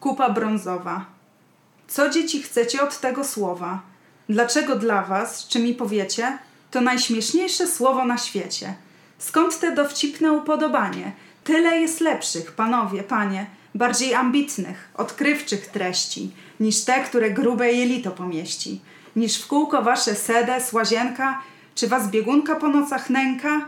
Kupa 0.00 0.30
brązowa 0.30 1.19
Co 1.90 2.10
dzieci 2.10 2.42
chcecie 2.42 2.82
od 2.82 3.00
tego 3.00 3.24
słowa? 3.24 3.82
Dlaczego 4.28 4.76
dla 4.76 5.02
was, 5.02 5.48
czy 5.48 5.58
mi 5.58 5.74
powiecie, 5.74 6.38
to 6.70 6.80
najśmieszniejsze 6.80 7.66
słowo 7.66 8.04
na 8.04 8.18
świecie? 8.18 8.74
Skąd 9.18 9.60
te 9.60 9.74
dowcipne 9.74 10.32
upodobanie? 10.32 11.12
Tyle 11.44 11.80
jest 11.80 12.00
lepszych, 12.00 12.52
panowie, 12.52 13.02
panie, 13.02 13.46
bardziej 13.74 14.14
ambitnych, 14.14 14.88
odkrywczych 14.94 15.66
treści, 15.66 16.30
niż 16.60 16.84
te, 16.84 17.04
które 17.04 17.30
grube 17.30 17.72
jelito 17.72 18.10
pomieści. 18.10 18.80
Niż 19.16 19.42
w 19.42 19.46
kółko 19.46 19.82
wasze 19.82 20.14
sedes, 20.14 20.72
łazienka, 20.72 21.42
czy 21.74 21.88
was 21.88 22.10
biegunka 22.10 22.56
po 22.56 22.68
nocach 22.68 23.10
nęka? 23.10 23.66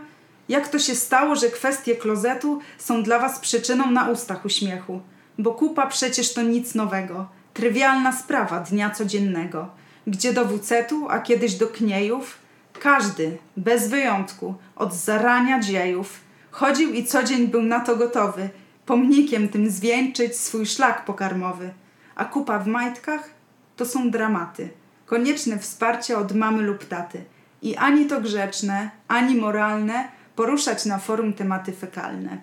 Jak 0.49 0.67
to 0.67 0.79
się 0.79 0.95
stało, 0.95 1.35
że 1.35 1.49
kwestie 1.49 1.95
klozetu 1.95 2.59
są 2.77 3.03
dla 3.03 3.19
was 3.19 3.39
przyczyną 3.39 3.91
na 3.91 4.09
ustach 4.09 4.45
uśmiechu? 4.45 5.01
Bo 5.37 5.51
kupa 5.51 5.87
przecież 5.87 6.33
to 6.33 6.41
nic 6.41 6.75
nowego, 6.75 7.27
trywialna 7.53 8.11
sprawa 8.11 8.59
dnia 8.59 8.89
codziennego. 8.89 9.69
Gdzie 10.07 10.33
do 10.33 10.45
wucetu, 10.45 11.07
a 11.09 11.19
kiedyś 11.19 11.55
do 11.55 11.67
kniejów, 11.67 12.37
każdy, 12.79 13.37
bez 13.57 13.89
wyjątku, 13.89 14.55
od 14.75 14.93
zarania 14.93 15.59
dziejów, 15.59 16.19
chodził 16.51 16.93
i 16.93 17.05
co 17.05 17.23
dzień 17.23 17.47
był 17.47 17.61
na 17.61 17.79
to 17.79 17.95
gotowy, 17.95 18.49
pomnikiem 18.85 19.49
tym 19.49 19.69
zwieńczyć 19.69 20.35
swój 20.37 20.65
szlak 20.65 21.05
pokarmowy. 21.05 21.73
A 22.15 22.25
kupa 22.25 22.59
w 22.59 22.67
majtkach 22.67 23.29
to 23.75 23.85
są 23.85 24.11
dramaty, 24.11 24.69
konieczne 25.05 25.59
wsparcie 25.59 26.17
od 26.17 26.31
mamy 26.35 26.61
lub 26.61 26.85
taty. 26.85 27.23
I 27.61 27.75
ani 27.75 28.05
to 28.05 28.21
grzeczne, 28.21 28.91
ani 29.07 29.35
moralne 29.35 30.07
poruszać 30.35 30.85
na 30.85 30.97
forum 30.97 31.33
tematy 31.33 31.71
fekalne. 31.71 32.37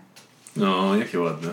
No, 0.56 0.96
jakie 0.96 1.20
ładne. 1.20 1.50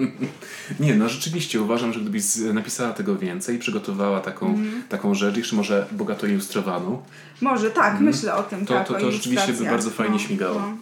nie, 0.80 0.94
no 0.94 1.08
rzeczywiście 1.08 1.62
uważam, 1.62 1.92
że 1.92 2.00
gdybyś 2.00 2.24
napisała 2.36 2.92
tego 2.92 3.16
więcej, 3.16 3.58
przygotowała 3.58 4.20
taką, 4.20 4.46
mm. 4.46 4.82
taką 4.88 5.14
rzecz, 5.14 5.36
jeszcze 5.36 5.56
może 5.56 5.86
bogato 5.92 6.26
ilustrowaną. 6.26 7.02
Może, 7.40 7.70
tak, 7.70 7.90
mm. 7.90 8.04
myślę 8.04 8.34
o 8.34 8.42
tym. 8.42 8.66
To, 8.66 8.74
tak, 8.74 8.88
to, 8.88 8.94
to, 8.94 9.00
to 9.00 9.12
rzeczywiście 9.12 9.52
by 9.52 9.64
bardzo 9.64 9.90
fajnie 9.90 10.12
no, 10.12 10.18
śmigało. 10.18 10.60
No. 10.60 10.76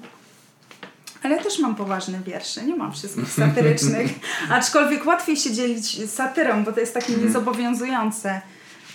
Ale 1.22 1.42
też 1.42 1.58
mam 1.58 1.74
poważne 1.74 2.20
wiersze, 2.26 2.64
nie 2.64 2.76
mam 2.76 2.92
wszystkich 2.92 3.30
satyrycznych. 3.30 4.10
Aczkolwiek 4.50 5.06
łatwiej 5.06 5.36
się 5.36 5.52
dzielić 5.52 6.10
satyrą, 6.10 6.64
bo 6.64 6.72
to 6.72 6.80
jest 6.80 6.94
takie 6.94 7.12
mm. 7.14 7.26
niezobowiązujące. 7.26 8.40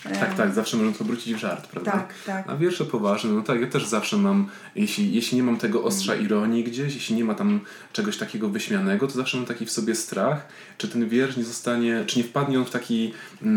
Tak, 0.03 0.33
tak, 0.33 0.53
zawsze 0.53 0.77
można 0.77 0.93
to 0.93 1.03
obrócić 1.03 1.33
w 1.33 1.37
żart, 1.37 1.67
prawda? 1.67 1.91
Tak, 1.91 2.13
tak. 2.25 2.49
A 2.49 2.55
wiersze 2.55 2.85
poważne, 2.85 3.31
no 3.31 3.41
tak, 3.41 3.61
ja 3.61 3.67
też 3.67 3.85
zawsze 3.85 4.17
mam, 4.17 4.49
jeśli, 4.75 5.13
jeśli 5.13 5.37
nie 5.37 5.43
mam 5.43 5.57
tego 5.57 5.83
ostrza 5.83 6.13
mm. 6.13 6.25
ironii 6.25 6.63
gdzieś, 6.63 6.93
jeśli 6.93 7.15
nie 7.15 7.23
ma 7.23 7.33
tam 7.33 7.59
czegoś 7.93 8.17
takiego 8.17 8.49
wyśmianego, 8.49 9.07
to 9.07 9.13
zawsze 9.13 9.37
mam 9.37 9.45
taki 9.45 9.65
w 9.65 9.71
sobie 9.71 9.95
strach, 9.95 10.47
czy 10.77 10.87
ten 10.87 11.09
wiersz 11.09 11.37
nie 11.37 11.43
zostanie, 11.43 12.03
czy 12.07 12.17
nie 12.17 12.23
wpadnie 12.23 12.59
on 12.59 12.65
w 12.65 12.69
taki 12.69 13.13
yy, 13.41 13.51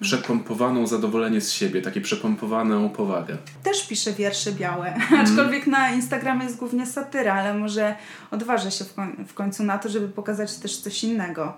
przepompowaną 0.00 0.86
zadowolenie 0.86 1.40
z 1.40 1.52
siebie, 1.52 1.82
takie 1.82 2.00
przepompowaną 2.00 2.90
powagę. 2.90 3.36
Też 3.62 3.88
piszę 3.88 4.12
wiersze 4.12 4.52
białe, 4.52 4.94
mm. 4.94 5.20
aczkolwiek 5.20 5.66
na 5.66 5.90
Instagramie 5.90 6.44
jest 6.44 6.56
głównie 6.56 6.86
satyra, 6.86 7.34
ale 7.34 7.54
może 7.54 7.94
odważę 8.30 8.70
się 8.70 8.84
w, 8.84 8.94
koń 8.94 9.24
w 9.28 9.34
końcu 9.34 9.62
na 9.62 9.78
to, 9.78 9.88
żeby 9.88 10.08
pokazać 10.08 10.56
też 10.56 10.76
coś 10.76 11.04
innego. 11.04 11.56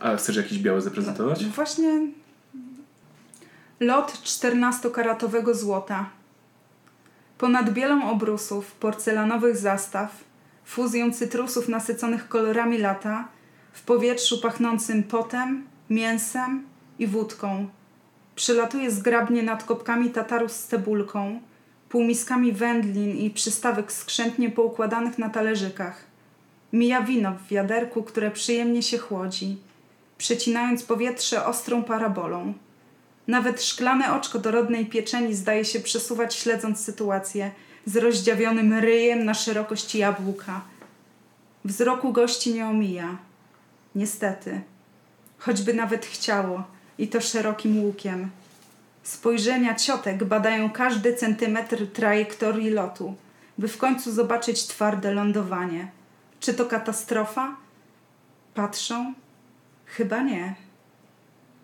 A 0.00 0.16
chcesz 0.16 0.36
jakieś 0.36 0.58
białe 0.58 0.80
zaprezentować? 0.80 1.42
No, 1.42 1.48
właśnie 1.48 2.00
Lot 3.80 4.22
czternastokaratowego 4.22 5.54
złota. 5.54 6.10
Ponad 7.38 7.70
bielą 7.72 8.10
obrusów, 8.10 8.72
porcelanowych 8.72 9.56
zastaw, 9.56 10.24
fuzją 10.64 11.12
cytrusów 11.12 11.68
nasyconych 11.68 12.28
kolorami 12.28 12.78
lata, 12.78 13.28
w 13.72 13.82
powietrzu 13.82 14.40
pachnącym 14.40 15.02
potem, 15.02 15.66
mięsem 15.90 16.64
i 16.98 17.06
wódką. 17.06 17.68
Przylatuje 18.34 18.90
zgrabnie 18.90 19.42
nad 19.42 19.64
kopkami 19.64 20.10
tataru 20.10 20.48
z 20.48 20.58
cebulką, 20.58 21.40
półmiskami 21.88 22.52
wędlin 22.52 23.16
i 23.16 23.30
przystawek 23.30 23.92
skrzętnie 23.92 24.50
poukładanych 24.50 25.18
na 25.18 25.30
talerzykach. 25.30 26.04
Mija 26.72 27.02
wino 27.02 27.32
w 27.32 27.48
wiaderku, 27.48 28.02
które 28.02 28.30
przyjemnie 28.30 28.82
się 28.82 28.98
chłodzi, 28.98 29.56
przecinając 30.18 30.82
powietrze 30.82 31.46
ostrą 31.46 31.84
parabolą. 31.84 32.54
Nawet 33.30 33.62
szklane 33.62 34.14
oczko 34.14 34.38
dorodnej 34.38 34.86
pieczeni 34.86 35.34
zdaje 35.34 35.64
się 35.64 35.80
przesuwać 35.80 36.34
śledząc 36.34 36.80
sytuację 36.80 37.50
z 37.86 37.96
rozdziawionym 37.96 38.74
ryjem 38.74 39.24
na 39.24 39.34
szerokość 39.34 39.94
jabłka. 39.94 40.60
Wzroku 41.64 42.12
gości 42.12 42.54
nie 42.54 42.66
omija. 42.66 43.18
Niestety. 43.94 44.60
Choćby 45.38 45.74
nawet 45.74 46.06
chciało 46.06 46.64
i 46.98 47.08
to 47.08 47.20
szerokim 47.20 47.84
łukiem. 47.84 48.30
Spojrzenia 49.02 49.74
ciotek 49.74 50.24
badają 50.24 50.70
każdy 50.70 51.14
centymetr 51.14 51.86
trajektorii 51.86 52.70
lotu, 52.70 53.14
by 53.58 53.68
w 53.68 53.78
końcu 53.78 54.12
zobaczyć 54.12 54.66
twarde 54.66 55.14
lądowanie. 55.14 55.90
Czy 56.40 56.54
to 56.54 56.66
katastrofa? 56.66 57.56
Patrzą? 58.54 59.14
Chyba 59.86 60.22
nie. 60.22 60.69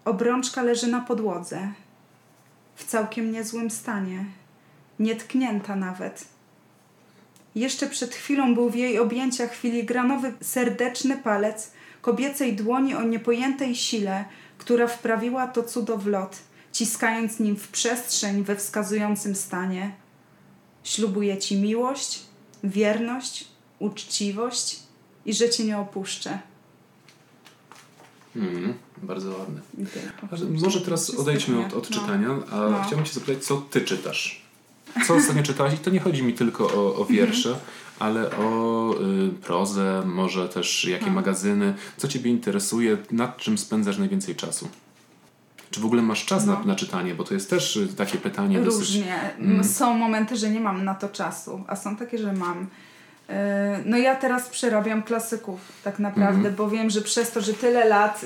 Obrączka 0.06 0.62
leży 0.62 0.86
na 0.86 1.00
podłodze, 1.00 1.72
w 2.76 2.84
całkiem 2.84 3.32
niezłym 3.32 3.70
stanie, 3.70 4.24
nietknięta 4.98 5.76
nawet. 5.76 6.28
Jeszcze 7.54 7.86
przed 7.86 8.14
chwilą 8.14 8.54
był 8.54 8.70
w 8.70 8.74
jej 8.74 8.98
objęciach 8.98 9.54
filigranowy, 9.54 10.32
serdeczny 10.40 11.16
palec 11.16 11.72
kobiecej 12.02 12.56
dłoni 12.56 12.94
o 12.94 13.02
niepojętej 13.02 13.74
sile, 13.74 14.24
która 14.58 14.86
wprawiła 14.86 15.46
to 15.46 15.62
cudo 15.62 15.96
w 15.96 16.06
lot, 16.06 16.38
ciskając 16.72 17.40
nim 17.40 17.56
w 17.56 17.68
przestrzeń 17.68 18.42
we 18.42 18.56
wskazującym 18.56 19.34
stanie. 19.34 19.94
Ślubuję 20.84 21.38
ci 21.38 21.56
miłość, 21.56 22.22
wierność, 22.64 23.48
uczciwość 23.78 24.78
i 25.24 25.34
że 25.34 25.50
cię 25.50 25.64
nie 25.64 25.78
opuszczę. 25.78 26.38
Mm, 28.36 28.74
bardzo 29.02 29.30
ładne. 29.38 29.60
Może 30.62 30.80
teraz 30.80 31.10
odejdźmy 31.10 31.66
od, 31.66 31.74
od 31.74 31.90
no. 31.90 32.00
czytania, 32.00 32.28
a 32.52 32.56
no. 32.56 32.82
chciałbym 32.86 33.04
Cię 33.06 33.12
zapytać, 33.12 33.44
co 33.44 33.56
Ty 33.56 33.80
czytasz? 33.80 34.46
Co 35.06 35.14
ostatnio 35.14 35.42
czytałaś? 35.42 35.74
I 35.74 35.78
to 35.78 35.90
nie 35.90 36.00
chodzi 36.00 36.22
mi 36.22 36.34
tylko 36.34 36.66
o, 36.66 36.96
o 36.96 37.04
wiersze, 37.04 37.48
mhm. 37.48 37.66
ale 37.98 38.36
o 38.36 38.94
y, 39.26 39.30
prozę, 39.42 40.02
może 40.06 40.48
też 40.48 40.84
jakie 40.84 41.06
no. 41.06 41.12
magazyny. 41.12 41.74
Co 41.96 42.08
Ciebie 42.08 42.30
interesuje? 42.30 42.96
Nad 43.10 43.36
czym 43.36 43.58
spędzasz 43.58 43.98
najwięcej 43.98 44.34
czasu? 44.34 44.68
Czy 45.70 45.80
w 45.80 45.84
ogóle 45.84 46.02
masz 46.02 46.24
czas 46.24 46.46
no. 46.46 46.52
na, 46.52 46.64
na, 46.64 46.74
czytanie? 46.74 47.14
Bo 47.14 47.24
to 47.24 47.34
jest 47.34 47.50
też 47.50 47.76
y, 47.76 47.88
takie 47.88 48.18
pytanie 48.18 48.58
Różnie. 48.58 48.78
dosyć... 48.78 49.02
Mm. 49.38 49.64
Są 49.64 49.98
momenty, 49.98 50.36
że 50.36 50.50
nie 50.50 50.60
mam 50.60 50.84
na 50.84 50.94
to 50.94 51.08
czasu, 51.08 51.64
a 51.66 51.76
są 51.76 51.96
takie, 51.96 52.18
że 52.18 52.32
mam. 52.32 52.66
E, 53.28 53.78
no 53.84 53.96
ja 53.96 54.14
teraz 54.14 54.48
przerabiam 54.48 55.02
klasyków 55.02 55.60
tak 55.84 55.98
naprawdę, 55.98 56.36
mhm. 56.36 56.54
bo 56.54 56.70
wiem, 56.70 56.90
że 56.90 57.00
przez 57.00 57.30
to, 57.30 57.40
że 57.40 57.54
tyle 57.54 57.88
lat, 57.88 58.24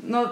no 0.00 0.24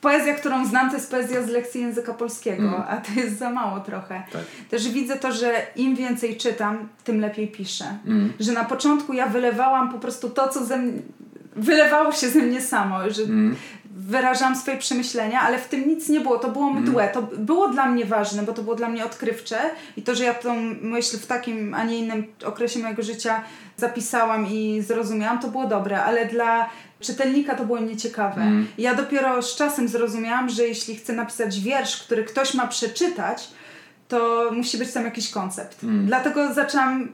poezja, 0.00 0.34
którą 0.34 0.66
znam, 0.66 0.90
to 0.90 0.96
jest 0.96 1.10
poezja 1.10 1.42
z 1.42 1.48
lekcji 1.48 1.80
języka 1.80 2.14
polskiego, 2.14 2.62
mhm. 2.62 2.84
a 2.88 2.96
to 2.96 3.20
jest 3.20 3.38
za 3.38 3.50
mało 3.50 3.80
trochę. 3.80 4.22
Tak. 4.32 4.42
Też 4.70 4.88
widzę 4.88 5.16
to, 5.16 5.32
że 5.32 5.52
im 5.76 5.96
więcej 5.96 6.36
czytam, 6.36 6.88
tym 7.04 7.20
lepiej 7.20 7.48
piszę. 7.48 7.84
Mhm. 8.06 8.32
Że 8.40 8.52
na 8.52 8.64
początku 8.64 9.12
ja 9.12 9.26
wylewałam 9.26 9.92
po 9.92 9.98
prostu 9.98 10.30
to, 10.30 10.48
co 10.48 10.64
ze 10.64 10.78
mnie, 10.78 10.92
wylewało 11.56 12.12
się 12.12 12.28
ze 12.28 12.40
mnie 12.40 12.60
samo, 12.60 13.10
że 13.10 13.22
mm 13.22 13.56
wyrażam 13.90 14.56
swoje 14.56 14.76
przemyślenia, 14.76 15.40
ale 15.40 15.58
w 15.58 15.68
tym 15.68 15.88
nic 15.88 16.08
nie 16.08 16.20
było, 16.20 16.38
to 16.38 16.48
było 16.48 16.66
mhm. 16.66 16.84
mdłe. 16.84 17.08
To 17.08 17.22
było 17.22 17.68
dla 17.68 17.86
mnie 17.86 18.04
ważne, 18.04 18.42
bo 18.42 18.52
to 18.52 18.62
było 18.62 18.76
dla 18.76 18.88
mnie 18.88 19.04
odkrywcze 19.04 19.58
i 19.96 20.02
to, 20.02 20.14
że 20.14 20.24
ja 20.24 20.34
tą 20.34 20.54
myśl 20.82 21.18
w 21.18 21.26
takim, 21.26 21.74
a 21.74 21.84
nie 21.84 21.98
innym 21.98 22.26
okresie 22.44 22.80
mojego 22.80 23.02
życia 23.02 23.42
zapisałam 23.76 24.46
i 24.46 24.82
zrozumiałam, 24.82 25.38
to 25.38 25.48
było 25.48 25.66
dobre, 25.66 26.04
ale 26.04 26.26
dla 26.26 26.70
czytelnika 27.00 27.54
to 27.54 27.64
było 27.64 27.78
nieciekawe. 27.78 28.42
Mm. 28.42 28.66
Ja 28.78 28.94
dopiero 28.94 29.42
z 29.42 29.56
czasem 29.56 29.88
zrozumiałam, 29.88 30.48
że 30.48 30.62
jeśli 30.62 30.96
chcę 30.96 31.12
napisać 31.12 31.60
wiersz, 31.60 32.02
który 32.02 32.24
ktoś 32.24 32.54
ma 32.54 32.66
przeczytać, 32.66 33.48
to 34.08 34.50
musi 34.52 34.78
być 34.78 34.92
tam 34.92 35.04
jakiś 35.04 35.30
koncept. 35.30 35.84
Mm. 35.84 36.06
Dlatego 36.06 36.54
zaczęłam 36.54 37.12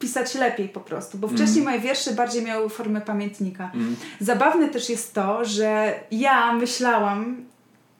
pisać 0.00 0.34
lepiej 0.34 0.68
po 0.68 0.80
prostu, 0.80 1.18
bo 1.18 1.28
wcześniej 1.28 1.60
mm. 1.60 1.64
moje 1.64 1.80
wiersze 1.80 2.12
bardziej 2.12 2.42
miały 2.42 2.68
formę 2.68 3.00
pamiętnika. 3.00 3.70
Mm. 3.74 3.96
Zabawne 4.20 4.68
też 4.68 4.90
jest 4.90 5.14
to, 5.14 5.44
że 5.44 6.00
ja 6.10 6.52
myślałam 6.52 7.44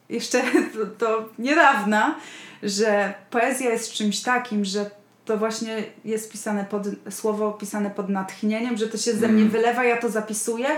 jeszcze 0.09 0.43
do, 0.75 0.87
do 0.87 1.29
niedawna, 1.39 2.15
że 2.63 3.15
poezja 3.31 3.71
jest 3.71 3.93
czymś 3.93 4.21
takim, 4.21 4.65
że 4.65 4.91
to 5.25 5.37
właśnie 5.37 5.85
jest 6.05 6.33
pisane 6.33 6.65
pod, 6.65 6.83
słowo 7.11 7.53
pisane 7.53 7.91
pod 7.91 8.09
natchnieniem, 8.09 8.77
że 8.77 8.89
to 8.89 8.99
się 8.99 9.13
ze 9.13 9.29
mnie 9.29 9.43
mm. 9.43 9.51
wylewa, 9.51 9.85
ja 9.85 9.97
to 9.97 10.09
zapisuję 10.09 10.69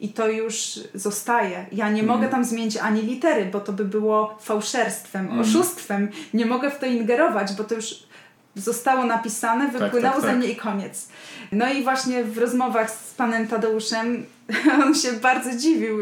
i 0.00 0.08
to 0.08 0.28
już 0.28 0.80
zostaje. 0.94 1.66
Ja 1.72 1.90
nie 1.90 2.02
mogę 2.02 2.28
tam 2.28 2.44
zmienić 2.44 2.76
ani 2.76 3.02
litery, 3.02 3.46
bo 3.52 3.60
to 3.60 3.72
by 3.72 3.84
było 3.84 4.38
fałszerstwem, 4.40 5.40
oszustwem. 5.40 6.08
Nie 6.34 6.46
mogę 6.46 6.70
w 6.70 6.78
to 6.78 6.86
ingerować, 6.86 7.52
bo 7.52 7.64
to 7.64 7.74
już 7.74 8.09
zostało 8.56 9.04
napisane, 9.04 9.64
tak, 9.64 9.72
wypłynęło 9.72 10.14
tak, 10.14 10.22
tak, 10.22 10.22
tak. 10.22 10.30
ze 10.30 10.36
mnie 10.36 10.48
i 10.48 10.56
koniec. 10.56 11.08
No 11.52 11.72
i 11.72 11.82
właśnie 11.82 12.24
w 12.24 12.38
rozmowach 12.38 12.90
z 12.90 13.14
panem 13.14 13.48
Tadeuszem 13.48 14.26
on 14.84 14.94
się 14.94 15.12
bardzo 15.12 15.56
dziwił, 15.56 15.98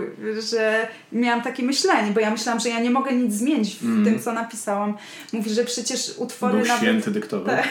że 0.51 0.89
miałam 1.13 1.43
takie 1.43 1.63
myślenie, 1.63 2.13
bo 2.13 2.21
ja 2.21 2.31
myślałam, 2.31 2.61
że 2.61 2.69
ja 2.69 2.81
nie 2.81 2.91
mogę 2.91 3.13
nic 3.13 3.35
zmienić 3.35 3.77
w 3.77 3.85
mm. 3.85 4.05
tym, 4.05 4.21
co 4.21 4.33
napisałam. 4.33 4.95
Mówi, 5.33 5.51
że 5.51 5.65
przecież 5.65 6.15
utwory 6.17 6.59
Był 6.59 6.67
nawet... 6.67 6.83
święty 6.83 7.11
dyktował. 7.11 7.47
Te, 7.57 7.65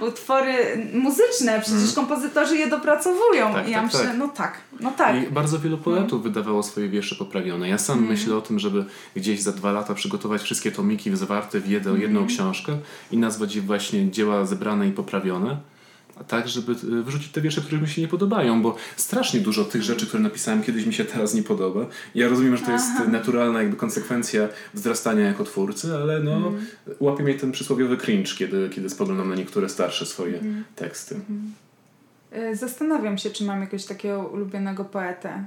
utwory 0.00 0.54
muzyczne, 0.92 1.60
przecież 1.60 1.82
mm. 1.82 1.94
kompozytorzy 1.94 2.56
je 2.56 2.66
dopracowują. 2.66 3.52
Tak, 3.52 3.68
I 3.68 3.70
ja 3.70 3.76
tak, 3.76 3.86
myślę, 3.86 4.04
tak. 4.04 4.18
no 4.18 4.28
tak, 4.28 4.58
no 4.80 4.90
tak. 4.90 5.22
I 5.22 5.26
bardzo 5.26 5.58
wielu 5.58 5.78
poetów 5.78 6.12
mm. 6.12 6.22
wydawało 6.22 6.62
swoje 6.62 6.88
wiersze 6.88 7.14
poprawione. 7.14 7.68
Ja 7.68 7.78
sam 7.78 7.98
mm. 7.98 8.10
myślę 8.10 8.36
o 8.36 8.40
tym, 8.40 8.58
żeby 8.58 8.84
gdzieś 9.16 9.42
za 9.42 9.52
dwa 9.52 9.72
lata 9.72 9.94
przygotować 9.94 10.42
wszystkie 10.42 10.72
tomiki 10.72 11.16
zawarte 11.16 11.60
w 11.60 11.68
jedną, 11.68 11.96
jedną 11.96 12.20
mm. 12.20 12.28
książkę 12.28 12.78
i 13.10 13.18
nazwać 13.18 13.54
je 13.54 13.62
właśnie 13.62 14.10
dzieła 14.10 14.46
zebrane 14.46 14.88
i 14.88 14.92
poprawione 14.92 15.56
tak, 16.24 16.48
żeby 16.48 16.72
y, 16.72 17.02
wyrzucić 17.02 17.32
te 17.32 17.40
wiersze, 17.40 17.60
które 17.60 17.80
mi 17.80 17.88
się 17.88 18.02
nie 18.02 18.08
podobają, 18.08 18.62
bo 18.62 18.76
strasznie 18.96 19.40
dużo 19.40 19.64
tych 19.64 19.82
rzeczy, 19.82 20.06
które 20.06 20.22
napisałem 20.22 20.62
kiedyś 20.62 20.86
mi 20.86 20.94
się 20.94 21.04
teraz 21.04 21.34
nie 21.34 21.42
podoba. 21.42 21.86
Ja 22.14 22.28
rozumiem, 22.28 22.56
że 22.56 22.64
to 22.64 22.72
jest 22.72 22.86
Aha. 22.94 23.04
naturalna 23.08 23.62
jakby 23.62 23.76
konsekwencja 23.76 24.48
wzrastania 24.74 25.24
jako 25.24 25.44
twórcy, 25.44 25.96
ale 25.96 26.20
no 26.20 26.36
mm. 26.36 26.66
łapie 27.00 27.24
mnie 27.24 27.34
ten 27.34 27.52
przysłowiowy 27.52 27.96
cringe, 27.96 28.34
kiedy, 28.38 28.68
kiedy 28.68 28.90
spoglądam 28.90 29.28
na 29.28 29.34
niektóre 29.34 29.68
starsze 29.68 30.06
swoje 30.06 30.38
mm. 30.38 30.64
teksty. 30.76 31.20
Mm. 31.30 31.52
Zastanawiam 32.56 33.18
się, 33.18 33.30
czy 33.30 33.44
mam 33.44 33.60
jakiegoś 33.60 33.84
takiego 33.84 34.22
ulubionego 34.22 34.84
poetę. 34.84 35.44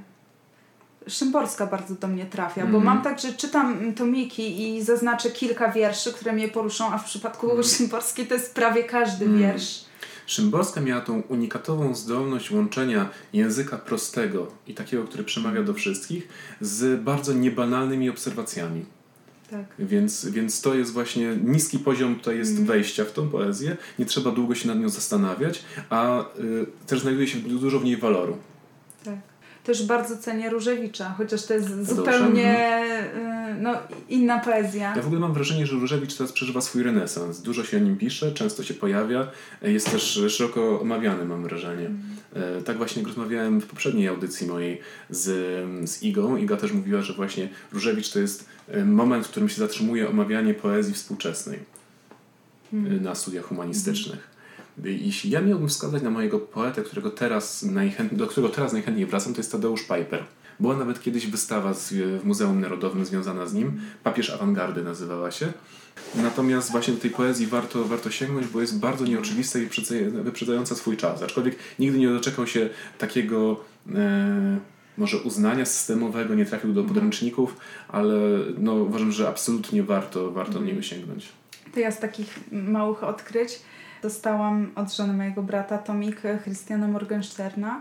Szymborska 1.08 1.66
bardzo 1.66 1.94
do 1.94 2.08
mnie 2.08 2.26
trafia, 2.26 2.60
mm. 2.60 2.72
bo 2.72 2.78
mhm. 2.78 2.96
mam 2.96 3.04
tak, 3.04 3.20
że 3.20 3.32
czytam 3.32 3.94
tomiki 3.94 4.68
i 4.68 4.82
zaznaczę 4.82 5.30
kilka 5.30 5.72
wierszy, 5.72 6.12
które 6.12 6.32
mnie 6.32 6.48
poruszą, 6.48 6.92
a 6.92 6.98
w 6.98 7.04
przypadku 7.04 7.50
mm. 7.50 7.64
Szymborskiej 7.64 8.26
to 8.26 8.34
jest 8.34 8.54
prawie 8.54 8.84
każdy 8.84 9.24
mm. 9.24 9.38
wiersz. 9.38 9.89
Szymborska 10.30 10.80
miała 10.80 11.00
tą 11.00 11.20
unikatową 11.20 11.94
zdolność 11.94 12.50
łączenia 12.50 13.10
języka 13.32 13.78
prostego 13.78 14.46
i 14.66 14.74
takiego, 14.74 15.04
który 15.04 15.24
przemawia 15.24 15.62
do 15.62 15.74
wszystkich, 15.74 16.28
z 16.60 17.02
bardzo 17.02 17.32
niebanalnymi 17.32 18.10
obserwacjami. 18.10 18.84
Tak. 19.50 19.64
Więc, 19.78 20.26
więc 20.26 20.60
to 20.60 20.74
jest 20.74 20.92
właśnie 20.92 21.36
niski 21.44 21.78
poziom 21.78 22.16
tutaj 22.16 22.38
jest 22.38 22.52
mm. 22.52 22.64
wejścia 22.64 23.04
w 23.04 23.12
tą 23.12 23.28
poezję. 23.28 23.76
Nie 23.98 24.04
trzeba 24.04 24.30
długo 24.30 24.54
się 24.54 24.68
nad 24.68 24.80
nią 24.80 24.88
zastanawiać, 24.88 25.64
a 25.88 26.20
y, 26.38 26.66
też 26.86 27.00
znajduje 27.00 27.28
się 27.28 27.38
dużo 27.38 27.80
w 27.80 27.84
niej 27.84 27.96
waloru. 27.96 28.36
Tak 29.04 29.29
też 29.70 29.86
bardzo 29.86 30.16
cenię 30.16 30.50
Różewicza, 30.50 31.14
chociaż 31.18 31.46
to 31.46 31.54
jest 31.54 31.88
zupełnie 31.88 32.82
y, 33.56 33.60
no, 33.60 33.74
inna 34.08 34.38
poezja. 34.38 34.92
Ja 34.96 35.02
w 35.02 35.06
ogóle 35.06 35.20
mam 35.20 35.32
wrażenie, 35.32 35.66
że 35.66 35.76
Różewicz 35.76 36.14
teraz 36.14 36.32
przeżywa 36.32 36.60
swój 36.60 36.82
renesans. 36.82 37.40
Dużo 37.40 37.64
się 37.64 37.76
o 37.76 37.80
nim 37.80 37.96
pisze, 37.96 38.32
często 38.32 38.62
się 38.62 38.74
pojawia, 38.74 39.30
jest 39.62 39.90
też 39.90 40.20
szeroko 40.28 40.80
omawiany, 40.80 41.24
mam 41.24 41.42
wrażenie. 41.42 41.86
Mm. 41.86 42.64
Tak 42.64 42.76
właśnie 42.76 43.02
rozmawiałem 43.02 43.60
w 43.60 43.66
poprzedniej 43.66 44.08
audycji 44.08 44.46
mojej 44.46 44.80
z, 45.10 45.24
z 45.90 46.02
Igą. 46.02 46.36
Iga 46.36 46.56
też 46.56 46.72
mówiła, 46.72 47.02
że 47.02 47.12
właśnie 47.12 47.48
Różewicz 47.72 48.10
to 48.10 48.18
jest 48.18 48.48
e, 48.68 48.84
moment, 48.84 49.26
w 49.26 49.30
którym 49.30 49.48
się 49.48 49.56
zatrzymuje 49.56 50.08
omawianie 50.08 50.54
poezji 50.54 50.94
współczesnej 50.94 51.58
mm. 52.72 53.02
na 53.02 53.14
studiach 53.14 53.44
humanistycznych. 53.44 54.29
Jeśli 54.84 55.30
ja 55.30 55.40
miałbym 55.40 55.68
wskazać 55.68 56.02
na 56.02 56.10
mojego 56.10 56.38
poetę, 56.38 56.82
którego 56.82 57.10
teraz 57.10 57.66
do 58.12 58.26
którego 58.26 58.54
teraz 58.54 58.72
najchętniej 58.72 59.06
wracam, 59.06 59.34
to 59.34 59.40
jest 59.40 59.52
Tadeusz 59.52 59.82
Piper. 59.82 60.24
Była 60.60 60.76
nawet 60.76 61.02
kiedyś 61.02 61.26
wystawa 61.26 61.74
z, 61.74 61.92
w 61.92 62.24
Muzeum 62.24 62.60
Narodowym 62.60 63.04
związana 63.04 63.46
z 63.46 63.54
nim. 63.54 63.80
Papież 64.04 64.30
awangardy 64.30 64.84
nazywała 64.84 65.30
się. 65.30 65.52
Natomiast 66.14 66.70
właśnie 66.70 66.94
do 66.94 67.00
tej 67.00 67.10
poezji 67.10 67.46
warto, 67.46 67.84
warto 67.84 68.10
sięgnąć, 68.10 68.46
bo 68.46 68.60
jest 68.60 68.78
bardzo 68.78 69.06
nieoczywista 69.06 69.58
i 69.58 69.68
wyprzedzająca 70.10 70.74
swój 70.74 70.96
czas. 70.96 71.22
Aczkolwiek 71.22 71.56
nigdy 71.78 71.98
nie 71.98 72.08
doczekał 72.08 72.46
się 72.46 72.68
takiego 72.98 73.60
e, 73.94 74.60
może 74.96 75.18
uznania 75.18 75.64
systemowego, 75.64 76.34
nie 76.34 76.46
trafił 76.46 76.72
do 76.72 76.84
podręczników, 76.84 77.56
ale 77.88 78.14
no, 78.58 78.74
uważam, 78.74 79.12
że 79.12 79.28
absolutnie 79.28 79.82
warto, 79.82 80.30
warto 80.30 80.52
do 80.52 80.60
niego 80.60 80.82
sięgnąć. 80.82 81.28
To 81.74 81.80
ja 81.80 81.90
z 81.90 82.00
takich 82.00 82.40
małych 82.52 83.04
odkryć 83.04 83.60
dostałam 84.02 84.70
od 84.74 84.94
żony 84.94 85.12
mojego 85.12 85.42
brata 85.42 85.78
tomik 85.78 86.22
Christiana 86.42 86.88
Morgensterna 86.88 87.80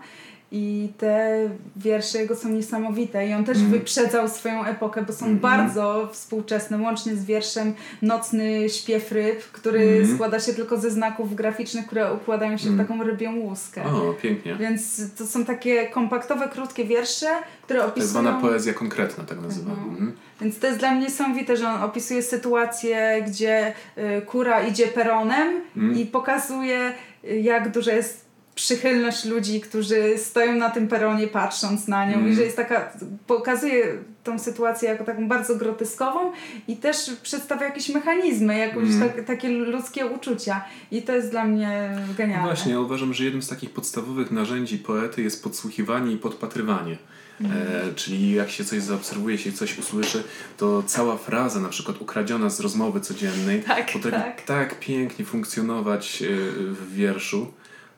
i 0.52 0.90
te 0.98 1.50
wiersze 1.76 2.18
jego 2.18 2.36
są 2.36 2.50
niesamowite 2.50 3.28
i 3.28 3.34
on 3.34 3.46
też 3.46 3.58
mm. 3.58 3.72
wyprzedzał 3.72 4.30
swoją 4.30 4.66
epokę, 4.66 5.02
bo 5.02 5.14
są 5.14 5.26
mm. 5.26 5.40
bardzo 5.40 6.10
współczesne, 6.12 6.78
łącznie 6.78 7.16
z 7.16 7.26
wierszem 7.26 7.74
Nocny 8.02 8.70
śpiew 8.70 9.12
ryb, 9.12 9.44
który 9.52 9.80
mm. 9.80 10.16
składa 10.16 10.40
się 10.40 10.54
tylko 10.54 10.78
ze 10.78 10.92
znaków 10.92 11.36
graficznych, 11.36 11.88
które 11.88 12.14
układają 12.14 12.58
się 12.58 12.70
w 12.70 12.74
mm. 12.74 12.88
taką 12.88 13.04
rybią 13.04 13.36
łuskę. 13.36 13.84
O, 13.84 14.14
pięknie. 14.22 14.56
Więc 14.56 15.02
to 15.18 15.28
są 15.28 15.46
takie 15.46 15.88
kompaktowe, 15.88 16.50
krótkie 16.50 16.86
wiersze, 16.86 17.28
które 17.64 17.86
opisują... 17.86 18.14
Tak 18.14 18.24
zwana 18.24 18.42
poezja 18.42 18.74
konkretna, 18.74 19.24
tak 19.24 19.42
nazywam. 19.42 19.74
Mhm. 19.74 19.98
Mm. 19.98 20.16
Więc 20.42 20.60
to 20.60 20.68
jest 20.68 20.80
dla 20.80 20.92
mnie 20.92 21.02
niesamowite, 21.02 21.58
że 21.58 21.70
on 21.70 21.84
opisuje 21.84 22.24
sytuację, 22.24 23.24
gdzie 23.28 23.74
y, 23.98 24.22
kura 24.22 24.62
idzie 24.62 24.88
peronem 24.88 25.62
mm. 25.78 25.98
i 25.98 26.06
pokazuje, 26.06 26.94
y, 27.24 27.40
jak 27.40 27.72
duża 27.72 27.92
jest 27.92 28.29
przychylność 28.60 29.26
ludzi, 29.26 29.62
którzy 29.62 30.18
stoją 30.18 30.56
na 30.56 30.70
tym 30.70 30.88
peronie 30.88 31.28
patrząc 31.28 31.88
na 31.88 32.06
nią 32.06 32.14
mm. 32.14 32.32
i 32.32 32.36
że 32.36 32.42
jest 32.42 32.56
taka, 32.56 32.92
pokazuje 33.28 33.98
tą 34.24 34.40
sytuację 34.40 34.90
jako 34.90 35.04
taką 35.04 35.28
bardzo 35.28 35.56
groteskową 35.56 36.32
i 36.68 36.78
też 36.78 37.12
przedstawia 37.24 37.66
jakieś 37.66 37.90
mechanizmy, 37.90 38.58
jakieś 38.58 38.90
mm. 38.96 39.10
tak, 39.10 39.26
takie 39.26 39.50
ludzkie 39.50 40.06
uczucia 40.06 40.66
i 40.92 41.02
to 41.02 41.16
jest 41.16 41.32
dla 41.32 41.46
mnie 41.46 41.98
genialne. 42.18 42.48
Właśnie, 42.48 42.72
ja 42.72 42.80
uważam, 42.80 43.14
że 43.14 43.24
jednym 43.24 43.42
z 43.42 43.48
takich 43.48 43.70
podstawowych 43.70 44.32
narzędzi 44.32 44.78
poety 44.78 45.22
jest 45.22 45.44
podsłuchiwanie 45.44 46.12
i 46.12 46.18
podpatrywanie. 46.18 46.98
Mm. 47.42 47.52
E, 47.52 47.94
czyli 47.96 48.32
jak 48.32 48.50
się 48.50 48.66
coś 48.66 48.82
zaobserwuje, 48.82 49.38
się 49.38 49.52
coś 49.52 49.80
usłyszy, 49.80 50.24
to 50.58 50.84
cała 50.84 51.18
fraza, 51.18 51.60
na 51.60 51.70
przykład 51.70 52.02
ukradziona 52.02 52.50
z 52.50 52.60
rozmowy 52.60 53.00
codziennej, 53.00 53.64
tak, 53.64 53.92
potrafi 53.92 54.18
tak. 54.18 54.42
tak 54.42 54.80
pięknie 54.80 55.26
funkcjonować 55.26 56.22
e, 56.22 56.26
w 56.74 56.94
wierszu. 56.94 57.52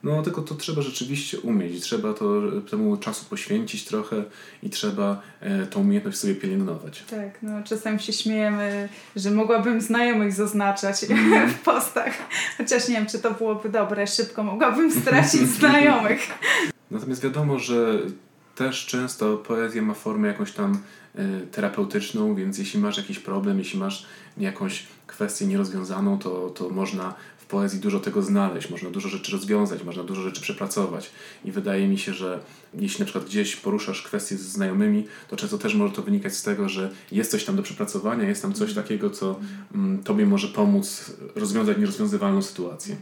No 0.03 0.21
tylko 0.21 0.41
to 0.41 0.55
trzeba 0.55 0.81
rzeczywiście 0.81 1.39
umieć, 1.39 1.83
trzeba 1.83 2.13
to, 2.13 2.41
temu 2.69 2.97
czasu 2.97 3.25
poświęcić 3.25 3.85
trochę 3.85 4.23
i 4.63 4.69
trzeba 4.69 5.21
e, 5.39 5.65
tą 5.65 5.79
umiejętność 5.79 6.17
sobie 6.17 6.35
pielęgnować. 6.35 7.03
Tak, 7.09 7.41
no 7.41 7.63
czasem 7.63 7.99
się 7.99 8.13
śmiejemy, 8.13 8.89
że 9.15 9.31
mogłabym 9.31 9.81
znajomych 9.81 10.33
zaznaczać 10.33 11.03
mm. 11.09 11.49
w 11.49 11.59
postach, 11.59 12.13
chociaż 12.57 12.87
nie 12.87 12.95
wiem, 12.95 13.05
czy 13.05 13.19
to 13.19 13.31
byłoby 13.31 13.69
dobre, 13.69 14.07
szybko 14.07 14.43
mogłabym 14.43 14.91
stracić 14.91 15.41
znajomych. 15.59 16.19
Natomiast 16.91 17.21
wiadomo, 17.21 17.59
że 17.59 17.99
też 18.55 18.85
często 18.85 19.37
poezja 19.37 19.81
ma 19.81 19.93
formę 19.93 20.27
jakąś 20.27 20.51
tam 20.51 20.77
y, 21.19 21.47
terapeutyczną, 21.51 22.35
więc 22.35 22.57
jeśli 22.57 22.79
masz 22.79 22.97
jakiś 22.97 23.19
problem, 23.19 23.59
jeśli 23.59 23.79
masz 23.79 24.05
jakąś 24.37 24.87
kwestię 25.07 25.47
nierozwiązaną, 25.47 26.19
to, 26.19 26.49
to 26.49 26.69
można 26.69 27.13
poezji 27.51 27.79
dużo 27.79 27.99
tego 27.99 28.21
znaleźć, 28.21 28.69
można 28.69 28.89
dużo 28.89 29.09
rzeczy 29.09 29.31
rozwiązać, 29.31 29.83
można 29.83 30.03
dużo 30.03 30.21
rzeczy 30.21 30.41
przepracować. 30.41 31.11
I 31.45 31.51
wydaje 31.51 31.87
mi 31.87 31.97
się, 31.97 32.13
że 32.13 32.39
jeśli 32.73 32.99
na 32.99 33.05
przykład 33.05 33.25
gdzieś 33.25 33.55
poruszasz 33.55 34.01
kwestie 34.01 34.37
ze 34.37 34.43
znajomymi, 34.43 35.07
to 35.29 35.35
często 35.35 35.57
też 35.57 35.75
może 35.75 35.93
to 35.93 36.01
wynikać 36.01 36.35
z 36.35 36.43
tego, 36.43 36.69
że 36.69 36.91
jest 37.11 37.31
coś 37.31 37.45
tam 37.45 37.55
do 37.55 37.63
przepracowania, 37.63 38.29
jest 38.29 38.41
tam 38.41 38.53
coś 38.53 38.73
takiego, 38.73 39.09
co 39.09 39.39
mm, 39.75 40.03
tobie 40.03 40.25
może 40.25 40.47
pomóc 40.47 41.11
rozwiązać 41.35 41.77
nierozwiązywalną 41.77 42.41
sytuację. 42.41 42.95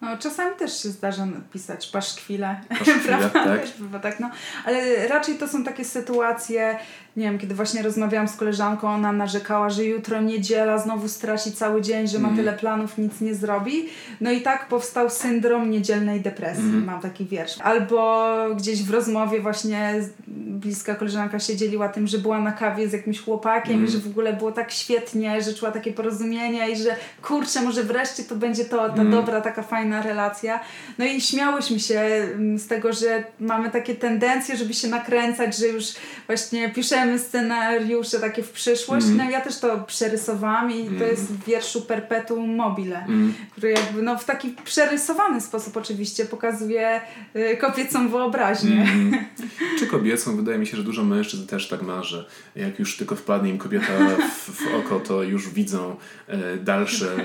No, 0.00 0.18
czasami 0.18 0.56
też 0.56 0.82
się 0.82 0.88
zdarza 0.88 1.26
pisać 1.52 1.86
paszkwile, 1.86 2.60
paszkwile 2.68 2.98
prawda? 3.08 3.28
Tak. 3.30 3.60
Też 3.60 3.72
bywa 3.78 3.98
tak, 3.98 4.20
no. 4.20 4.30
Ale 4.64 5.08
raczej 5.08 5.34
to 5.34 5.48
są 5.48 5.64
takie 5.64 5.84
sytuacje, 5.84 6.78
nie 7.16 7.24
wiem, 7.24 7.38
kiedy 7.38 7.54
właśnie 7.54 7.82
rozmawiałam 7.82 8.28
z 8.28 8.36
koleżanką, 8.36 8.88
ona 8.88 9.12
narzekała, 9.12 9.70
że 9.70 9.84
jutro 9.84 10.20
niedziela, 10.20 10.78
znowu 10.78 11.08
straci 11.08 11.52
cały 11.52 11.82
dzień, 11.82 12.08
że 12.08 12.18
ma 12.18 12.28
mm. 12.28 12.36
tyle 12.38 12.52
planów, 12.52 12.98
nic 12.98 13.20
nie 13.20 13.34
zrobi. 13.34 13.88
No 14.20 14.30
i 14.30 14.40
tak 14.40 14.68
powstał 14.68 15.10
syndrom 15.10 15.70
niedzielnej 15.70 16.20
depresji, 16.20 16.64
mm. 16.64 16.84
mam 16.84 17.00
taki 17.00 17.26
wiersz. 17.26 17.58
Albo 17.60 18.34
gdzieś 18.56 18.82
w 18.82 18.90
rozmowie 18.90 19.40
właśnie 19.40 19.94
bliska 20.26 20.94
koleżanka 20.94 21.38
się 21.38 21.56
dzieliła 21.56 21.88
tym, 21.88 22.06
że 22.06 22.18
była 22.18 22.40
na 22.40 22.52
kawie 22.52 22.88
z 22.88 22.92
jakimś 22.92 23.20
chłopakiem 23.20 23.74
mm. 23.74 23.86
i 23.86 23.90
że 23.90 23.98
w 23.98 24.06
ogóle 24.06 24.32
było 24.32 24.52
tak 24.52 24.70
świetnie, 24.70 25.42
że 25.42 25.54
czuła 25.54 25.70
takie 25.70 25.92
porozumienie 25.92 26.70
i 26.70 26.76
że 26.76 26.96
kurczę, 27.22 27.62
może 27.62 27.84
wreszcie 27.84 28.24
to 28.24 28.36
będzie 28.36 28.64
to, 28.64 28.88
ta 28.88 28.94
mm. 28.94 29.10
dobra, 29.10 29.40
taka 29.40 29.62
fajna 29.62 29.89
relacja. 29.92 30.60
No 30.98 31.04
i 31.04 31.20
śmiałyśmy 31.20 31.80
się 31.80 32.00
mm, 32.00 32.58
z 32.58 32.66
tego, 32.66 32.92
że 32.92 33.24
mamy 33.40 33.70
takie 33.70 33.94
tendencje, 33.94 34.56
żeby 34.56 34.74
się 34.74 34.88
nakręcać, 34.88 35.56
że 35.56 35.66
już 35.66 35.84
właśnie 36.26 36.68
piszemy 36.68 37.18
scenariusze 37.18 38.20
takie 38.20 38.42
w 38.42 38.50
przyszłość. 38.50 39.06
Mm. 39.06 39.16
No 39.16 39.30
ja 39.30 39.40
też 39.40 39.58
to 39.58 39.78
przerysowałam 39.78 40.70
i 40.70 40.80
mm. 40.80 40.98
to 40.98 41.04
jest 41.04 41.22
w 41.22 41.44
wierszu 41.44 41.82
Perpetuum 41.82 42.56
mobile, 42.56 43.04
mm. 43.04 43.34
który 43.52 43.70
jakby 43.70 44.02
no, 44.02 44.18
w 44.18 44.24
taki 44.24 44.54
przerysowany 44.64 45.40
sposób 45.40 45.76
oczywiście 45.76 46.24
pokazuje 46.24 47.00
y, 47.36 47.56
kobiecą 47.56 48.08
wyobraźnię. 48.08 48.82
Mm. 48.82 49.24
Czy 49.78 49.86
kobiecą? 49.86 50.36
Wydaje 50.36 50.58
mi 50.58 50.66
się, 50.66 50.76
że 50.76 50.82
dużo 50.82 51.04
mężczyzn 51.04 51.46
też 51.46 51.68
tak 51.68 51.82
ma, 51.82 52.02
że 52.02 52.26
jak 52.56 52.78
już 52.78 52.96
tylko 52.96 53.16
wpadnie 53.16 53.50
im 53.50 53.58
kobieta 53.58 53.92
w, 54.30 54.50
w 54.50 54.74
oko, 54.74 55.00
to 55.00 55.22
już 55.22 55.48
widzą 55.48 55.96
e, 56.26 56.56
dalsze 56.56 57.06
e, 57.06 57.20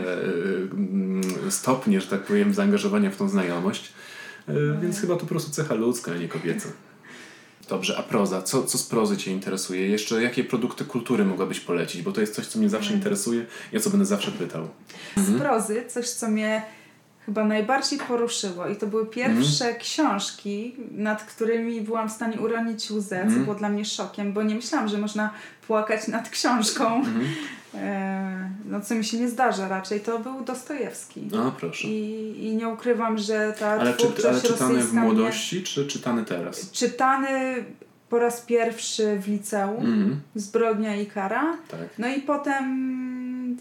stopnie, 1.51 2.01
że 2.01 2.07
tak 2.07 2.23
powiem, 2.23 2.53
zaangażowania 2.53 3.11
w 3.11 3.17
tą 3.17 3.29
znajomość. 3.29 3.93
E, 4.47 4.53
więc 4.81 5.01
chyba 5.01 5.13
to 5.13 5.19
po 5.19 5.25
prostu 5.25 5.51
cecha 5.51 5.73
ludzka, 5.73 6.11
a 6.11 6.17
nie 6.17 6.27
kobieca. 6.27 6.69
Dobrze, 7.69 7.97
a 7.97 8.03
proza? 8.03 8.41
Co, 8.41 8.63
co 8.63 8.77
z 8.77 8.83
prozy 8.83 9.17
Cię 9.17 9.31
interesuje? 9.31 9.89
Jeszcze 9.89 10.21
jakie 10.21 10.43
produkty 10.43 10.85
kultury 10.85 11.25
mogłabyś 11.25 11.59
polecić? 11.59 12.01
Bo 12.01 12.11
to 12.11 12.21
jest 12.21 12.35
coś, 12.35 12.47
co 12.47 12.59
mnie 12.59 12.69
zawsze 12.69 12.93
interesuje 12.93 13.45
i 13.73 13.77
o 13.77 13.79
co 13.79 13.89
będę 13.89 14.05
zawsze 14.05 14.31
pytał. 14.31 14.67
Z 15.17 15.39
prozy, 15.39 15.83
coś 15.87 16.09
co 16.09 16.27
mnie 16.27 16.61
chyba 17.25 17.45
najbardziej 17.45 17.99
poruszyło 17.99 18.67
i 18.67 18.75
to 18.75 18.87
były 18.87 19.05
pierwsze 19.05 19.65
mm. 19.65 19.79
książki, 19.79 20.75
nad 20.91 21.23
którymi 21.23 21.81
byłam 21.81 22.09
w 22.09 22.11
stanie 22.11 22.39
uronić 22.39 22.91
łzę, 22.91 23.21
mm. 23.21 23.33
co 23.33 23.39
było 23.39 23.55
dla 23.55 23.69
mnie 23.69 23.85
szokiem, 23.85 24.33
bo 24.33 24.43
nie 24.43 24.55
myślałam, 24.55 24.87
że 24.87 24.97
można 24.97 25.33
płakać 25.67 26.07
nad 26.07 26.29
książką. 26.29 26.95
Mm. 26.95 27.25
E, 27.77 28.49
no 28.65 28.81
co 28.81 28.95
mi 28.95 29.05
się 29.05 29.19
nie 29.19 29.29
zdarza 29.29 29.67
raczej, 29.67 29.99
to 29.99 30.19
był 30.19 30.41
Dostojewski. 30.41 31.27
No 31.31 31.51
proszę. 31.51 31.87
I, 31.87 32.45
I 32.45 32.55
nie 32.55 32.69
ukrywam, 32.69 33.17
że 33.17 33.55
ta 33.59 33.67
ale, 33.67 33.93
czy, 33.93 34.07
ale 34.29 34.41
czytany 34.41 34.83
w 34.83 34.93
młodości, 34.93 35.63
czy 35.63 35.87
czytany 35.87 36.25
teraz? 36.25 36.71
Czytany 36.71 37.63
po 38.09 38.19
raz 38.19 38.41
pierwszy 38.41 39.19
w 39.19 39.27
liceum, 39.27 39.85
mm. 39.85 40.21
Zbrodnia 40.35 40.95
i 40.95 41.05
kara. 41.05 41.57
Tak. 41.67 41.79
No 41.97 42.07
i 42.07 42.21
potem 42.21 42.65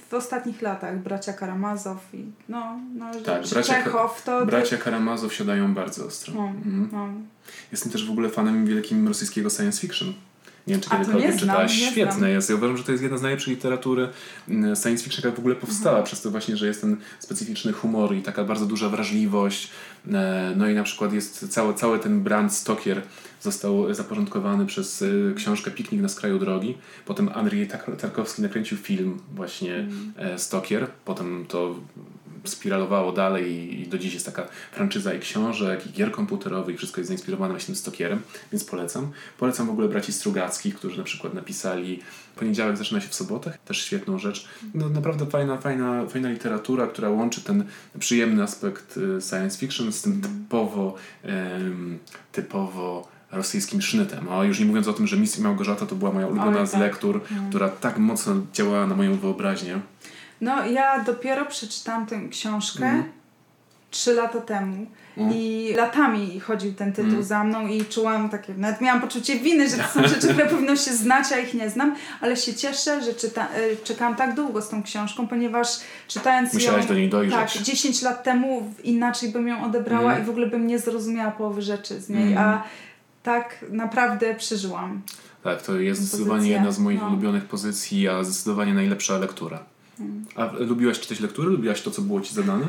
w 0.08 0.14
ostatnich 0.14 0.62
latach 0.62 0.98
bracia 0.98 1.32
Karamazow 1.32 2.14
i 2.14 2.24
no, 2.48 2.80
no 2.94 3.14
tak, 3.14 3.48
bracia, 3.48 3.74
Czechow, 3.74 4.22
to... 4.24 4.46
Bracia 4.46 4.76
Karamazow 4.76 5.34
siadają 5.34 5.74
bardzo 5.74 6.06
ostro. 6.06 6.34
No, 6.34 6.44
mm. 6.46 6.88
no. 6.92 7.08
Jestem 7.72 7.92
też 7.92 8.06
w 8.06 8.10
ogóle 8.10 8.28
fanem 8.28 8.66
wielkim 8.66 9.08
rosyjskiego 9.08 9.50
science 9.50 9.80
fiction. 9.80 10.14
Nie 10.66 10.74
wiem, 10.74 10.80
czy 10.80 10.90
kiedykolwiek 10.90 11.36
czytałaś. 11.36 11.72
Świetne 11.72 12.30
jest. 12.30 12.50
Ja 12.50 12.56
uważam, 12.56 12.76
że 12.76 12.84
to 12.84 12.92
jest 12.92 13.02
jedna 13.02 13.18
z 13.18 13.22
najlepszych 13.22 13.48
literatury 13.48 14.08
mm, 14.48 14.76
science 14.76 15.04
fiction, 15.04 15.22
jaka 15.24 15.36
w 15.36 15.38
ogóle 15.38 15.54
powstała, 15.54 15.96
mhm. 15.96 16.04
przez 16.06 16.22
to 16.22 16.30
właśnie, 16.30 16.56
że 16.56 16.66
jest 16.66 16.80
ten 16.80 16.96
specyficzny 17.18 17.72
humor 17.72 18.14
i 18.14 18.22
taka 18.22 18.44
bardzo 18.44 18.66
duża 18.66 18.88
wrażliwość. 18.88 19.70
E, 20.12 20.52
no 20.56 20.68
i 20.68 20.74
na 20.74 20.82
przykład 20.82 21.12
jest 21.12 21.48
cały, 21.48 21.74
cały 21.74 21.98
ten 21.98 22.22
brand 22.22 22.52
Stokier 22.52 23.02
został 23.40 23.94
zaporządkowany 23.94 24.66
przez 24.66 25.02
y, 25.02 25.34
książkę 25.36 25.70
Piknik 25.70 26.00
na 26.00 26.08
skraju 26.08 26.38
drogi. 26.38 26.78
Potem 27.06 27.30
Andrzej 27.34 27.68
Tarkowski 28.00 28.42
nakręcił 28.42 28.78
film 28.78 29.18
właśnie 29.34 29.74
mm. 29.74 30.38
Stokier. 30.38 30.86
Potem 31.04 31.44
to 31.48 31.74
spiralowało 32.44 33.12
dalej 33.12 33.80
i 33.80 33.88
do 33.88 33.98
dziś 33.98 34.14
jest 34.14 34.26
taka 34.26 34.48
franczyza 34.72 35.14
i 35.14 35.20
książek, 35.20 35.86
i 35.86 35.92
gier 35.92 36.12
komputerowych, 36.12 36.74
i 36.74 36.78
wszystko 36.78 37.00
jest 37.00 37.08
zainspirowane 37.08 37.52
właśnie 37.54 37.66
tym 37.66 37.76
Stokierem, 37.76 38.22
więc 38.52 38.64
polecam. 38.64 39.12
Polecam 39.38 39.66
w 39.66 39.70
ogóle 39.70 39.88
braci 39.88 40.12
Strugackich, 40.12 40.74
którzy 40.74 40.98
na 40.98 41.04
przykład 41.04 41.34
napisali 41.34 42.00
Poniedziałek 42.36 42.76
zaczyna 42.76 43.00
się 43.00 43.08
w 43.08 43.14
sobotę, 43.14 43.58
też 43.64 43.82
świetną 43.82 44.18
rzecz. 44.18 44.48
No, 44.74 44.88
naprawdę 44.88 45.26
fajna, 45.26 45.56
fajna, 45.56 46.06
fajna 46.06 46.28
literatura, 46.28 46.86
która 46.86 47.10
łączy 47.10 47.40
ten 47.40 47.64
przyjemny 47.98 48.42
aspekt 48.42 48.96
y, 48.96 49.20
science 49.20 49.58
fiction 49.58 49.92
z 49.92 50.02
tym 50.02 50.20
typowo, 50.20 50.94
um, 51.24 51.98
typowo 52.32 53.08
rosyjskim 53.32 53.82
sznytem. 53.82 54.28
A 54.28 54.44
już 54.44 54.60
nie 54.60 54.66
mówiąc 54.66 54.88
o 54.88 54.92
tym, 54.92 55.06
że 55.06 55.16
Miss 55.16 55.38
Małgorzata 55.38 55.86
to 55.86 55.94
była 55.94 56.12
moja 56.12 56.26
ulubiona 56.26 56.60
Oj, 56.60 56.66
z 56.66 56.70
tak. 56.70 56.80
lektur, 56.80 57.20
mm. 57.30 57.48
która 57.48 57.68
tak 57.68 57.98
mocno 57.98 58.34
działała 58.52 58.86
na 58.86 58.96
moją 58.96 59.18
wyobraźnię. 59.18 59.80
No, 60.44 60.66
ja 60.66 61.00
dopiero 61.00 61.46
przeczytałam 61.46 62.06
tę 62.06 62.20
książkę 62.30 62.84
mm. 62.86 63.04
trzy 63.90 64.14
lata 64.14 64.40
temu. 64.40 64.86
Mm. 65.16 65.32
I 65.34 65.72
latami 65.76 66.40
chodził 66.40 66.72
ten 66.74 66.92
tytuł 66.92 67.10
mm. 67.10 67.24
za 67.24 67.44
mną 67.44 67.66
i 67.66 67.84
czułam 67.84 68.30
takie, 68.30 68.54
nawet 68.54 68.80
miałam 68.80 69.00
poczucie 69.00 69.38
winy, 69.38 69.68
że 69.68 69.76
to 69.76 69.88
są 69.88 70.08
rzeczy, 70.08 70.28
które 70.28 70.46
powinno 70.46 70.76
się 70.76 70.92
znać, 70.92 71.32
a 71.32 71.38
ich 71.38 71.54
nie 71.54 71.70
znam, 71.70 71.96
ale 72.20 72.36
się 72.36 72.54
cieszę, 72.54 73.02
że 73.02 73.14
czyta, 73.14 73.48
e, 73.48 73.76
czekałam 73.76 74.16
tak 74.16 74.34
długo 74.34 74.62
z 74.62 74.68
tą 74.68 74.82
książką, 74.82 75.28
ponieważ 75.28 75.68
czytając 76.08 76.54
Musiałaś 76.54 76.82
ją... 76.82 76.88
do 76.88 76.94
niej 76.94 77.08
dojrzeć. 77.08 77.54
Tak, 77.54 77.62
10 77.62 78.02
lat 78.02 78.24
temu 78.24 78.72
inaczej 78.84 79.28
bym 79.28 79.48
ją 79.48 79.64
odebrała 79.64 80.10
mm. 80.12 80.22
i 80.22 80.26
w 80.26 80.30
ogóle 80.30 80.46
bym 80.46 80.66
nie 80.66 80.78
zrozumiała 80.78 81.30
połowy 81.30 81.62
rzeczy 81.62 82.00
z 82.00 82.08
niej, 82.08 82.36
a 82.36 82.62
tak 83.22 83.64
naprawdę 83.70 84.34
przeżyłam. 84.34 85.02
Tak, 85.42 85.62
to 85.62 85.76
jest 85.76 86.00
zdecydowanie 86.00 86.50
jedna 86.50 86.72
z 86.72 86.78
moich 86.78 87.00
no. 87.00 87.08
ulubionych 87.08 87.44
pozycji, 87.44 88.08
a 88.08 88.24
zdecydowanie 88.24 88.74
najlepsza 88.74 89.18
lektura. 89.18 89.73
A 90.36 90.50
lubiłaś 90.58 91.00
czytać 91.00 91.20
lektury? 91.20 91.50
Lubiłaś 91.50 91.82
to, 91.82 91.90
co 91.90 92.02
było 92.02 92.20
ci 92.20 92.34
zadane? 92.34 92.66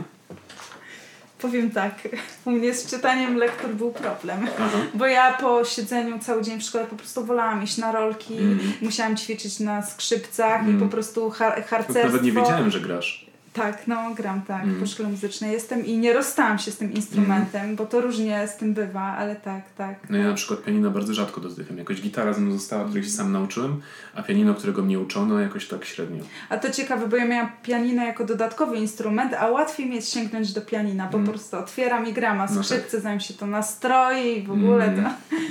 Powiem 1.39 1.71
tak, 1.71 2.07
u 2.45 2.51
mnie 2.51 2.73
z 2.73 2.87
czytaniem 2.87 3.37
lektur 3.37 3.69
był 3.69 3.91
problem, 3.91 4.47
Aha. 4.59 4.77
bo 4.93 5.05
ja 5.05 5.33
po 5.33 5.65
siedzeniu 5.65 6.19
cały 6.19 6.41
dzień 6.41 6.59
w 6.59 6.63
szkole 6.63 6.85
po 6.85 6.95
prostu 6.95 7.25
wolałam 7.25 7.63
iść 7.63 7.77
na 7.77 7.91
rolki, 7.91 8.37
mm. 8.37 8.59
musiałam 8.81 9.17
ćwiczyć 9.17 9.59
na 9.59 9.81
skrzypcach 9.81 10.61
mm. 10.61 10.77
i 10.77 10.79
po 10.79 10.87
prostu 10.87 11.29
har 11.29 11.63
harcerstwo. 11.63 12.07
Nawet 12.07 12.23
nie 12.23 12.31
wiedziałem, 12.31 12.71
że 12.71 12.79
grasz. 12.79 13.25
Tak, 13.55 13.87
no 13.87 14.13
gram 14.15 14.41
tak, 14.41 14.63
mm. 14.63 14.79
po 14.79 14.87
szkole 14.87 15.09
muzycznej 15.09 15.51
jestem 15.51 15.85
i 15.85 15.97
nie 15.97 16.13
rozstałam 16.13 16.59
się 16.59 16.71
z 16.71 16.77
tym 16.77 16.93
instrumentem, 16.93 17.61
mm. 17.61 17.75
bo 17.75 17.85
to 17.85 18.01
różnie 18.01 18.47
z 18.47 18.57
tym 18.57 18.73
bywa, 18.73 19.01
ale 19.01 19.35
tak, 19.35 19.61
tak. 19.77 20.09
No 20.09 20.17
ja 20.17 20.27
na 20.27 20.33
przykład 20.33 20.63
pianino 20.63 20.91
bardzo 20.91 21.13
rzadko 21.13 21.41
dotykam. 21.41 21.77
Jakoś 21.77 22.01
gitara 22.01 22.33
ze 22.33 22.41
mną 22.41 22.53
została, 22.53 22.85
której 22.85 23.03
się 23.03 23.09
sam 23.09 23.31
nauczyłem, 23.31 23.81
a 24.15 24.23
pianino, 24.23 24.53
którego 24.53 24.81
mnie 24.81 24.99
uczono, 24.99 25.39
jakoś 25.39 25.67
tak 25.67 25.85
średnio. 25.85 26.23
A 26.49 26.57
to 26.57 26.71
ciekawe, 26.71 27.07
bo 27.07 27.15
ja 27.15 27.25
miałam 27.25 27.51
pianino 27.63 28.03
jako 28.03 28.25
dodatkowy 28.25 28.77
instrument, 28.77 29.33
a 29.33 29.47
łatwiej 29.47 29.89
mi 29.89 29.95
jest 29.95 30.13
sięgnąć 30.13 30.53
do 30.53 30.61
pianina, 30.61 31.09
bo 31.11 31.17
mm. 31.17 31.25
po 31.25 31.33
prostu 31.33 31.57
otwieram 31.57 32.07
i 32.07 32.13
gram, 32.13 32.41
a 32.41 32.47
skrzypce, 32.47 32.75
no 32.85 32.91
tak. 32.91 33.01
zanim 33.01 33.19
się 33.19 33.33
to 33.33 33.47
nastroi 33.47 34.37
i 34.37 34.43
w 34.43 34.51
ogóle 34.51 34.89
to 34.89 35.01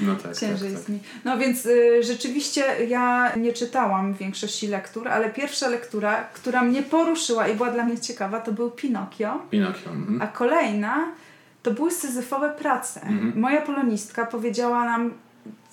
no 0.03 0.17
tak, 0.17 0.37
ciężej 0.37 0.59
tak, 0.59 0.71
jest 0.71 0.87
tak. 0.87 0.89
mi. 0.89 0.99
No 1.25 1.39
więc 1.39 1.67
y, 1.67 2.03
rzeczywiście 2.03 2.65
ja 2.89 3.37
nie 3.37 3.53
czytałam 3.53 4.15
większości 4.15 4.67
lektur, 4.67 5.09
ale 5.09 5.31
pierwsza 5.31 5.69
lektura, 5.69 6.25
która 6.35 6.63
mnie 6.63 6.83
poruszyła 6.83 7.49
i 7.49 7.55
była 7.55 7.71
dla 7.71 7.85
mnie 7.85 7.94
ciekawa, 8.01 8.41
to 8.41 8.53
był 8.53 8.71
Pinokio. 8.71 9.43
Pinokio. 9.51 9.91
Mhm. 9.91 10.23
A 10.23 10.27
kolejna 10.27 11.07
to 11.63 11.71
były 11.71 11.91
syzyfowe 11.91 12.51
prace. 12.51 13.01
Mhm. 13.03 13.33
Moja 13.41 13.61
polonistka 13.61 14.27
powiedziała 14.27 14.85
nam 14.85 15.11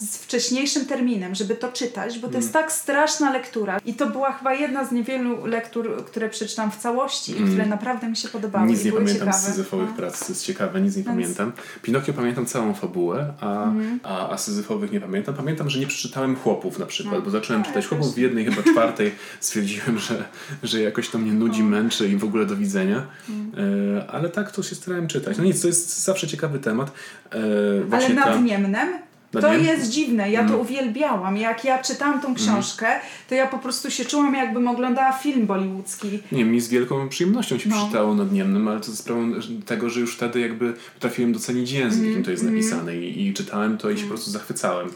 z 0.02 0.18
wcześniejszym 0.18 0.86
terminem, 0.86 1.36
żeby 1.36 1.56
to 1.56 1.72
czytać, 1.72 2.20
bo 2.20 2.28
to 2.28 2.36
jest 2.36 2.56
mm. 2.56 2.64
tak 2.64 2.72
straszna 2.72 3.32
lektura. 3.32 3.80
I 3.86 3.94
to 3.94 4.08
była 4.08 4.32
chyba 4.32 4.54
jedna 4.54 4.86
z 4.86 4.92
niewielu 4.92 5.46
lektur, 5.46 6.06
które 6.06 6.30
przeczytam 6.30 6.72
w 6.72 6.78
całości 6.78 7.32
mm. 7.32 7.46
i 7.46 7.48
które 7.50 7.66
naprawdę 7.66 8.10
mi 8.10 8.18
się 8.18 8.28
podobały. 8.28 8.68
Nic 8.68 8.86
nie 8.86 8.92
pamiętam 8.92 9.16
ciekawe. 9.16 9.38
z 9.38 9.42
Syzyfowych 9.42 9.90
no. 9.90 9.96
prac, 9.96 10.20
to 10.20 10.26
jest 10.30 10.46
ciekawe, 10.46 10.82
nic 10.82 10.96
nie 10.96 11.04
Więc... 11.04 11.16
pamiętam. 11.16 11.52
Pinokio 11.82 12.14
pamiętam 12.14 12.46
całą 12.46 12.74
fabułę, 12.74 13.34
a, 13.40 13.64
mm. 13.64 14.00
a, 14.04 14.30
a 14.30 14.38
Syzyfowych 14.38 14.92
nie 14.92 15.02
pamiętam. 15.02 15.36
Pamiętam, 15.36 15.70
że 15.70 15.80
nie 15.80 15.88
przeczytałem 15.88 16.36
Chłopów 16.36 16.80
na 16.80 16.86
przykład, 16.86 17.16
no. 17.16 17.22
bo 17.22 17.30
zacząłem 17.30 17.62
no, 17.62 17.68
czytać 17.68 17.88
Chłopów 17.88 18.16
w 18.16 18.18
jednej, 18.18 18.46
chyba 18.46 18.64
czwartej. 18.72 19.12
Stwierdziłem, 19.40 20.00
że, 20.00 20.26
że 20.64 20.82
jakoś 20.82 21.10
to 21.10 21.18
mnie 21.18 21.34
nudzi, 21.34 21.64
no. 21.64 21.70
męczy 21.70 22.08
i 22.10 22.18
w 22.18 22.24
ogóle 22.24 22.46
do 22.46 22.56
widzenia. 22.56 23.08
Mm. 23.30 24.02
Ale 24.08 24.30
tak 24.30 24.52
to 24.52 24.64
się 24.64 24.76
starałem 24.76 25.08
czytać. 25.08 25.38
No 25.38 25.44
nic, 25.44 25.62
to 25.62 25.68
jest 25.68 26.04
zawsze 26.04 26.28
ciekawy 26.28 26.60
temat. 26.60 26.92
E, 27.34 27.96
ale 27.96 28.10
nad 28.10 28.26
ta... 28.26 28.40
Niemnem 28.40 29.11
to 29.32 29.54
jest 29.54 29.90
dziwne, 29.90 30.32
ja 30.32 30.40
to 30.40 30.50
mm. 30.50 30.60
uwielbiałam. 30.60 31.38
Jak 31.38 31.66
ja 31.66 31.84
czytałam 31.84 32.22
tą 32.22 32.28
mm. 32.28 32.38
książkę, 32.38 32.88
to 33.30 33.36
ja 33.36 33.48
po 33.48 33.58
prostu 33.58 33.92
się 33.92 34.06
czułam, 34.06 34.34
jakbym 34.34 34.68
oglądała 34.68 35.14
film 35.14 35.46
bollywoodzki. 35.48 36.20
Nie, 36.32 36.46
mi 36.46 36.62
z 36.62 36.70
wielką 36.70 37.10
przyjemnością 37.10 37.58
się 37.58 37.70
no. 37.70 37.76
przeczytało 37.76 38.16
nadniemnym, 38.16 38.68
ale 38.68 38.80
to 38.80 38.92
ze 38.92 38.98
sprawą 38.98 39.34
tego, 39.66 39.90
że 39.90 40.00
już 40.00 40.16
wtedy 40.16 40.40
jakby 40.40 40.74
potrafiłem 40.94 41.34
docenić 41.34 41.72
język, 41.72 42.00
mm. 42.00 42.10
jakim 42.10 42.24
to 42.24 42.32
jest 42.32 42.44
napisane 42.44 42.98
i, 42.98 43.28
i 43.28 43.34
czytałem 43.34 43.78
to 43.78 43.90
i 43.90 43.98
się 43.98 44.04
po 44.04 44.10
prostu 44.10 44.32
zachwycałem 44.32 44.90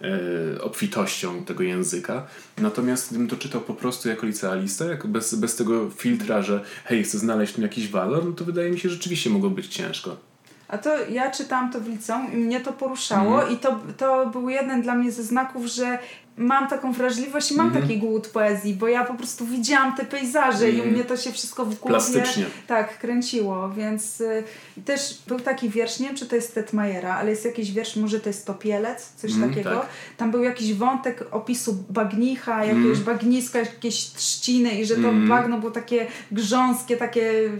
e, 0.00 0.62
obfitością 0.62 1.44
tego 1.44 1.62
języka. 1.62 2.26
Natomiast 2.58 3.08
gdybym 3.10 3.28
to 3.28 3.36
czytał 3.36 3.60
po 3.60 3.74
prostu 3.74 4.08
jako 4.08 4.26
licealista, 4.26 4.84
jako 4.84 5.08
bez, 5.08 5.34
bez 5.34 5.56
tego 5.56 5.90
filtra, 5.90 6.42
że 6.42 6.64
hej, 6.84 7.04
chcę 7.04 7.18
znaleźć 7.18 7.54
tu 7.54 7.62
jakiś 7.62 7.88
walor, 7.88 8.24
no 8.24 8.32
to 8.32 8.44
wydaje 8.44 8.70
mi 8.70 8.78
się, 8.78 8.88
że 8.88 8.94
rzeczywiście 8.94 9.30
mogło 9.30 9.50
być 9.50 9.66
ciężko. 9.66 10.31
A 10.72 10.78
to 10.78 10.90
ja 11.10 11.30
czytałam 11.30 11.72
to 11.72 11.80
w 11.80 11.88
liceum 11.88 12.32
i 12.32 12.36
mnie 12.36 12.60
to 12.60 12.72
poruszało 12.72 13.42
mm. 13.42 13.54
i 13.54 13.58
to, 13.58 13.78
to 13.96 14.26
był 14.26 14.48
jeden 14.48 14.82
dla 14.82 14.94
mnie 14.94 15.12
ze 15.12 15.22
znaków, 15.22 15.66
że 15.66 15.98
mam 16.36 16.68
taką 16.68 16.92
wrażliwość 16.92 17.52
i 17.52 17.54
mam 17.54 17.68
mm. 17.68 17.82
taki 17.82 17.98
głód 17.98 18.28
poezji, 18.28 18.74
bo 18.74 18.88
ja 18.88 19.04
po 19.04 19.14
prostu 19.14 19.46
widziałam 19.46 19.96
te 19.96 20.04
pejzaże 20.04 20.64
mm. 20.64 20.76
i 20.76 20.80
u 20.80 20.82
mhm. 20.82 20.94
mnie 20.94 21.04
to 21.04 21.16
się 21.16 21.32
wszystko 21.32 21.64
w 21.64 21.78
głowie 21.78 21.94
Plastycznie. 21.94 22.46
tak 22.66 22.98
kręciło, 22.98 23.70
więc 23.70 24.20
y, 24.20 24.44
też 24.84 25.18
był 25.26 25.40
taki 25.40 25.68
wiersz, 25.68 26.00
nie 26.00 26.06
wiem 26.06 26.16
czy 26.16 26.26
to 26.26 26.36
jest 26.36 26.54
Tetmajera, 26.54 27.16
ale 27.16 27.30
jest 27.30 27.44
jakiś 27.44 27.72
wiersz, 27.72 27.96
może 27.96 28.20
to 28.20 28.28
jest 28.28 28.46
Topielec, 28.46 29.12
coś 29.16 29.32
takiego. 29.40 29.70
Tak. 29.70 29.86
Tam 30.16 30.30
był 30.30 30.42
jakiś 30.42 30.74
wątek 30.74 31.24
opisu 31.30 31.84
bagnicha, 31.90 32.64
jakiegoś 32.64 32.98
bagniska, 32.98 33.58
jakieś 33.58 33.96
trzciny 33.96 34.70
i 34.70 34.86
że 34.86 34.96
to 34.96 35.12
bagno 35.28 35.58
było 35.58 35.72
takie 35.72 36.06
grząskie, 36.30 36.96
takie, 36.96 37.50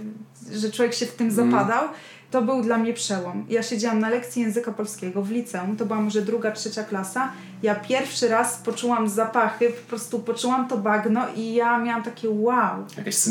że 0.53 0.71
człowiek 0.71 0.95
się 0.95 1.07
w 1.07 1.13
tym 1.13 1.31
zapadał 1.31 1.89
to 2.33 2.43
był 2.43 2.63
dla 2.63 2.79
mnie 2.79 2.93
przełom. 2.93 3.47
Ja 3.49 3.63
siedziałam 3.63 3.99
na 3.99 4.09
lekcji 4.09 4.43
języka 4.43 4.73
polskiego 4.73 5.23
w 5.23 5.31
liceum, 5.31 5.77
to 5.77 5.87
była 5.87 6.01
może 6.01 6.23
druga, 6.23 6.51
trzecia 6.51 6.85
klasa. 6.85 7.33
Ja 7.63 7.75
pierwszy 7.75 8.29
raz 8.29 8.57
poczułam 8.57 9.09
zapachy, 9.09 9.71
po 9.71 9.89
prostu 9.89 10.19
poczułam 10.19 10.69
to 10.69 10.79
bagno 10.79 11.27
i 11.37 11.55
ja 11.55 11.79
miałam 11.79 12.03
takie 12.03 12.31
wow, 12.31 12.85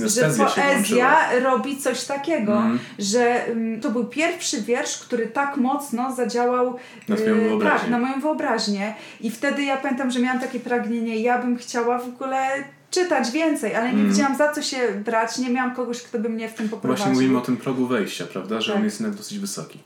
że 0.05 0.29
poezja 0.29 1.39
robi 1.43 1.77
coś 1.77 2.03
takiego, 2.03 2.57
mm. 2.57 2.79
że 2.99 3.45
um, 3.49 3.81
to 3.81 3.91
był 3.91 4.05
pierwszy 4.05 4.61
wiersz, 4.61 4.97
który 4.97 5.27
tak 5.27 5.57
mocno 5.57 6.15
zadziałał 6.15 6.75
na, 7.07 7.15
yy, 7.15 7.59
tak, 7.63 7.89
na 7.89 7.99
moją 7.99 8.21
wyobraźnię. 8.21 8.93
I 9.21 9.31
wtedy 9.31 9.63
ja 9.63 9.77
pamiętam, 9.77 10.11
że 10.11 10.19
miałam 10.19 10.39
takie 10.39 10.59
pragnienie, 10.59 11.21
ja 11.21 11.41
bym 11.41 11.57
chciała 11.57 11.99
w 11.99 12.07
ogóle 12.07 12.63
czytać 12.91 13.31
więcej, 13.31 13.75
ale 13.75 13.93
nie 13.93 13.99
mm. 13.99 14.09
wiedziałam 14.09 14.37
za 14.37 14.53
co 14.53 14.61
się 14.61 15.01
brać, 15.05 15.37
nie 15.37 15.49
miałam 15.49 15.75
kogoś, 15.75 16.01
kto 16.01 16.19
by 16.19 16.29
mnie 16.29 16.49
w 16.49 16.53
tym 16.53 16.69
poprowadził. 16.69 17.05
Właśnie 17.05 17.21
mówimy 17.21 17.37
o 17.37 17.41
tym 17.41 17.57
progu 17.57 17.87
wejścia, 17.87 18.25
prawda, 18.25 18.61
że 18.61 18.71
tak. 18.71 18.79
on 18.79 18.85
jest 18.85 18.99
jednak 18.99 19.17
dosyć 19.17 19.39
wysoki. 19.39 19.79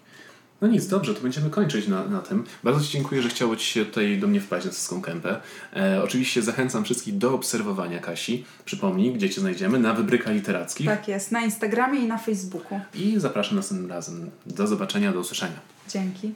No 0.61 0.67
nic, 0.67 0.87
dobrze, 0.87 1.13
to 1.13 1.21
będziemy 1.21 1.49
kończyć 1.49 1.87
na, 1.87 2.07
na 2.07 2.19
tym. 2.19 2.43
Bardzo 2.63 2.85
Ci 2.85 2.91
dziękuję, 2.91 3.21
że 3.21 3.29
chciało 3.29 3.55
Ci 3.55 3.65
się 3.65 3.85
tutaj 3.85 4.17
do 4.17 4.27
mnie 4.27 4.41
wpaść 4.41 4.65
na 4.65 4.71
Syską 4.71 5.01
Kępę. 5.01 5.41
E, 5.75 6.03
oczywiście 6.03 6.41
zachęcam 6.41 6.83
wszystkich 6.83 7.17
do 7.17 7.33
obserwowania 7.33 7.99
Kasi. 7.99 8.45
Przypomnij, 8.65 9.13
gdzie 9.13 9.29
Cię 9.29 9.41
znajdziemy, 9.41 9.79
na 9.79 9.93
Wybryka 9.93 10.31
Literackich. 10.31 10.87
Tak 10.87 11.07
jest, 11.07 11.31
na 11.31 11.41
Instagramie 11.41 11.99
i 11.99 12.07
na 12.07 12.17
Facebooku. 12.17 12.79
I 12.93 13.19
zapraszam 13.19 13.55
następnym 13.55 13.89
razem. 13.89 14.29
Do 14.45 14.67
zobaczenia, 14.67 15.11
do 15.11 15.19
usłyszenia. 15.19 15.59
Dzięki. 15.89 16.33